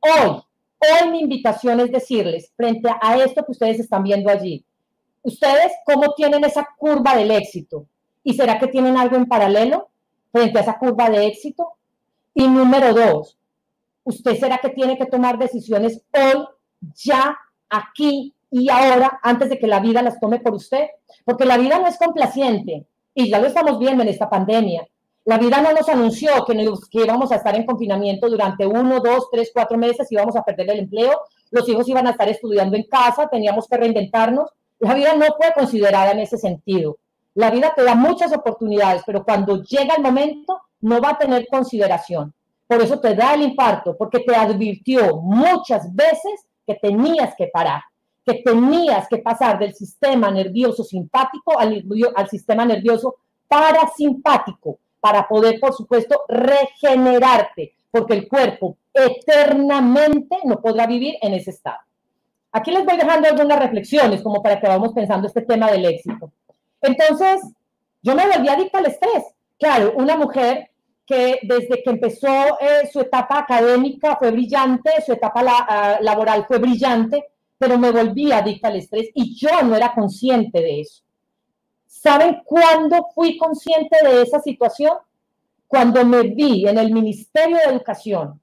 Hoy, 0.00 0.42
hoy 0.78 1.10
mi 1.10 1.20
invitación 1.20 1.80
es 1.80 1.90
decirles, 1.90 2.50
frente 2.56 2.88
a 3.02 3.18
esto 3.18 3.44
que 3.44 3.52
ustedes 3.52 3.80
están 3.80 4.02
viendo 4.02 4.30
allí, 4.30 4.64
ustedes 5.22 5.72
cómo 5.84 6.14
tienen 6.14 6.44
esa 6.44 6.66
curva 6.76 7.16
del 7.16 7.30
éxito 7.30 7.86
y 8.22 8.34
será 8.34 8.58
que 8.58 8.68
tienen 8.68 8.96
algo 8.96 9.16
en 9.16 9.26
paralelo 9.26 9.88
frente 10.32 10.58
a 10.58 10.62
esa 10.62 10.78
curva 10.78 11.10
de 11.10 11.26
éxito. 11.26 11.72
Y 12.34 12.46
número 12.46 12.94
dos, 12.94 13.36
usted 14.04 14.38
será 14.38 14.58
que 14.58 14.70
tiene 14.70 14.96
que 14.96 15.06
tomar 15.06 15.38
decisiones 15.38 16.02
hoy, 16.12 16.46
ya, 16.94 17.36
aquí 17.68 18.34
y 18.50 18.68
ahora 18.68 19.20
antes 19.22 19.48
de 19.50 19.58
que 19.58 19.66
la 19.66 19.80
vida 19.80 20.02
las 20.02 20.18
tome 20.18 20.40
por 20.40 20.54
usted, 20.54 20.86
porque 21.24 21.44
la 21.44 21.56
vida 21.56 21.78
no 21.78 21.86
es 21.86 21.98
complaciente 21.98 22.86
y 23.14 23.30
ya 23.30 23.38
lo 23.38 23.46
estamos 23.46 23.78
viendo 23.78 24.02
en 24.02 24.08
esta 24.08 24.28
pandemia. 24.28 24.86
La 25.24 25.38
vida 25.38 25.60
no 25.60 25.72
nos 25.72 25.88
anunció 25.88 26.44
que, 26.44 26.54
nos, 26.54 26.88
que 26.88 27.04
íbamos 27.04 27.30
a 27.30 27.36
estar 27.36 27.54
en 27.54 27.66
confinamiento 27.66 28.28
durante 28.28 28.66
uno, 28.66 29.00
dos, 29.00 29.28
tres, 29.30 29.50
cuatro 29.52 29.76
meses, 29.76 30.10
íbamos 30.10 30.34
a 30.34 30.42
perder 30.42 30.70
el 30.70 30.78
empleo, 30.80 31.20
los 31.50 31.68
hijos 31.68 31.88
iban 31.88 32.06
a 32.06 32.10
estar 32.10 32.28
estudiando 32.28 32.76
en 32.76 32.84
casa, 32.84 33.28
teníamos 33.28 33.66
que 33.68 33.76
reinventarnos. 33.76 34.50
La 34.80 34.94
vida 34.94 35.14
no 35.14 35.26
fue 35.36 35.52
considerada 35.54 36.10
en 36.10 36.18
ese 36.18 36.36
sentido. 36.36 36.98
La 37.34 37.50
vida 37.50 37.72
te 37.74 37.84
da 37.84 37.94
muchas 37.94 38.32
oportunidades, 38.32 39.02
pero 39.06 39.24
cuando 39.24 39.62
llega 39.62 39.94
el 39.94 40.02
momento 40.02 40.60
no 40.80 41.00
va 41.00 41.10
a 41.10 41.18
tener 41.18 41.46
consideración. 41.48 42.34
Por 42.66 42.82
eso 42.82 43.00
te 43.00 43.14
da 43.14 43.34
el 43.34 43.42
infarto, 43.42 43.96
porque 43.96 44.20
te 44.20 44.34
advirtió 44.34 45.16
muchas 45.18 45.94
veces 45.94 46.46
que 46.66 46.74
tenías 46.74 47.34
que 47.36 47.48
parar 47.52 47.82
que 48.24 48.42
tenías 48.42 49.08
que 49.08 49.18
pasar 49.18 49.58
del 49.58 49.74
sistema 49.74 50.30
nervioso 50.30 50.84
simpático 50.84 51.58
al, 51.58 51.84
al 52.14 52.28
sistema 52.28 52.64
nervioso 52.64 53.16
parasimpático 53.48 54.78
para 55.00 55.26
poder, 55.26 55.58
por 55.58 55.72
supuesto, 55.72 56.22
regenerarte, 56.28 57.74
porque 57.90 58.14
el 58.14 58.28
cuerpo 58.28 58.76
eternamente 58.92 60.36
no 60.44 60.60
podrá 60.60 60.86
vivir 60.86 61.16
en 61.22 61.34
ese 61.34 61.50
estado. 61.50 61.78
Aquí 62.52 62.70
les 62.72 62.84
voy 62.84 62.96
dejando 62.96 63.28
algunas 63.28 63.58
reflexiones 63.58 64.22
como 64.22 64.42
para 64.42 64.60
que 64.60 64.66
vamos 64.66 64.92
pensando 64.92 65.26
este 65.26 65.42
tema 65.42 65.70
del 65.70 65.84
éxito. 65.84 66.32
Entonces, 66.80 67.40
yo 68.02 68.14
me 68.14 68.26
volví 68.26 68.48
adicta 68.48 68.78
al 68.78 68.86
estrés. 68.86 69.24
Claro, 69.58 69.92
una 69.96 70.16
mujer 70.16 70.70
que 71.06 71.40
desde 71.42 71.82
que 71.82 71.90
empezó 71.90 72.28
eh, 72.60 72.88
su 72.92 73.00
etapa 73.00 73.40
académica 73.40 74.16
fue 74.16 74.30
brillante, 74.30 74.90
su 75.04 75.12
etapa 75.12 75.42
ah, 75.44 75.98
laboral 76.00 76.46
fue 76.46 76.58
brillante, 76.58 77.24
pero 77.58 77.78
me 77.78 77.90
volví 77.90 78.32
adicta 78.32 78.68
al 78.68 78.76
estrés 78.76 79.10
y 79.14 79.34
yo 79.34 79.62
no 79.62 79.76
era 79.76 79.92
consciente 79.92 80.60
de 80.60 80.80
eso. 80.80 81.02
¿Saben 81.86 82.40
cuándo 82.44 83.08
fui 83.14 83.36
consciente 83.36 83.96
de 84.02 84.22
esa 84.22 84.40
situación? 84.40 84.92
Cuando 85.66 86.04
me 86.04 86.22
vi 86.22 86.66
en 86.66 86.78
el 86.78 86.92
Ministerio 86.92 87.58
de 87.58 87.64
Educación, 87.64 88.40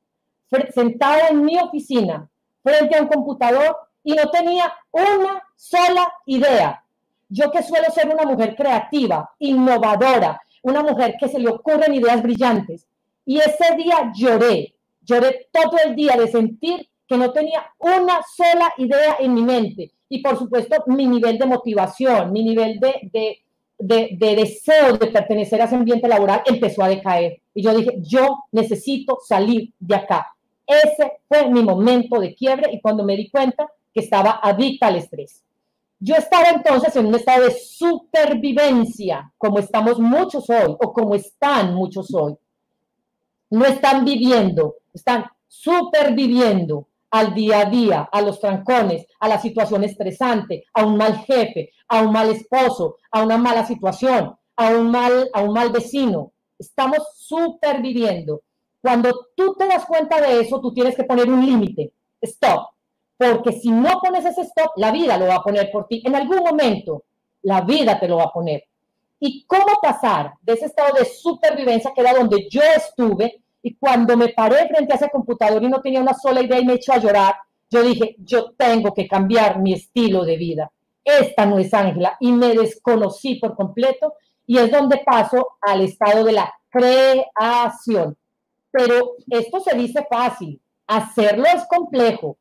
sentada 0.73 1.29
en 1.29 1.43
mi 1.43 1.57
oficina, 1.57 2.29
frente 2.61 2.95
a 2.95 3.01
un 3.01 3.07
computador 3.07 3.86
y 4.07 4.13
no 4.13 4.29
tenía 4.29 4.73
una 4.89 5.43
sola 5.57 6.07
idea. 6.25 6.81
Yo 7.27 7.51
que 7.51 7.61
suelo 7.61 7.91
ser 7.93 8.07
una 8.07 8.23
mujer 8.23 8.55
creativa, 8.55 9.29
innovadora, 9.37 10.41
una 10.61 10.81
mujer 10.81 11.15
que 11.19 11.27
se 11.27 11.37
le 11.37 11.49
ocurren 11.49 11.93
ideas 11.93 12.23
brillantes. 12.23 12.87
Y 13.25 13.39
ese 13.39 13.75
día 13.75 14.13
lloré, 14.15 14.75
lloré 15.01 15.49
todo 15.51 15.77
el 15.85 15.93
día 15.93 16.15
de 16.15 16.29
sentir 16.29 16.87
que 17.05 17.17
no 17.17 17.33
tenía 17.33 17.69
una 17.79 18.21
sola 18.33 18.73
idea 18.77 19.17
en 19.19 19.33
mi 19.33 19.41
mente. 19.41 19.91
Y 20.07 20.21
por 20.23 20.39
supuesto, 20.39 20.85
mi 20.87 21.05
nivel 21.05 21.37
de 21.37 21.45
motivación, 21.45 22.31
mi 22.31 22.45
nivel 22.45 22.79
de, 22.79 23.41
deseo 23.77 24.93
de 24.93 25.07
pertenecer 25.07 25.61
a 25.61 25.65
ese 25.65 25.75
ambiente 25.75 26.07
laboral 26.07 26.43
empezó 26.45 26.81
a 26.81 26.87
decaer. 26.87 27.41
Y 27.53 27.61
yo 27.61 27.75
dije, 27.75 27.97
yo 27.99 28.45
necesito 28.53 29.17
salir 29.27 29.73
de 29.77 29.95
acá. 29.95 30.33
Ese 30.65 31.11
fue 31.27 31.49
mi 31.49 31.61
momento 31.61 32.21
de 32.21 32.33
quiebre 32.33 32.71
y 32.71 32.79
cuando 32.79 33.03
me 33.03 33.17
di 33.17 33.29
cuenta 33.29 33.69
estaba 33.99 34.39
adicta 34.41 34.87
al 34.87 34.97
estrés. 34.97 35.43
Yo 35.99 36.15
estaba 36.15 36.49
entonces 36.49 36.95
en 36.95 37.07
un 37.07 37.15
estado 37.15 37.45
de 37.45 37.51
supervivencia, 37.51 39.33
como 39.37 39.57
estamos 39.59 39.99
muchos 39.99 40.47
hoy 40.49 40.75
o 40.79 40.93
como 40.93 41.15
están 41.15 41.73
muchos 41.73 42.13
hoy. 42.13 42.35
No 43.49 43.65
están 43.65 44.05
viviendo, 44.05 44.75
están 44.93 45.25
superviviendo 45.47 46.87
al 47.09 47.33
día 47.33 47.61
a 47.61 47.65
día, 47.65 48.09
a 48.11 48.21
los 48.21 48.39
trancones, 48.39 49.07
a 49.19 49.27
la 49.27 49.39
situación 49.39 49.83
estresante, 49.83 50.65
a 50.73 50.85
un 50.85 50.97
mal 50.97 51.17
jefe, 51.19 51.71
a 51.87 52.01
un 52.01 52.11
mal 52.11 52.29
esposo, 52.29 52.97
a 53.11 53.23
una 53.23 53.37
mala 53.37 53.65
situación, 53.65 54.35
a 54.55 54.69
un 54.69 54.91
mal, 54.91 55.29
a 55.33 55.41
un 55.41 55.53
mal 55.53 55.71
vecino. 55.71 56.33
Estamos 56.59 56.99
superviviendo. 57.15 58.41
Cuando 58.81 59.27
tú 59.35 59.55
te 59.57 59.67
das 59.67 59.85
cuenta 59.85 60.21
de 60.21 60.41
eso, 60.41 60.61
tú 60.61 60.73
tienes 60.73 60.95
que 60.95 61.03
poner 61.03 61.29
un 61.29 61.43
límite. 61.43 61.93
Stop. 62.21 62.76
Porque 63.17 63.53
si 63.53 63.71
no 63.71 63.99
pones 63.99 64.25
ese 64.25 64.41
stop, 64.41 64.71
la 64.77 64.91
vida 64.91 65.17
lo 65.17 65.27
va 65.27 65.35
a 65.35 65.43
poner 65.43 65.71
por 65.71 65.87
ti. 65.87 66.01
En 66.05 66.15
algún 66.15 66.37
momento, 66.39 67.03
la 67.41 67.61
vida 67.61 67.99
te 67.99 68.07
lo 68.07 68.17
va 68.17 68.25
a 68.25 68.33
poner. 68.33 68.63
¿Y 69.19 69.45
cómo 69.45 69.79
pasar 69.81 70.33
de 70.41 70.53
ese 70.53 70.65
estado 70.65 70.93
de 70.97 71.05
supervivencia 71.05 71.91
que 71.93 72.01
era 72.01 72.13
donde 72.13 72.47
yo 72.49 72.61
estuve 72.75 73.41
y 73.63 73.75
cuando 73.75 74.15
me 74.15 74.29
paré 74.29 74.67
frente 74.67 74.93
a 74.93 74.95
ese 74.95 75.09
computador 75.09 75.63
y 75.63 75.67
no 75.67 75.81
tenía 75.81 75.99
una 75.99 76.13
sola 76.13 76.41
idea 76.41 76.59
y 76.59 76.65
me 76.65 76.75
echó 76.75 76.93
a 76.93 76.99
llorar, 76.99 77.35
yo 77.69 77.81
dije, 77.81 78.15
yo 78.19 78.51
tengo 78.51 78.93
que 78.93 79.07
cambiar 79.07 79.59
mi 79.59 79.73
estilo 79.73 80.23
de 80.23 80.37
vida. 80.37 80.71
Esta 81.03 81.45
no 81.45 81.57
es 81.57 81.73
Ángela. 81.73 82.17
Y 82.19 82.31
me 82.31 82.53
desconocí 82.53 83.35
por 83.35 83.55
completo 83.55 84.13
y 84.45 84.57
es 84.57 84.71
donde 84.71 85.01
paso 85.05 85.57
al 85.61 85.81
estado 85.81 86.23
de 86.23 86.33
la 86.33 86.53
creación. 86.69 88.15
Pero 88.71 89.15
esto 89.29 89.59
se 89.59 89.75
dice 89.75 90.05
fácil. 90.09 90.61
Hacerlo 90.85 91.45
es 91.45 91.65
complejo. 91.65 92.37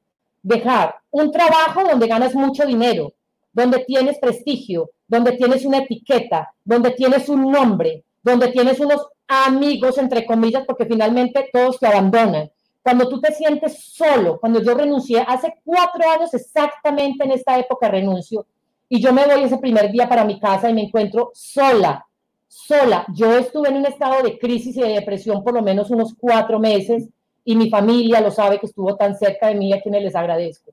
Dejar 0.47 0.95
un 1.11 1.33
trabajo 1.33 1.83
donde 1.83 2.07
ganas 2.07 2.33
mucho 2.33 2.65
dinero, 2.65 3.13
donde 3.53 3.81
tienes 3.81 4.17
prestigio, 4.21 4.91
donde 5.09 5.33
tienes 5.33 5.65
una 5.65 5.79
etiqueta, 5.79 6.55
donde 6.65 6.93
tienes 6.93 7.29
un 7.29 7.51
nombre, 7.51 8.05
donde 8.23 8.47
tienes 8.53 8.79
unos 8.79 9.09
amigos, 9.27 9.99
entre 9.99 10.25
comillas, 10.25 10.63
porque 10.65 10.87
finalmente 10.87 11.51
todos 11.53 11.81
te 11.81 11.89
abandonan. 11.89 12.49
Cuando 12.81 13.09
tú 13.09 13.21
te 13.21 13.35
sientes 13.35 13.77
solo, 13.93 14.39
cuando 14.39 14.63
yo 14.63 14.75
renuncié, 14.75 15.19
hace 15.27 15.53
cuatro 15.65 16.09
años 16.09 16.33
exactamente 16.33 17.25
en 17.25 17.33
esta 17.33 17.59
época 17.59 17.89
renuncio, 17.89 18.47
y 18.89 19.01
yo 19.01 19.13
me 19.13 19.27
voy 19.27 19.43
ese 19.43 19.59
primer 19.59 19.91
día 19.91 20.09
para 20.09 20.25
mi 20.25 20.39
casa 20.39 20.71
y 20.71 20.75
me 20.75 20.85
encuentro 20.85 21.33
sola, 21.35 22.07
sola. 22.47 23.05
Yo 23.13 23.37
estuve 23.37 23.71
en 23.71 23.79
un 23.79 23.87
estado 23.87 24.23
de 24.23 24.39
crisis 24.39 24.77
y 24.77 24.81
de 24.81 24.91
depresión 24.91 25.43
por 25.43 25.55
lo 25.55 25.63
menos 25.63 25.91
unos 25.91 26.15
cuatro 26.17 26.61
meses 26.61 27.09
y 27.49 27.55
mi 27.55 27.71
familia 27.71 28.21
lo 28.21 28.33
sabe 28.33 28.59
que 28.59 28.67
estuvo 28.67 28.97
tan 28.97 29.17
cerca 29.17 29.47
de 29.47 29.55
mí 29.55 29.73
a 29.73 29.81
quienes 29.81 30.03
les 30.03 30.17
agradezco. 30.17 30.73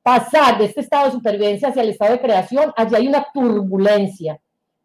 Pasar 0.00 0.58
de 0.58 0.66
este 0.66 0.80
estado 0.80 1.06
de 1.06 1.12
supervivencia 1.12 1.68
hacia 1.68 1.82
el 1.82 1.88
estado 1.88 2.12
de 2.12 2.20
creación, 2.20 2.72
allí 2.76 2.94
hay 2.94 3.08
una 3.08 3.26
turbulencia, 3.34 4.40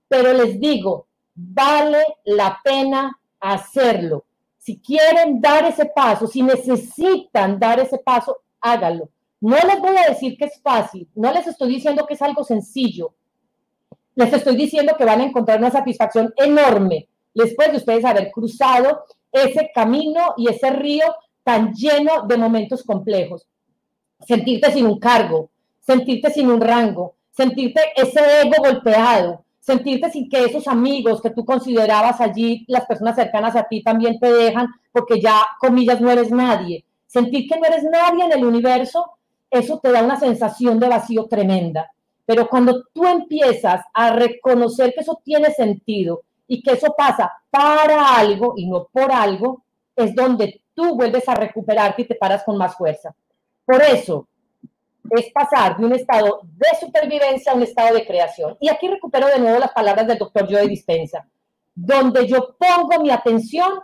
pero 0.07 0.33
les 0.33 0.59
digo, 0.59 1.05
vale 1.35 2.03
la 2.25 2.59
pena 2.63 3.15
hacerlo. 3.39 4.25
Si 4.57 4.79
quieren 4.79 5.39
dar 5.39 5.65
ese 5.65 5.85
paso, 5.85 6.25
si 6.25 6.41
necesitan 6.41 7.59
dar 7.59 7.79
ese 7.79 7.99
paso, 7.99 8.39
háganlo. 8.59 9.09
No 9.39 9.55
les 9.55 9.79
voy 9.79 9.97
a 9.97 10.09
decir 10.09 10.35
que 10.35 10.45
es 10.45 10.59
fácil, 10.59 11.07
no 11.13 11.31
les 11.31 11.45
estoy 11.45 11.69
diciendo 11.69 12.07
que 12.07 12.15
es 12.15 12.21
algo 12.23 12.43
sencillo. 12.43 13.13
Les 14.15 14.33
estoy 14.33 14.55
diciendo 14.55 14.95
que 14.97 15.05
van 15.05 15.21
a 15.21 15.25
encontrar 15.25 15.59
una 15.59 15.69
satisfacción 15.69 16.33
enorme 16.37 17.07
después 17.39 17.71
de 17.71 17.77
ustedes 17.77 18.05
haber 18.05 18.31
cruzado 18.31 19.03
ese 19.31 19.71
camino 19.73 20.33
y 20.37 20.49
ese 20.49 20.69
río 20.71 21.05
tan 21.43 21.73
lleno 21.73 22.23
de 22.27 22.37
momentos 22.37 22.83
complejos. 22.83 23.47
Sentirte 24.27 24.71
sin 24.71 24.85
un 24.85 24.99
cargo, 24.99 25.49
sentirte 25.79 26.29
sin 26.31 26.51
un 26.51 26.61
rango, 26.61 27.15
sentirte 27.31 27.81
ese 27.95 28.19
ego 28.41 28.55
golpeado, 28.59 29.45
sentirte 29.59 30.11
sin 30.11 30.29
que 30.29 30.45
esos 30.45 30.67
amigos 30.67 31.21
que 31.21 31.29
tú 31.29 31.45
considerabas 31.45 32.19
allí, 32.19 32.65
las 32.67 32.85
personas 32.85 33.15
cercanas 33.15 33.55
a 33.55 33.63
ti, 33.63 33.81
también 33.81 34.19
te 34.19 34.31
dejan 34.31 34.67
porque 34.91 35.21
ya, 35.21 35.41
comillas, 35.59 36.01
no 36.01 36.11
eres 36.11 36.31
nadie. 36.31 36.83
Sentir 37.07 37.47
que 37.47 37.59
no 37.59 37.65
eres 37.65 37.83
nadie 37.83 38.25
en 38.25 38.33
el 38.33 38.45
universo, 38.45 39.05
eso 39.49 39.79
te 39.79 39.91
da 39.91 40.03
una 40.03 40.19
sensación 40.19 40.79
de 40.79 40.89
vacío 40.89 41.25
tremenda. 41.25 41.91
Pero 42.25 42.47
cuando 42.47 42.83
tú 42.93 43.05
empiezas 43.05 43.81
a 43.93 44.11
reconocer 44.11 44.93
que 44.93 45.01
eso 45.01 45.19
tiene 45.23 45.51
sentido 45.51 46.23
y 46.49 46.63
que 46.63 46.71
eso 46.71 46.93
pasa 46.97 47.31
para 47.49 48.17
algo 48.17 48.55
y 48.57 48.67
no 48.67 48.87
por 48.91 49.11
algo, 49.11 49.63
es 49.95 50.15
donde 50.15 50.63
tú 50.73 50.95
vuelves 50.95 51.29
a 51.29 51.35
recuperarte 51.35 52.01
y 52.01 52.05
te 52.05 52.15
paras 52.15 52.43
con 52.43 52.57
más 52.57 52.75
fuerza. 52.75 53.15
Por 53.65 53.81
eso, 53.83 54.27
es 55.11 55.31
pasar 55.31 55.77
de 55.77 55.85
un 55.85 55.93
estado 55.93 56.41
de 56.43 56.67
supervivencia 56.79 57.51
a 57.51 57.55
un 57.55 57.63
estado 57.63 57.95
de 57.95 58.05
creación. 58.05 58.57
Y 58.59 58.67
aquí 58.67 58.87
recupero 58.87 59.27
de 59.27 59.39
nuevo 59.39 59.59
las 59.59 59.71
palabras 59.71 60.07
del 60.07 60.17
doctor 60.17 60.47
Joe 60.49 60.67
Dispensa. 60.67 61.25
Donde 61.75 62.27
yo 62.27 62.55
pongo 62.57 62.99
mi 63.01 63.11
atención, 63.11 63.79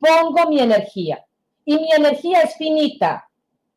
pongo 0.00 0.48
mi 0.48 0.60
energía. 0.60 1.24
Y 1.64 1.76
mi 1.76 1.92
energía 1.92 2.42
es 2.42 2.56
finita. 2.56 3.28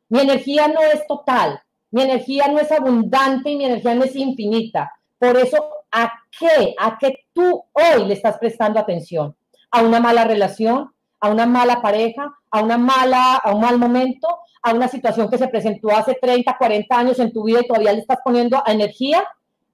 Mi 0.09 0.21
energía 0.21 0.67
no 0.67 0.81
es 0.81 1.05
total. 1.05 1.61
Mi 1.91 2.01
energía 2.03 2.47
no 2.47 2.59
es 2.59 2.71
abundante 2.71 3.51
y 3.51 3.57
mi 3.57 3.65
energía 3.65 3.93
no 3.93 4.03
es 4.03 4.15
infinita. 4.15 4.91
Por 5.19 5.37
eso, 5.37 5.57
¿a 5.91 6.11
qué? 6.39 6.73
¿A 6.79 6.97
qué 6.97 7.20
tú 7.33 7.63
hoy 7.73 8.05
le 8.05 8.13
estás 8.13 8.37
prestando 8.37 8.79
atención? 8.79 9.35
¿A 9.71 9.81
una 9.81 9.99
mala 9.99 10.25
relación? 10.25 10.91
¿A 11.19 11.29
una 11.29 11.45
mala 11.45 11.81
pareja? 11.81 12.33
¿A 12.49 12.61
una 12.61 12.77
mala, 12.77 13.35
a 13.35 13.53
un 13.53 13.61
mal 13.61 13.77
momento? 13.77 14.27
a 14.61 14.73
una 14.73 14.87
situación 14.87 15.29
que 15.29 15.37
se 15.37 15.47
presentó 15.47 15.89
hace 15.91 16.13
30, 16.13 16.55
40 16.57 16.97
años 16.97 17.19
en 17.19 17.33
tu 17.33 17.43
vida 17.43 17.61
y 17.61 17.67
todavía 17.67 17.93
le 17.93 17.99
estás 17.99 18.19
poniendo 18.23 18.61
energía, 18.65 19.23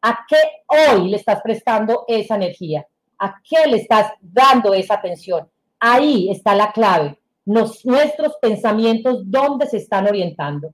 ¿a 0.01 0.25
qué 0.27 0.37
hoy 0.67 1.09
le 1.09 1.17
estás 1.17 1.41
prestando 1.41 2.05
esa 2.07 2.35
energía? 2.35 2.85
¿A 3.19 3.35
qué 3.43 3.69
le 3.69 3.77
estás 3.77 4.13
dando 4.21 4.73
esa 4.73 4.95
atención? 4.95 5.49
Ahí 5.79 6.29
está 6.31 6.55
la 6.55 6.71
clave. 6.71 7.19
nuestros 7.45 8.35
pensamientos, 8.41 9.21
¿dónde 9.25 9.67
se 9.67 9.77
están 9.77 10.05
orientando? 10.07 10.73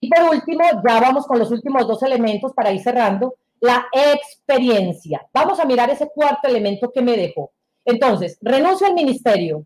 Y 0.00 0.08
por 0.10 0.34
último, 0.34 0.64
ya 0.86 1.00
vamos 1.00 1.26
con 1.26 1.38
los 1.38 1.50
últimos 1.50 1.86
dos 1.86 2.02
elementos 2.02 2.52
para 2.52 2.72
ir 2.72 2.80
cerrando. 2.80 3.34
La 3.64 3.88
experiencia. 3.92 5.26
Vamos 5.32 5.58
a 5.58 5.64
mirar 5.64 5.88
ese 5.88 6.10
cuarto 6.14 6.48
elemento 6.48 6.92
que 6.92 7.00
me 7.00 7.16
dejó. 7.16 7.50
Entonces, 7.82 8.36
renuncio 8.42 8.86
al 8.86 8.92
ministerio, 8.92 9.64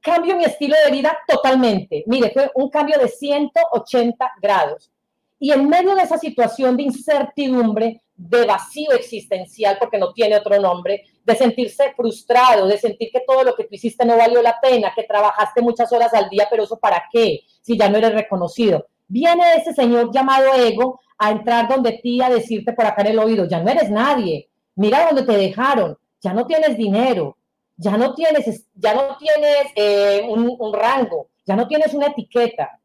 cambio 0.00 0.36
mi 0.36 0.44
estilo 0.44 0.76
de 0.84 0.92
vida 0.92 1.18
totalmente. 1.26 2.04
Mire, 2.06 2.30
fue 2.30 2.48
un 2.54 2.70
cambio 2.70 2.96
de 2.96 3.08
180 3.08 4.34
grados. 4.40 4.92
Y 5.40 5.50
en 5.50 5.68
medio 5.68 5.96
de 5.96 6.02
esa 6.02 6.16
situación 6.16 6.76
de 6.76 6.84
incertidumbre, 6.84 8.00
de 8.14 8.46
vacío 8.46 8.92
existencial, 8.92 9.78
porque 9.80 9.98
no 9.98 10.12
tiene 10.12 10.36
otro 10.36 10.60
nombre, 10.60 11.02
de 11.24 11.34
sentirse 11.34 11.92
frustrado, 11.96 12.68
de 12.68 12.78
sentir 12.78 13.10
que 13.10 13.24
todo 13.26 13.42
lo 13.42 13.56
que 13.56 13.64
tú 13.64 13.74
hiciste 13.74 14.04
no 14.04 14.16
valió 14.16 14.40
la 14.42 14.60
pena, 14.60 14.92
que 14.94 15.02
trabajaste 15.02 15.60
muchas 15.60 15.92
horas 15.92 16.14
al 16.14 16.30
día, 16.30 16.46
pero 16.48 16.62
eso 16.62 16.78
para 16.78 17.02
qué, 17.10 17.40
si 17.62 17.76
ya 17.76 17.88
no 17.88 17.98
eres 17.98 18.14
reconocido. 18.14 18.86
Viene 19.08 19.54
ese 19.56 19.74
señor 19.74 20.12
llamado 20.12 20.54
ego 20.54 21.00
a 21.20 21.30
entrar 21.30 21.68
donde 21.68 22.00
ti 22.02 22.22
a 22.22 22.30
decirte 22.30 22.72
por 22.72 22.86
acá 22.86 23.02
en 23.02 23.08
el 23.08 23.18
oído, 23.18 23.44
ya 23.46 23.60
no 23.60 23.70
eres 23.70 23.90
nadie, 23.90 24.48
mira 24.74 25.06
dónde 25.06 25.22
te 25.22 25.36
dejaron, 25.36 25.98
ya 26.20 26.32
no 26.32 26.46
tienes 26.46 26.78
dinero, 26.78 27.36
ya 27.76 27.96
no 27.98 28.14
tienes, 28.14 28.66
ya 28.74 28.94
no 28.94 29.18
tienes 29.18 29.66
eh, 29.76 30.26
un, 30.26 30.72
rango, 30.72 31.28
ya 31.46 31.56
no 31.56 31.68
tienes 31.68 31.92
una 31.92 32.06
etiqueta. 32.06 32.80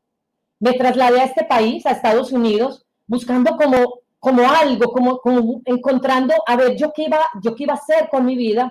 Me 0.60 0.74
trasladé 0.74 1.21
a 1.21 1.26
este 1.26 1.45
país, 1.45 1.86
a 1.86 1.91
Estados 1.91 2.34
Unidos, 2.34 2.86
buscando 3.08 3.56
como, 3.56 4.02
como 4.19 4.50
algo, 4.50 4.91
como, 4.91 5.19
como 5.19 5.62
encontrando, 5.63 6.34
a 6.45 6.58
ver, 6.58 6.76
yo 6.76 6.91
qué, 6.93 7.04
iba, 7.04 7.19
yo 7.41 7.56
qué 7.56 7.63
iba 7.63 7.74
a 7.74 7.78
hacer 7.78 8.10
con 8.10 8.26
mi 8.26 8.36
vida. 8.36 8.69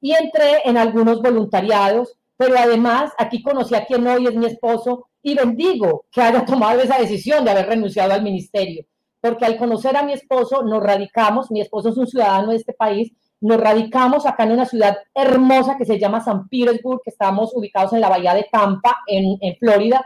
Y 0.00 0.12
entré 0.12 0.62
en 0.64 0.76
algunos 0.76 1.22
voluntariados, 1.22 2.18
pero 2.36 2.58
además 2.58 3.12
aquí 3.18 3.42
conocí 3.42 3.74
a 3.74 3.84
quien 3.84 4.06
hoy 4.06 4.26
es 4.26 4.34
mi 4.34 4.46
esposo 4.46 5.08
y 5.22 5.34
bendigo 5.34 6.06
que 6.10 6.22
haya 6.22 6.44
tomado 6.46 6.80
esa 6.80 6.98
decisión 6.98 7.44
de 7.44 7.50
haber 7.50 7.66
renunciado 7.66 8.12
al 8.12 8.22
ministerio, 8.22 8.86
porque 9.20 9.44
al 9.44 9.56
conocer 9.56 9.96
a 9.96 10.02
mi 10.02 10.12
esposo 10.12 10.62
nos 10.62 10.82
radicamos, 10.82 11.50
mi 11.50 11.60
esposo 11.60 11.90
es 11.90 11.96
un 11.96 12.06
ciudadano 12.06 12.50
de 12.50 12.56
este 12.56 12.72
país, 12.72 13.12
nos 13.40 13.58
radicamos 13.58 14.26
acá 14.26 14.44
en 14.44 14.52
una 14.52 14.66
ciudad 14.66 14.98
hermosa 15.14 15.76
que 15.76 15.86
se 15.86 15.98
llama 15.98 16.22
San 16.22 16.48
Petersburg, 16.48 17.00
que 17.02 17.10
estamos 17.10 17.52
ubicados 17.54 17.92
en 17.92 18.00
la 18.00 18.08
bahía 18.08 18.34
de 18.34 18.46
Tampa, 18.50 18.98
en, 19.06 19.38
Florida, 19.58 20.04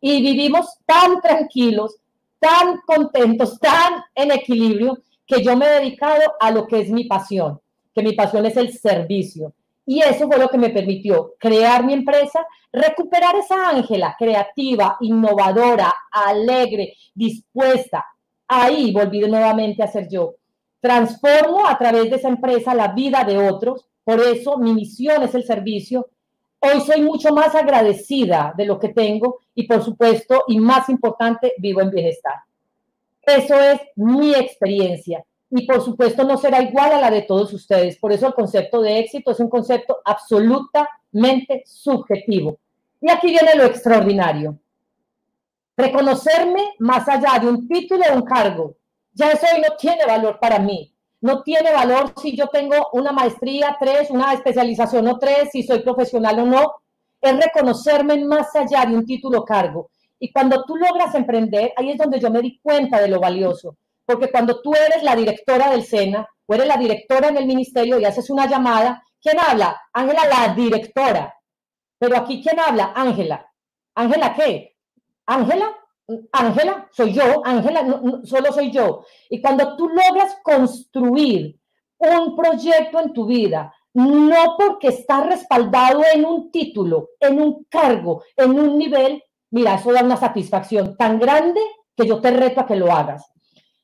y 0.00 0.20
vivimos 0.20 0.78
tan 0.84 1.20
tranquilos, 1.20 1.96
tan 2.40 2.80
contentos, 2.84 3.58
tan 3.60 4.02
en 4.14 4.32
equilibrio, 4.32 4.98
que 5.26 5.42
yo 5.42 5.56
me 5.56 5.66
he 5.66 5.80
dedicado 5.80 6.22
a 6.40 6.50
lo 6.50 6.66
que 6.66 6.80
es 6.80 6.90
mi 6.90 7.04
pasión, 7.04 7.60
que 7.94 8.02
mi 8.02 8.12
pasión 8.12 8.44
es 8.46 8.56
el 8.56 8.72
servicio. 8.72 9.54
Y 9.86 10.00
eso 10.00 10.26
fue 10.26 10.38
lo 10.38 10.48
que 10.48 10.58
me 10.58 10.70
permitió 10.70 11.34
crear 11.38 11.84
mi 11.84 11.92
empresa, 11.92 12.44
recuperar 12.72 13.36
esa 13.36 13.68
Ángela 13.68 14.16
creativa, 14.18 14.96
innovadora, 15.00 15.92
alegre, 16.10 16.94
dispuesta. 17.14 18.04
Ahí 18.48 18.92
volví 18.92 19.20
nuevamente 19.20 19.82
a 19.82 19.88
ser 19.88 20.08
yo 20.08 20.36
transformo 20.82 21.64
a 21.66 21.78
través 21.78 22.10
de 22.10 22.16
esa 22.16 22.28
empresa 22.28 22.74
la 22.74 22.88
vida 22.88 23.24
de 23.24 23.38
otros, 23.38 23.86
por 24.04 24.20
eso 24.20 24.58
mi 24.58 24.74
misión 24.74 25.22
es 25.22 25.34
el 25.34 25.44
servicio. 25.44 26.08
Hoy 26.58 26.80
soy 26.80 27.00
mucho 27.02 27.32
más 27.32 27.54
agradecida 27.54 28.52
de 28.56 28.66
lo 28.66 28.80
que 28.80 28.88
tengo 28.88 29.38
y 29.54 29.66
por 29.66 29.82
supuesto, 29.82 30.42
y 30.48 30.58
más 30.58 30.88
importante, 30.88 31.54
vivo 31.58 31.80
en 31.80 31.90
bienestar. 31.90 32.34
Eso 33.22 33.54
es 33.54 33.80
mi 33.94 34.34
experiencia 34.34 35.24
y 35.50 35.64
por 35.66 35.82
supuesto 35.84 36.24
no 36.24 36.36
será 36.36 36.60
igual 36.60 36.92
a 36.92 37.00
la 37.00 37.10
de 37.12 37.22
todos 37.22 37.52
ustedes. 37.52 37.96
Por 37.98 38.10
eso 38.10 38.26
el 38.26 38.34
concepto 38.34 38.82
de 38.82 38.98
éxito 38.98 39.30
es 39.30 39.38
un 39.38 39.48
concepto 39.48 39.98
absolutamente 40.04 41.62
subjetivo. 41.64 42.58
Y 43.00 43.08
aquí 43.08 43.28
viene 43.28 43.54
lo 43.54 43.64
extraordinario. 43.64 44.58
Reconocerme 45.76 46.74
más 46.78 47.08
allá 47.08 47.38
de 47.40 47.48
un 47.48 47.66
título 47.66 48.04
o 48.10 48.16
un 48.16 48.22
cargo, 48.22 48.76
ya 49.14 49.30
eso 49.30 49.46
hoy 49.54 49.60
no 49.60 49.76
tiene 49.76 50.04
valor 50.06 50.38
para 50.38 50.58
mí. 50.58 50.94
No 51.20 51.42
tiene 51.42 51.72
valor 51.72 52.14
si 52.20 52.36
yo 52.36 52.48
tengo 52.48 52.88
una 52.92 53.12
maestría, 53.12 53.76
tres, 53.78 54.10
una 54.10 54.32
especialización 54.32 55.06
o 55.06 55.18
tres, 55.18 55.50
si 55.52 55.62
soy 55.62 55.80
profesional 55.80 56.40
o 56.40 56.46
no. 56.46 56.74
Es 57.20 57.36
reconocerme 57.36 58.24
más 58.24 58.54
allá 58.56 58.84
de 58.84 58.96
un 58.96 59.06
título 59.06 59.44
cargo. 59.44 59.90
Y 60.18 60.32
cuando 60.32 60.64
tú 60.64 60.76
logras 60.76 61.14
emprender, 61.14 61.72
ahí 61.76 61.90
es 61.90 61.98
donde 61.98 62.18
yo 62.18 62.30
me 62.30 62.40
di 62.40 62.58
cuenta 62.60 63.00
de 63.00 63.08
lo 63.08 63.20
valioso. 63.20 63.76
Porque 64.04 64.30
cuando 64.30 64.60
tú 64.60 64.74
eres 64.74 65.02
la 65.02 65.14
directora 65.14 65.70
del 65.70 65.84
SENA 65.84 66.26
o 66.46 66.54
eres 66.54 66.66
la 66.66 66.76
directora 66.76 67.28
en 67.28 67.36
el 67.36 67.46
ministerio 67.46 68.00
y 68.00 68.04
haces 68.04 68.28
una 68.28 68.46
llamada, 68.46 69.04
¿quién 69.20 69.38
habla? 69.38 69.80
Ángela, 69.92 70.22
la 70.26 70.54
directora. 70.54 71.34
Pero 71.98 72.16
aquí, 72.16 72.42
¿quién 72.42 72.58
habla? 72.58 72.92
Ángela. 72.96 73.48
¿Ángela 73.94 74.34
qué? 74.34 74.71
Ángela, 75.34 75.74
Ángela, 76.32 76.88
soy 76.92 77.12
yo, 77.12 77.42
Ángela, 77.44 78.00
solo 78.24 78.52
soy 78.52 78.70
yo. 78.70 79.04
Y 79.30 79.40
cuando 79.40 79.76
tú 79.76 79.88
logras 79.88 80.36
construir 80.42 81.58
un 81.98 82.36
proyecto 82.36 83.00
en 83.00 83.12
tu 83.12 83.26
vida, 83.26 83.72
no 83.94 84.56
porque 84.58 84.88
está 84.88 85.24
respaldado 85.24 86.02
en 86.12 86.24
un 86.24 86.50
título, 86.50 87.10
en 87.20 87.40
un 87.40 87.64
cargo, 87.64 88.24
en 88.36 88.58
un 88.58 88.76
nivel, 88.76 89.22
mira, 89.50 89.74
eso 89.74 89.92
da 89.92 90.02
una 90.02 90.16
satisfacción 90.16 90.96
tan 90.96 91.18
grande 91.18 91.60
que 91.96 92.06
yo 92.06 92.20
te 92.20 92.30
reto 92.30 92.60
a 92.60 92.66
que 92.66 92.76
lo 92.76 92.92
hagas. 92.92 93.30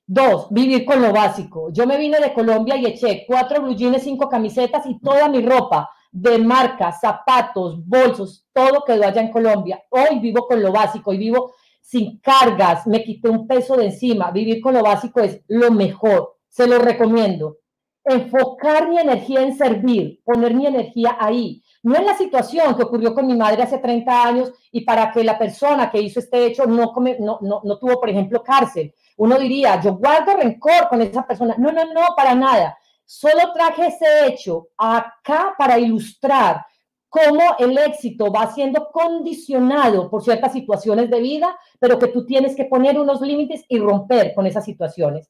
Dos, 0.06 0.48
vivir 0.50 0.84
con 0.84 1.02
lo 1.02 1.12
básico. 1.12 1.70
Yo 1.70 1.86
me 1.86 1.98
vine 1.98 2.18
de 2.18 2.32
Colombia 2.32 2.76
y 2.76 2.86
eché 2.86 3.24
cuatro 3.26 3.62
blue 3.62 3.76
cinco 3.98 4.28
camisetas 4.28 4.86
y 4.86 4.98
toda 4.98 5.28
mi 5.28 5.42
ropa 5.42 5.90
de 6.20 6.38
marca, 6.38 6.90
zapatos, 6.92 7.86
bolsos, 7.86 8.46
todo 8.52 8.82
quedó 8.84 9.06
allá 9.06 9.20
en 9.20 9.30
Colombia. 9.30 9.82
Hoy 9.90 10.18
vivo 10.18 10.46
con 10.46 10.60
lo 10.60 10.72
básico 10.72 11.12
y 11.12 11.18
vivo 11.18 11.52
sin 11.80 12.18
cargas, 12.18 12.86
me 12.86 13.02
quité 13.02 13.28
un 13.28 13.46
peso 13.46 13.76
de 13.76 13.86
encima. 13.86 14.30
Vivir 14.30 14.60
con 14.60 14.74
lo 14.74 14.82
básico 14.82 15.20
es 15.20 15.40
lo 15.48 15.70
mejor, 15.70 16.36
se 16.48 16.66
lo 16.66 16.78
recomiendo. 16.78 17.58
Enfocar 18.04 18.88
mi 18.88 18.98
energía 18.98 19.42
en 19.42 19.56
servir, 19.56 20.20
poner 20.24 20.54
mi 20.54 20.66
energía 20.66 21.16
ahí. 21.20 21.62
No 21.82 21.96
en 21.96 22.06
la 22.06 22.16
situación 22.16 22.74
que 22.74 22.82
ocurrió 22.82 23.14
con 23.14 23.26
mi 23.26 23.36
madre 23.36 23.62
hace 23.62 23.78
30 23.78 24.22
años 24.22 24.52
y 24.72 24.80
para 24.80 25.12
que 25.12 25.22
la 25.22 25.38
persona 25.38 25.90
que 25.90 26.00
hizo 26.00 26.18
este 26.20 26.46
hecho 26.46 26.66
no, 26.66 26.92
no, 27.20 27.38
no, 27.40 27.60
no 27.62 27.78
tuvo, 27.78 28.00
por 28.00 28.10
ejemplo, 28.10 28.42
cárcel. 28.42 28.92
Uno 29.16 29.38
diría, 29.38 29.80
yo 29.80 29.94
guardo 29.94 30.36
rencor 30.36 30.88
con 30.88 31.00
esa 31.00 31.26
persona. 31.26 31.54
No, 31.58 31.70
no, 31.70 31.84
no, 31.92 32.00
para 32.16 32.34
nada. 32.34 32.76
Solo 33.10 33.54
traje 33.54 33.86
ese 33.86 34.26
hecho 34.26 34.68
acá 34.76 35.54
para 35.56 35.78
ilustrar 35.78 36.66
cómo 37.08 37.40
el 37.58 37.78
éxito 37.78 38.30
va 38.30 38.52
siendo 38.52 38.90
condicionado 38.92 40.10
por 40.10 40.22
ciertas 40.22 40.52
situaciones 40.52 41.08
de 41.08 41.18
vida, 41.18 41.58
pero 41.80 41.98
que 41.98 42.08
tú 42.08 42.26
tienes 42.26 42.54
que 42.54 42.66
poner 42.66 42.98
unos 43.00 43.22
límites 43.22 43.64
y 43.66 43.78
romper 43.78 44.34
con 44.34 44.46
esas 44.46 44.66
situaciones. 44.66 45.26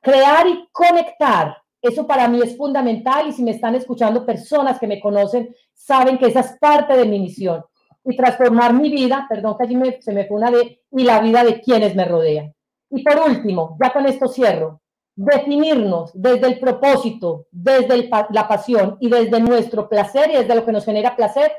Crear 0.00 0.46
y 0.46 0.66
conectar, 0.72 1.58
eso 1.82 2.06
para 2.06 2.26
mí 2.26 2.40
es 2.42 2.56
fundamental 2.56 3.28
y 3.28 3.32
si 3.32 3.42
me 3.42 3.50
están 3.50 3.74
escuchando 3.74 4.24
personas 4.24 4.80
que 4.80 4.86
me 4.86 4.98
conocen, 4.98 5.54
saben 5.74 6.16
que 6.16 6.28
esa 6.28 6.40
es 6.40 6.56
parte 6.58 6.96
de 6.96 7.04
mi 7.04 7.20
misión. 7.20 7.62
Y 8.02 8.16
transformar 8.16 8.72
mi 8.72 8.88
vida, 8.88 9.26
perdón 9.28 9.58
que 9.58 9.64
allí 9.64 9.78
se 10.00 10.12
me 10.12 10.24
fue 10.24 10.38
una 10.38 10.50
de, 10.50 10.80
y 10.90 11.04
la 11.04 11.20
vida 11.20 11.44
de 11.44 11.60
quienes 11.60 11.94
me 11.94 12.06
rodean. 12.06 12.54
Y 12.88 13.02
por 13.02 13.28
último, 13.28 13.76
ya 13.78 13.92
con 13.92 14.06
esto 14.06 14.26
cierro, 14.26 14.79
definirnos 15.24 16.12
desde 16.14 16.46
el 16.46 16.58
propósito, 16.58 17.46
desde 17.50 18.08
la 18.30 18.48
pasión 18.48 18.96
y 19.00 19.10
desde 19.10 19.38
nuestro 19.40 19.88
placer 19.88 20.30
y 20.30 20.36
desde 20.36 20.54
lo 20.54 20.64
que 20.64 20.72
nos 20.72 20.84
genera 20.84 21.14
placer 21.14 21.52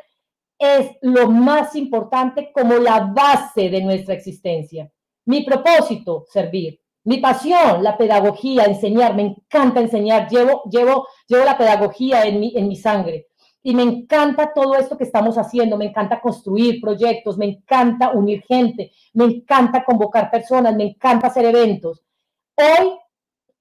es 0.58 0.92
lo 1.02 1.30
más 1.30 1.76
importante 1.76 2.52
como 2.52 2.76
la 2.76 3.12
base 3.14 3.70
de 3.70 3.82
nuestra 3.82 4.16
existencia. 4.16 4.92
Mi 5.26 5.44
propósito, 5.44 6.26
servir. 6.28 6.80
Mi 7.04 7.18
pasión, 7.18 7.84
la 7.84 7.98
pedagogía, 7.98 8.66
enseñar. 8.66 9.16
Me 9.16 9.24
encanta 9.24 9.80
enseñar. 9.80 10.28
Llevo, 10.28 10.64
llevo, 10.70 11.08
llevo 11.28 11.46
la 11.46 11.58
pedagogía 11.58 12.26
en 12.26 12.40
mi, 12.40 12.54
en 12.56 12.68
mi 12.68 12.76
sangre. 12.76 13.28
Y 13.64 13.76
me 13.76 13.84
encanta 13.84 14.54
todo 14.54 14.76
esto 14.76 14.98
que 14.98 15.04
estamos 15.04 15.38
haciendo. 15.38 15.78
Me 15.78 15.86
encanta 15.86 16.20
construir 16.20 16.80
proyectos. 16.82 17.38
Me 17.38 17.46
encanta 17.46 18.12
unir 18.12 18.44
gente. 18.48 18.92
Me 19.14 19.26
encanta 19.26 19.84
convocar 19.84 20.30
personas. 20.30 20.76
Me 20.76 20.84
encanta 20.84 21.28
hacer 21.28 21.46
eventos. 21.46 22.04
Hoy 22.56 22.92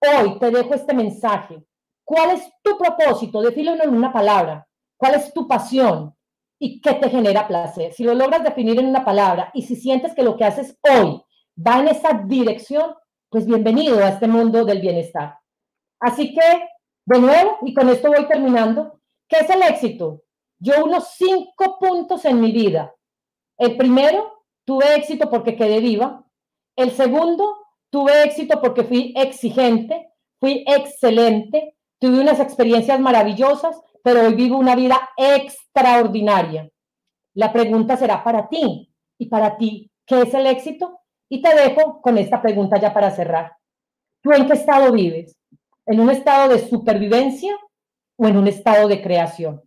Hoy 0.01 0.39
te 0.39 0.51
dejo 0.51 0.73
este 0.73 0.95
mensaje. 0.95 1.63
¿Cuál 2.05 2.31
es 2.31 2.51
tu 2.63 2.79
propósito? 2.79 3.43
Defínelo 3.43 3.85
en 3.85 3.95
una 3.95 4.11
palabra. 4.13 4.67
¿Cuál 4.97 5.17
es 5.17 5.33
tu 5.35 5.47
pasión? 5.47 6.17
¿Y 6.59 6.81
qué 6.81 6.95
te 6.95 7.11
genera 7.11 7.47
placer? 7.47 7.93
Si 7.93 8.05
lo 8.05 8.15
logras 8.15 8.43
definir 8.43 8.81
en 8.81 8.87
una 8.87 9.05
palabra 9.05 9.51
y 9.53 9.63
si 9.63 9.77
sientes 9.77 10.15
que 10.15 10.23
lo 10.23 10.37
que 10.37 10.45
haces 10.45 10.79
hoy 10.83 11.23
va 11.57 11.81
en 11.81 11.89
esa 11.89 12.23
dirección, 12.25 12.95
pues 13.29 13.47
bienvenido 13.47 14.03
a 14.03 14.09
este 14.09 14.27
mundo 14.27 14.65
del 14.65 14.81
bienestar. 14.81 15.39
Así 16.01 16.35
que, 16.35 16.69
de 17.05 17.19
nuevo, 17.19 17.59
y 17.63 17.75
con 17.75 17.91
esto 17.91 18.09
voy 18.09 18.27
terminando, 18.27 19.01
¿qué 19.29 19.37
es 19.41 19.51
el 19.51 19.63
éxito? 19.63 20.23
Yo 20.59 20.83
unos 20.83 21.09
cinco 21.15 21.79
puntos 21.79 22.25
en 22.25 22.41
mi 22.41 22.53
vida. 22.53 22.95
El 23.59 23.77
primero, 23.77 24.45
tuve 24.65 24.95
éxito 24.95 25.29
porque 25.29 25.57
quedé 25.57 25.81
viva. 25.81 26.25
El 26.75 26.91
segundo, 26.91 27.57
Tuve 27.91 28.23
éxito 28.23 28.61
porque 28.61 28.85
fui 28.85 29.13
exigente, 29.17 30.13
fui 30.39 30.65
excelente, 30.67 31.77
tuve 31.99 32.21
unas 32.21 32.39
experiencias 32.39 33.01
maravillosas, 33.01 33.81
pero 34.05 34.23
hoy 34.23 34.35
vivo 34.35 34.57
una 34.57 34.77
vida 34.77 35.11
extraordinaria. 35.17 36.71
La 37.35 37.53
pregunta 37.53 37.97
será 37.97 38.23
para 38.23 38.49
ti. 38.49 38.87
¿Y 39.19 39.27
para 39.27 39.57
ti 39.57 39.91
qué 40.07 40.23
es 40.23 40.33
el 40.33 40.47
éxito? 40.47 41.01
Y 41.29 41.43
te 41.43 41.55
dejo 41.55 42.01
con 42.01 42.17
esta 42.17 42.41
pregunta 42.41 42.79
ya 42.79 42.95
para 42.95 43.11
cerrar. 43.11 43.53
¿Tú 44.23 44.33
en 44.33 44.47
qué 44.47 44.55
estado 44.55 44.93
vives? 44.93 45.37
¿En 45.85 46.01
un 46.01 46.11
estado 46.11 46.49
de 46.49 46.59
supervivencia 46.69 47.55
o 48.17 48.27
en 48.27 48.37
un 48.37 48.47
estado 48.47 48.89
de 48.89 49.03
creación? 49.03 49.63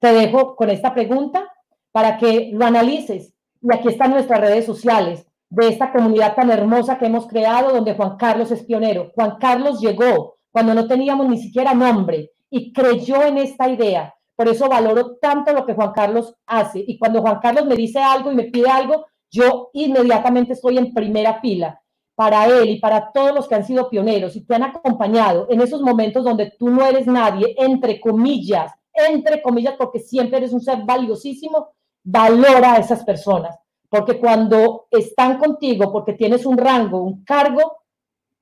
Te 0.00 0.12
dejo 0.12 0.56
con 0.56 0.70
esta 0.70 0.92
pregunta 0.92 1.50
para 1.92 2.18
que 2.18 2.50
lo 2.52 2.64
analices. 2.64 3.32
Y 3.62 3.74
aquí 3.74 3.88
están 3.88 4.10
nuestras 4.10 4.40
redes 4.40 4.66
sociales 4.66 5.26
de 5.50 5.66
esta 5.68 5.92
comunidad 5.92 6.36
tan 6.36 6.50
hermosa 6.50 6.96
que 6.96 7.06
hemos 7.06 7.26
creado, 7.26 7.72
donde 7.72 7.94
Juan 7.94 8.16
Carlos 8.16 8.50
es 8.52 8.64
pionero. 8.64 9.10
Juan 9.14 9.36
Carlos 9.40 9.80
llegó 9.80 10.36
cuando 10.52 10.74
no 10.74 10.86
teníamos 10.86 11.28
ni 11.28 11.38
siquiera 11.38 11.74
nombre 11.74 12.30
y 12.48 12.72
creyó 12.72 13.22
en 13.22 13.38
esta 13.38 13.68
idea. 13.68 14.14
Por 14.36 14.48
eso 14.48 14.68
valoro 14.68 15.16
tanto 15.16 15.52
lo 15.52 15.66
que 15.66 15.74
Juan 15.74 15.92
Carlos 15.92 16.34
hace. 16.46 16.82
Y 16.86 16.98
cuando 16.98 17.20
Juan 17.20 17.40
Carlos 17.42 17.66
me 17.66 17.74
dice 17.74 17.98
algo 17.98 18.30
y 18.30 18.36
me 18.36 18.44
pide 18.44 18.70
algo, 18.70 19.06
yo 19.30 19.70
inmediatamente 19.72 20.52
estoy 20.52 20.78
en 20.78 20.94
primera 20.94 21.40
fila 21.40 21.80
para 22.14 22.46
él 22.46 22.70
y 22.70 22.80
para 22.80 23.10
todos 23.12 23.34
los 23.34 23.48
que 23.48 23.56
han 23.56 23.64
sido 23.64 23.90
pioneros 23.90 24.36
y 24.36 24.44
te 24.44 24.54
han 24.54 24.62
acompañado 24.62 25.46
en 25.50 25.60
esos 25.60 25.80
momentos 25.80 26.24
donde 26.24 26.52
tú 26.58 26.68
no 26.68 26.84
eres 26.86 27.06
nadie, 27.06 27.54
entre 27.58 28.00
comillas, 28.00 28.72
entre 28.92 29.42
comillas, 29.42 29.74
porque 29.78 30.00
siempre 30.00 30.38
eres 30.38 30.52
un 30.52 30.60
ser 30.60 30.84
valiosísimo, 30.84 31.70
valora 32.04 32.74
a 32.74 32.78
esas 32.78 33.04
personas 33.04 33.56
porque 33.90 34.18
cuando 34.18 34.86
están 34.90 35.36
contigo, 35.36 35.92
porque 35.92 36.14
tienes 36.14 36.46
un 36.46 36.56
rango, 36.56 37.02
un 37.02 37.24
cargo, 37.24 37.82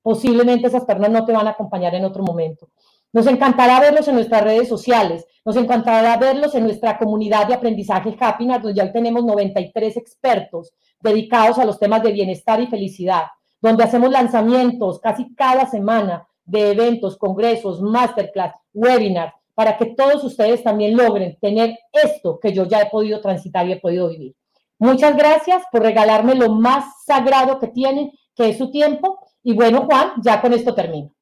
posiblemente 0.01 0.67
esas 0.67 0.85
personas 0.85 1.11
no 1.11 1.25
te 1.25 1.33
van 1.33 1.47
a 1.47 1.51
acompañar 1.51 1.93
en 1.95 2.05
otro 2.05 2.23
momento. 2.23 2.69
Nos 3.11 3.25
encantará 3.25 3.79
verlos 3.79 4.07
en 4.07 4.15
nuestras 4.15 4.43
redes 4.43 4.69
sociales, 4.69 5.25
nos 5.43 5.55
encantará 5.55 6.15
verlos 6.17 6.53
en 6.53 6.63
nuestra 6.63 6.99
comunidad 6.99 7.47
de 7.47 7.55
aprendizaje 7.55 8.15
Happiness, 8.19 8.61
donde 8.61 8.77
ya 8.77 8.91
tenemos 8.91 9.25
93 9.25 9.97
expertos 9.97 10.71
dedicados 11.01 11.57
a 11.57 11.65
los 11.65 11.79
temas 11.79 12.03
de 12.03 12.11
bienestar 12.11 12.61
y 12.61 12.67
felicidad, 12.67 13.23
donde 13.59 13.83
hacemos 13.83 14.11
lanzamientos 14.11 14.99
casi 14.99 15.33
cada 15.33 15.65
semana 15.65 16.27
de 16.45 16.71
eventos, 16.71 17.17
congresos, 17.17 17.81
masterclass, 17.81 18.53
webinars, 18.73 19.33
para 19.55 19.75
que 19.75 19.87
todos 19.87 20.23
ustedes 20.23 20.63
también 20.63 20.95
logren 20.95 21.35
tener 21.41 21.77
esto 21.91 22.39
que 22.39 22.53
yo 22.53 22.65
ya 22.65 22.81
he 22.81 22.89
podido 22.91 23.19
transitar 23.19 23.67
y 23.67 23.71
he 23.71 23.77
podido 23.77 24.09
vivir. 24.09 24.35
Muchas 24.79 25.17
gracias 25.17 25.63
por 25.73 25.81
regalarme 25.81 26.35
lo 26.35 26.53
más 26.53 27.03
sagrado 27.05 27.59
que 27.59 27.67
tienen, 27.67 28.11
que 28.33 28.49
es 28.49 28.57
su 28.57 28.71
tiempo. 28.71 29.19
Y 29.43 29.53
bueno, 29.53 29.85
Juan, 29.85 30.13
ya 30.23 30.41
con 30.41 30.53
esto 30.53 30.73
termino. 30.73 31.13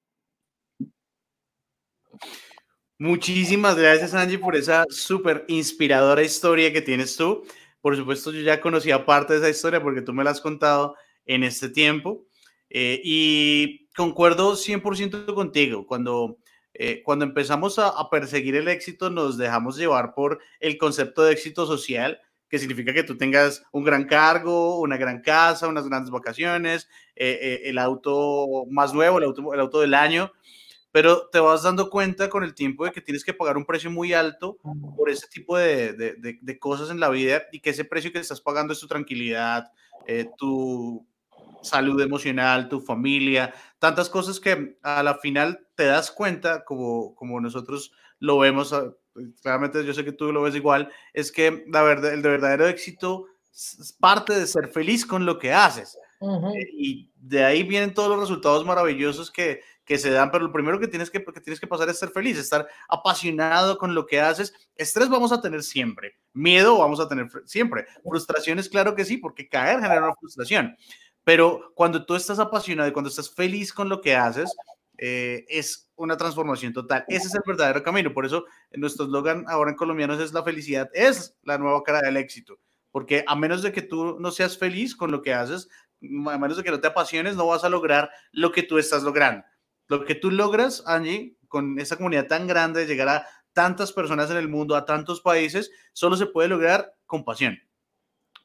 Muchísimas 2.99 3.75
gracias, 3.75 4.13
Angie, 4.13 4.37
por 4.37 4.55
esa 4.55 4.85
súper 4.89 5.43
inspiradora 5.47 6.21
historia 6.21 6.71
que 6.71 6.81
tienes 6.81 7.17
tú. 7.17 7.43
Por 7.81 7.95
supuesto, 7.95 8.31
yo 8.31 8.41
ya 8.41 8.61
conocía 8.61 9.05
parte 9.05 9.33
de 9.33 9.39
esa 9.39 9.49
historia 9.49 9.81
porque 9.81 10.01
tú 10.01 10.13
me 10.13 10.23
la 10.23 10.31
has 10.31 10.41
contado 10.41 10.95
en 11.25 11.43
este 11.43 11.69
tiempo. 11.69 12.25
Eh, 12.69 13.01
y 13.03 13.87
concuerdo 13.95 14.55
100% 14.55 15.33
contigo. 15.33 15.87
Cuando, 15.87 16.37
eh, 16.73 17.01
cuando 17.03 17.25
empezamos 17.25 17.79
a, 17.79 17.89
a, 17.89 18.09
perseguir 18.11 18.55
el 18.55 18.67
éxito, 18.67 19.09
nos 19.09 19.37
dejamos 19.37 19.77
llevar 19.77 20.13
por 20.13 20.39
el 20.59 20.77
concepto 20.77 21.23
de 21.23 21.33
éxito 21.33 21.65
social 21.65 22.19
que 22.49 22.59
significa 22.59 22.93
que 22.93 23.03
tú 23.03 23.17
tengas 23.17 23.63
un 23.71 23.83
gran 23.83 24.05
cargo, 24.05 24.79
una 24.79 24.97
gran 24.97 25.21
casa, 25.21 25.67
unas 25.67 25.87
grandes 25.87 26.11
vacaciones, 26.11 26.87
eh, 27.15 27.39
eh, 27.41 27.61
el 27.65 27.77
auto 27.77 28.65
más 28.69 28.93
nuevo, 28.93 29.17
el 29.17 29.25
auto, 29.25 29.53
el 29.53 29.59
auto 29.59 29.81
del 29.81 29.93
año, 29.93 30.31
pero 30.91 31.27
te 31.29 31.39
vas 31.39 31.63
dando 31.63 31.89
cuenta 31.89 32.29
con 32.29 32.43
el 32.43 32.55
tiempo 32.55 32.85
de 32.85 32.91
que 32.91 33.01
tienes 33.01 33.23
que 33.23 33.33
pagar 33.33 33.57
un 33.57 33.65
precio 33.65 33.91
muy 33.91 34.13
alto 34.13 34.57
por 34.95 35.09
ese 35.09 35.27
tipo 35.27 35.57
de, 35.57 35.93
de, 35.93 36.39
de, 36.41 36.59
cosas 36.59 36.89
en 36.89 36.99
la 36.99 37.09
vida 37.09 37.43
y 37.51 37.59
que 37.59 37.71
ese 37.71 37.85
precio 37.85 38.11
que 38.11 38.19
estás 38.19 38.41
pagando 38.41 38.73
es 38.73 38.79
tu 38.79 38.87
tranquilidad, 38.87 39.71
eh, 40.07 40.29
tu 40.37 41.05
salud 41.61 42.01
emocional, 42.01 42.69
tu 42.69 42.79
familia, 42.79 43.53
tantas 43.79 44.09
cosas 44.09 44.39
que 44.39 44.77
a 44.81 45.03
la 45.03 45.15
final 45.15 45.67
te 45.75 45.85
das 45.85 46.11
cuenta, 46.11 46.63
como, 46.63 47.13
como 47.15 47.41
nosotros 47.41 47.91
lo 48.19 48.39
vemos 48.39 48.73
claramente 49.41 49.85
yo 49.85 49.93
sé 49.93 50.03
que 50.03 50.11
tú 50.11 50.31
lo 50.31 50.41
ves 50.41 50.55
igual, 50.55 50.91
es 51.13 51.31
que 51.31 51.65
la 51.67 51.81
verdad, 51.83 52.13
el 52.13 52.21
verdadero 52.21 52.67
éxito 52.67 53.25
es 53.53 53.95
parte 53.99 54.39
de 54.39 54.45
ser 54.45 54.69
feliz 54.69 55.05
con 55.05 55.25
lo 55.25 55.39
que 55.39 55.53
haces. 55.53 55.97
Eh, 56.19 56.69
y 56.73 57.11
de 57.15 57.43
ahí 57.43 57.63
vienen 57.63 57.93
todos 57.93 58.09
los 58.09 58.19
resultados 58.19 58.65
maravillosos 58.65 59.29
que, 59.29 59.61
que 59.85 59.97
se 59.97 60.09
dan, 60.09 60.31
pero 60.31 60.45
lo 60.45 60.51
primero 60.51 60.79
que 60.79 60.87
tienes 60.87 61.09
que, 61.09 61.23
que 61.23 61.41
tienes 61.41 61.59
que 61.59 61.67
pasar 61.67 61.89
es 61.89 61.99
ser 61.99 62.09
feliz, 62.09 62.37
estar 62.37 62.67
apasionado 62.89 63.77
con 63.77 63.93
lo 63.93 64.05
que 64.05 64.19
haces. 64.19 64.53
Estrés 64.75 65.09
vamos 65.09 65.31
a 65.31 65.41
tener 65.41 65.63
siempre, 65.63 66.15
miedo 66.33 66.77
vamos 66.77 66.99
a 66.99 67.07
tener 67.07 67.29
siempre, 67.45 67.85
frustraciones, 68.03 68.69
claro 68.69 68.95
que 68.95 69.05
sí, 69.05 69.17
porque 69.17 69.47
caer 69.47 69.79
genera 69.79 70.03
una 70.03 70.15
frustración. 70.15 70.75
Pero 71.23 71.71
cuando 71.75 72.05
tú 72.05 72.15
estás 72.15 72.39
apasionado 72.39 72.89
y 72.89 72.93
cuando 72.93 73.09
estás 73.09 73.29
feliz 73.29 73.73
con 73.73 73.89
lo 73.89 74.01
que 74.01 74.15
haces, 74.15 74.55
eh, 74.97 75.45
es 75.47 75.89
una 75.95 76.17
transformación 76.17 76.73
total. 76.73 77.05
Ese 77.07 77.27
es 77.27 77.35
el 77.35 77.41
verdadero 77.45 77.83
camino. 77.83 78.13
Por 78.13 78.25
eso 78.25 78.45
nuestro 78.71 79.05
eslogan 79.05 79.45
ahora 79.47 79.71
en 79.71 79.77
colombianos 79.77 80.19
es 80.19 80.33
la 80.33 80.43
felicidad, 80.43 80.89
es 80.93 81.37
la 81.43 81.57
nueva 81.57 81.83
cara 81.83 82.01
del 82.01 82.17
éxito. 82.17 82.59
Porque 82.91 83.23
a 83.27 83.35
menos 83.35 83.61
de 83.61 83.71
que 83.71 83.81
tú 83.81 84.17
no 84.19 84.31
seas 84.31 84.57
feliz 84.57 84.95
con 84.95 85.11
lo 85.11 85.21
que 85.21 85.33
haces, 85.33 85.69
a 86.01 86.37
menos 86.37 86.57
de 86.57 86.63
que 86.63 86.71
no 86.71 86.79
te 86.79 86.87
apasiones, 86.87 87.35
no 87.35 87.47
vas 87.47 87.63
a 87.63 87.69
lograr 87.69 88.09
lo 88.31 88.51
que 88.51 88.63
tú 88.63 88.77
estás 88.77 89.03
logrando. 89.03 89.45
Lo 89.87 90.03
que 90.03 90.15
tú 90.15 90.31
logras, 90.31 90.83
Angie, 90.85 91.37
con 91.47 91.79
esa 91.79 91.95
comunidad 91.95 92.27
tan 92.27 92.47
grande, 92.47 92.81
de 92.81 92.87
llegar 92.87 93.09
a 93.09 93.27
tantas 93.53 93.91
personas 93.91 94.29
en 94.29 94.37
el 94.37 94.49
mundo, 94.49 94.75
a 94.75 94.85
tantos 94.85 95.21
países, 95.21 95.71
solo 95.93 96.15
se 96.15 96.27
puede 96.27 96.49
lograr 96.49 96.93
con 97.05 97.23
pasión. 97.23 97.57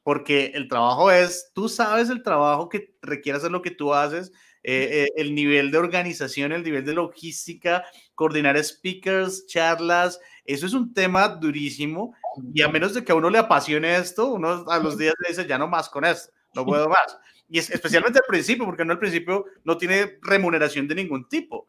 Porque 0.03 0.51
el 0.53 0.67
trabajo 0.67 1.11
es, 1.11 1.51
tú 1.53 1.69
sabes 1.69 2.09
el 2.09 2.23
trabajo 2.23 2.69
que 2.69 2.95
requiere 3.01 3.37
hacer 3.37 3.51
lo 3.51 3.61
que 3.61 3.71
tú 3.71 3.93
haces, 3.93 4.31
eh, 4.63 5.03
eh, 5.03 5.07
el 5.17 5.35
nivel 5.35 5.71
de 5.71 5.77
organización, 5.77 6.53
el 6.53 6.63
nivel 6.63 6.85
de 6.85 6.93
logística, 6.93 7.83
coordinar 8.15 8.61
speakers, 8.63 9.45
charlas, 9.45 10.19
eso 10.45 10.65
es 10.65 10.73
un 10.73 10.93
tema 10.93 11.27
durísimo 11.27 12.15
y 12.53 12.61
a 12.61 12.69
menos 12.69 12.93
de 12.93 13.03
que 13.03 13.11
a 13.11 13.15
uno 13.15 13.29
le 13.29 13.39
apasione 13.39 13.95
esto, 13.95 14.27
uno 14.27 14.65
a 14.69 14.79
los 14.79 14.97
días 14.97 15.13
le 15.19 15.29
dice, 15.29 15.45
ya 15.47 15.57
no 15.57 15.67
más 15.67 15.89
con 15.89 16.05
esto, 16.05 16.31
no 16.55 16.65
puedo 16.65 16.87
más. 16.87 17.17
Y 17.49 17.59
es, 17.59 17.69
especialmente 17.69 18.19
al 18.19 18.25
principio, 18.27 18.65
porque 18.65 18.85
no 18.85 18.93
al 18.93 18.99
principio 18.99 19.45
no 19.63 19.77
tiene 19.77 20.17
remuneración 20.21 20.87
de 20.87 20.95
ningún 20.95 21.27
tipo. 21.27 21.67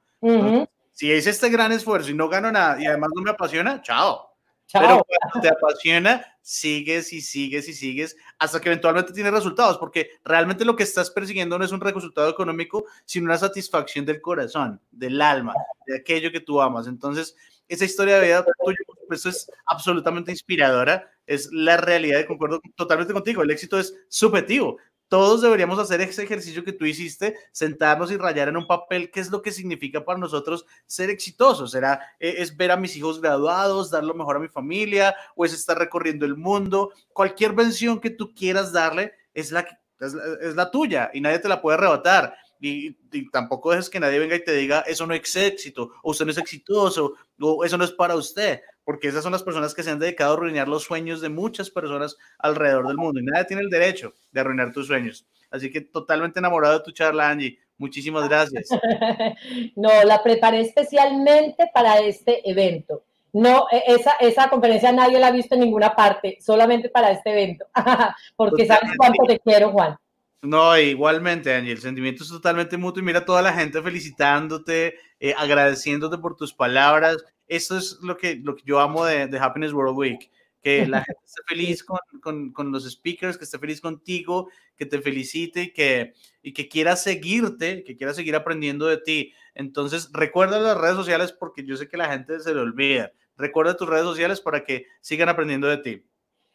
si 0.92 1.11
es 1.11 1.26
este 1.26 1.49
gran 1.51 1.72
esfuerzo 1.72 2.11
y 2.11 2.14
no 2.14 2.28
gano 2.28 2.53
nada 2.53 2.80
y 2.80 2.86
además 2.86 3.11
no 3.14 3.22
me 3.22 3.30
apasiona, 3.30 3.82
chao. 3.82 4.34
Pero 4.72 5.04
cuando 5.06 5.40
te 5.40 5.48
apasiona, 5.48 6.24
sigues 6.40 7.12
y 7.12 7.20
sigues 7.20 7.68
y 7.68 7.74
sigues 7.74 8.16
hasta 8.38 8.60
que 8.60 8.68
eventualmente 8.68 9.12
tienes 9.12 9.32
resultados, 9.32 9.78
porque 9.78 10.10
realmente 10.24 10.64
lo 10.64 10.76
que 10.76 10.82
estás 10.82 11.10
persiguiendo 11.10 11.58
no 11.58 11.64
es 11.64 11.72
un 11.72 11.80
resultado 11.80 12.28
económico, 12.28 12.84
sino 13.04 13.26
una 13.26 13.38
satisfacción 13.38 14.04
del 14.04 14.20
corazón, 14.20 14.80
del 14.90 15.20
alma, 15.22 15.54
de 15.86 15.96
aquello 15.96 16.32
que 16.32 16.40
tú 16.40 16.60
amas. 16.60 16.86
Entonces, 16.86 17.36
esa 17.68 17.84
historia 17.84 18.18
de 18.18 18.26
vida 18.26 18.44
tuya, 18.44 18.76
supuesto, 18.86 19.28
es 19.28 19.50
absolutamente 19.66 20.32
inspiradora, 20.32 21.10
es 21.26 21.50
la 21.52 21.76
realidad 21.76 22.20
y 22.20 22.26
concuerdo 22.26 22.60
totalmente 22.74 23.12
contigo, 23.12 23.42
el 23.42 23.50
éxito 23.50 23.78
es 23.78 23.94
subjetivo. 24.08 24.78
Todos 25.09 25.42
deberíamos 25.42 25.78
hacer 25.78 26.00
ese 26.00 26.22
ejercicio 26.22 26.64
que 26.64 26.72
tú 26.72 26.86
hiciste, 26.86 27.36
sentarnos 27.52 28.11
y 28.11 28.16
rayar 28.16 28.48
en 28.48 28.57
un 28.57 28.66
papel 28.66 29.11
qué 29.11 29.20
es 29.20 29.30
lo 29.30 29.42
que 29.42 29.52
significa 29.52 30.05
para 30.05 30.18
nosotros 30.18 30.66
ser 30.86 31.11
exitosos. 31.11 31.70
¿Será 31.70 32.00
eh, 32.18 32.36
es 32.38 32.57
ver 32.57 32.70
a 32.70 32.76
mis 32.76 32.96
hijos 32.96 33.20
graduados, 33.20 33.90
dar 33.90 34.05
lo 34.05 34.14
mejor 34.14 34.36
a 34.36 34.40
mi 34.40 34.48
familia, 34.48 35.14
o 35.36 35.44
es 35.44 35.52
estar 35.52 35.78
recorriendo 35.78 36.26
el 36.26 36.36
mundo? 36.36 36.92
Cualquier 37.12 37.52
vención 37.52 38.00
que 38.00 38.11
tú 38.11 38.34
quieras 38.34 38.72
darle 38.72 39.12
es 39.32 39.52
la, 39.52 39.66
es 40.00 40.55
la 40.55 40.70
tuya 40.70 41.11
y 41.12 41.20
nadie 41.20 41.38
te 41.38 41.48
la 41.48 41.61
puede 41.61 41.76
arrebatar 41.76 42.34
y, 42.64 42.96
tampoco 43.30 43.70
dejes 43.70 43.90
que 43.90 44.00
nadie 44.00 44.18
venga 44.18 44.36
y 44.36 44.44
te 44.44 44.52
diga 44.52 44.80
eso 44.80 45.07
no 45.07 45.14
es 45.14 45.36
éxito, 45.36 45.92
o 46.02 46.11
usted 46.11 46.24
no 46.24 46.32
es 46.32 46.38
exitoso, 46.38 47.14
o 47.40 47.64
eso 47.64 47.78
no 47.78 47.84
es 47.84 47.92
para 47.92 48.16
usted, 48.16 48.61
porque 48.85 49.09
esas 49.09 49.22
son 49.22 49.32
las 49.32 49.43
personas 49.43 49.74
que 49.74 49.82
se 49.82 49.91
han 49.91 49.99
dedicado 49.99 50.32
a 50.32 50.37
arruinar 50.37 50.68
los 50.68 50.85
sueños 50.85 51.20
de 51.20 51.28
muchas 51.28 51.70
personas 51.70 52.16
alrededor 52.39 52.87
del 52.87 52.97
mundo 52.97 53.20
y 53.20 53.24
nadie 53.24 53.47
tiene 53.47 53.62
el 53.62 53.70
derecho 53.70 54.14
de 54.30 54.41
arruinar 54.41 54.72
tus 54.72 54.87
sueños. 54.87 55.26
Así 55.51 55.70
que 55.70 55.80
totalmente 55.80 56.39
enamorado 56.39 56.78
de 56.78 56.85
tu 56.85 56.91
charla, 56.93 57.30
Angie. 57.30 57.59
Muchísimas 57.78 58.28
gracias. 58.28 58.68
no, 59.76 59.91
la 60.05 60.22
preparé 60.22 60.61
especialmente 60.61 61.70
para 61.72 61.99
este 62.01 62.49
evento. 62.49 63.05
No, 63.32 63.66
e, 63.70 63.82
esa, 63.87 64.12
esa 64.20 64.49
conferencia 64.49 64.93
nadie 64.93 65.18
la 65.18 65.28
ha 65.28 65.32
visto 65.32 65.55
en 65.55 65.62
ninguna 65.62 65.95
parte, 65.95 66.39
solamente 66.41 66.89
para 66.89 67.11
este 67.11 67.32
evento, 67.32 67.66
porque 68.37 68.64
sabes 68.64 68.91
cuánto 68.97 69.24
te 69.24 69.41
quiero, 69.41 69.72
Juan. 69.72 69.97
No, 70.43 70.76
igualmente, 70.78 71.55
Angie, 71.55 71.72
el 71.72 71.80
sentimiento 71.80 72.22
es 72.22 72.28
totalmente 72.28 72.76
mutuo 72.76 73.03
y 73.03 73.07
mira 73.07 73.24
toda 73.24 73.41
la 73.41 73.53
gente 73.53 73.80
felicitándote, 73.80 74.97
eh, 75.18 75.35
agradeciéndote 75.37 76.18
por 76.18 76.37
tus 76.37 76.53
palabras. 76.53 77.24
Eso 77.49 77.78
es 77.78 77.99
lo 78.03 78.16
que, 78.16 78.37
lo 78.37 78.55
que 78.55 78.62
yo 78.66 78.78
amo 78.78 79.07
de, 79.07 79.26
de 79.26 79.39
Happiness 79.39 79.72
World 79.72 79.97
Week, 79.97 80.30
que 80.61 80.87
la 80.89 81.03
gente 81.03 81.20
esté 81.24 81.43
feliz 81.47 81.82
con, 81.82 81.99
con, 82.20 82.53
con, 82.53 82.72
los 82.72 82.85
speakers, 82.91 83.39
que 83.39 83.45
esté 83.45 83.59
feliz 83.59 83.80
contigo, 83.80 84.51
que 84.76 84.85
te 84.85 85.01
felicite 85.01 85.62
y 85.62 85.72
que, 85.72 86.12
y 86.43 86.53
que 86.53 86.68
quiera 86.68 86.97
seguirte, 86.97 87.82
que 87.82 87.97
quiera 87.97 88.12
seguir 88.12 88.37
aprendiendo 88.37 88.87
de 88.87 88.99
ti. 88.99 89.32
Entonces, 89.55 90.11
recuerda 90.12 90.61
las 90.61 90.76
redes 90.76 90.97
sociales 90.97 91.32
porque 91.32 91.64
yo 91.64 91.76
sé 91.76 91.89
que 91.89 91.97
la 91.97 92.11
gente 92.11 92.41
se 92.41 92.55
le 92.55 92.61
olvida. 92.61 93.12
Recuerda 93.37 93.76
tus 93.76 93.89
redes 93.89 94.05
sociales 94.05 94.41
para 94.41 94.64
que 94.64 94.87
sigan 95.01 95.28
aprendiendo 95.28 95.68
de 95.68 95.78
ti. 95.78 96.07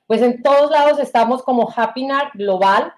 Pues 0.06 0.22
en 0.22 0.42
todos 0.42 0.72
lados 0.72 1.00
estamos 1.00 1.44
como 1.44 1.72
Happiness 1.76 2.30
Global 2.34 2.94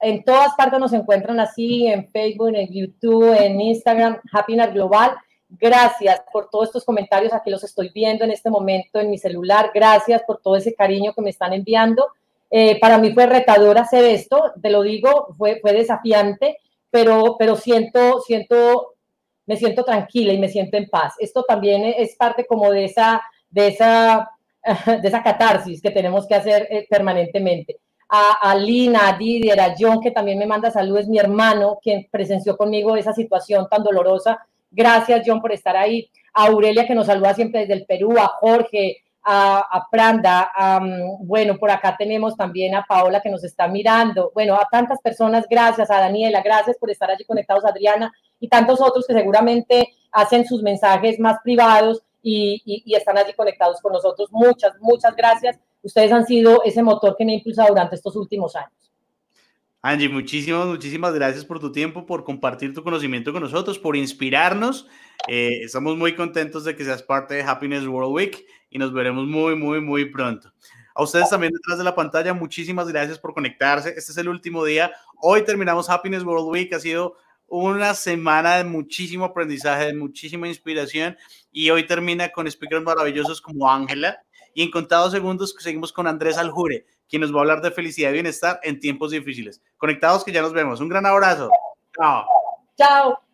en 0.00 0.22
todas 0.22 0.54
partes 0.54 0.78
nos 0.78 0.92
encuentran 0.92 1.40
así, 1.40 1.86
en 1.86 2.08
Facebook, 2.08 2.54
en 2.54 2.68
YouTube, 2.72 3.34
en 3.34 3.60
Instagram, 3.60 4.20
Happiness 4.32 4.72
Global. 4.72 5.16
Gracias 5.48 6.22
por 6.32 6.50
todos 6.50 6.68
estos 6.68 6.84
comentarios, 6.84 7.32
aquí 7.32 7.50
los 7.50 7.64
estoy 7.64 7.90
viendo 7.92 8.24
en 8.24 8.30
este 8.30 8.50
momento 8.50 9.00
en 9.00 9.10
mi 9.10 9.18
celular. 9.18 9.70
Gracias 9.74 10.22
por 10.24 10.40
todo 10.40 10.56
ese 10.56 10.74
cariño 10.74 11.14
que 11.14 11.22
me 11.22 11.30
están 11.30 11.52
enviando. 11.52 12.06
Eh, 12.50 12.78
para 12.80 12.98
mí 12.98 13.12
fue 13.12 13.26
retador 13.26 13.78
hacer 13.78 14.04
esto, 14.04 14.52
te 14.60 14.70
lo 14.70 14.82
digo, 14.82 15.34
fue, 15.36 15.58
fue 15.60 15.72
desafiante, 15.72 16.58
pero, 16.90 17.36
pero 17.38 17.56
siento, 17.56 18.20
siento, 18.20 18.94
me 19.46 19.56
siento 19.56 19.84
tranquila 19.84 20.32
y 20.32 20.38
me 20.38 20.48
siento 20.48 20.76
en 20.76 20.88
paz. 20.88 21.14
Esto 21.18 21.42
también 21.42 21.84
es 21.84 22.14
parte 22.16 22.46
como 22.46 22.70
de 22.70 22.84
esa, 22.84 23.20
de 23.50 23.68
esa, 23.68 24.30
de 24.86 25.08
esa 25.08 25.22
catarsis 25.22 25.82
que 25.82 25.90
tenemos 25.90 26.26
que 26.26 26.36
hacer 26.36 26.68
eh, 26.70 26.86
permanentemente 26.88 27.80
a, 28.08 28.54
Lina, 28.54 29.08
a 29.08 29.18
Didier, 29.18 29.60
a 29.60 29.74
John, 29.78 30.00
que 30.00 30.10
también 30.10 30.38
me 30.38 30.46
manda 30.46 30.70
saludos, 30.70 31.08
mi 31.08 31.18
hermano, 31.18 31.78
quien 31.82 32.08
presenció 32.10 32.56
conmigo 32.56 32.96
esa 32.96 33.12
situación 33.12 33.68
tan 33.70 33.82
dolorosa. 33.82 34.46
Gracias, 34.70 35.22
John, 35.26 35.40
por 35.40 35.52
estar 35.52 35.76
ahí. 35.76 36.10
A 36.32 36.46
Aurelia, 36.46 36.86
que 36.86 36.94
nos 36.94 37.06
saluda 37.06 37.34
siempre 37.34 37.60
desde 37.60 37.74
el 37.74 37.86
Perú, 37.86 38.18
a 38.18 38.28
Jorge, 38.40 39.02
a, 39.30 39.86
Pranda, 39.90 40.50
bueno, 41.20 41.58
por 41.58 41.70
acá 41.70 41.96
tenemos 41.98 42.34
también 42.34 42.74
a 42.74 42.84
Paola 42.88 43.20
que 43.20 43.28
nos 43.28 43.44
está 43.44 43.68
mirando, 43.68 44.30
bueno, 44.32 44.54
a 44.54 44.66
tantas 44.70 45.00
personas, 45.02 45.44
gracias, 45.50 45.90
a 45.90 46.00
Daniela, 46.00 46.40
gracias 46.40 46.78
por 46.78 46.90
estar 46.90 47.10
allí 47.10 47.24
conectados, 47.24 47.66
Adriana, 47.66 48.10
y 48.40 48.48
tantos 48.48 48.80
otros 48.80 49.06
que 49.06 49.12
seguramente 49.12 49.92
hacen 50.12 50.46
sus 50.46 50.62
mensajes 50.62 51.20
más 51.20 51.38
privados 51.44 52.02
y, 52.22 52.94
están 52.94 53.18
allí 53.18 53.32
conectados 53.34 53.80
con 53.80 53.92
nosotros. 53.92 54.28
Muchas, 54.32 54.72
muchas 54.80 55.14
gracias 55.16 55.58
ustedes 55.82 56.12
han 56.12 56.26
sido 56.26 56.62
ese 56.64 56.82
motor 56.82 57.16
que 57.16 57.24
me 57.24 57.32
ha 57.32 57.36
impulsado 57.36 57.68
durante 57.68 57.96
estos 57.96 58.16
últimos 58.16 58.54
años. 58.56 58.72
Angie, 59.80 60.08
muchísimas, 60.08 60.66
muchísimas 60.66 61.14
gracias 61.14 61.44
por 61.44 61.60
tu 61.60 61.70
tiempo, 61.70 62.04
por 62.04 62.24
compartir 62.24 62.74
tu 62.74 62.82
conocimiento 62.82 63.32
con 63.32 63.42
nosotros, 63.42 63.78
por 63.78 63.96
inspirarnos. 63.96 64.88
Eh, 65.28 65.60
estamos 65.62 65.96
muy 65.96 66.16
contentos 66.16 66.64
de 66.64 66.74
que 66.74 66.84
seas 66.84 67.02
parte 67.02 67.34
de 67.34 67.42
Happiness 67.42 67.86
World 67.86 68.12
Week 68.12 68.44
y 68.70 68.78
nos 68.78 68.92
veremos 68.92 69.26
muy, 69.26 69.54
muy, 69.54 69.80
muy 69.80 70.10
pronto. 70.10 70.52
A 70.94 71.04
ustedes 71.04 71.30
también 71.30 71.52
detrás 71.52 71.78
de 71.78 71.84
la 71.84 71.94
pantalla, 71.94 72.34
muchísimas 72.34 72.88
gracias 72.88 73.20
por 73.20 73.32
conectarse. 73.32 73.90
Este 73.90 74.10
es 74.10 74.18
el 74.18 74.28
último 74.28 74.64
día. 74.64 74.90
Hoy 75.20 75.44
terminamos 75.44 75.88
Happiness 75.88 76.24
World 76.24 76.48
Week. 76.48 76.72
Ha 76.74 76.80
sido 76.80 77.14
una 77.46 77.94
semana 77.94 78.56
de 78.56 78.64
muchísimo 78.64 79.24
aprendizaje, 79.24 79.86
de 79.86 79.94
muchísima 79.94 80.48
inspiración 80.48 81.16
y 81.58 81.70
hoy 81.70 81.84
termina 81.84 82.28
con 82.28 82.48
speakers 82.48 82.84
maravillosos 82.84 83.40
como 83.40 83.68
Ángela, 83.68 84.22
y 84.54 84.62
en 84.62 84.70
contados 84.70 85.10
segundos 85.10 85.56
seguimos 85.58 85.92
con 85.92 86.06
Andrés 86.06 86.38
Aljure, 86.38 86.86
quien 87.08 87.22
nos 87.22 87.34
va 87.34 87.38
a 87.38 87.40
hablar 87.40 87.62
de 87.62 87.72
felicidad 87.72 88.10
y 88.10 88.12
bienestar 88.12 88.60
en 88.62 88.78
tiempos 88.78 89.10
difíciles. 89.10 89.60
Conectados 89.76 90.22
que 90.22 90.30
ya 90.30 90.40
nos 90.40 90.52
vemos. 90.52 90.80
Un 90.80 90.88
gran 90.88 91.04
abrazo. 91.04 91.50
Chao. 91.96 92.26
Chao. 92.76 93.27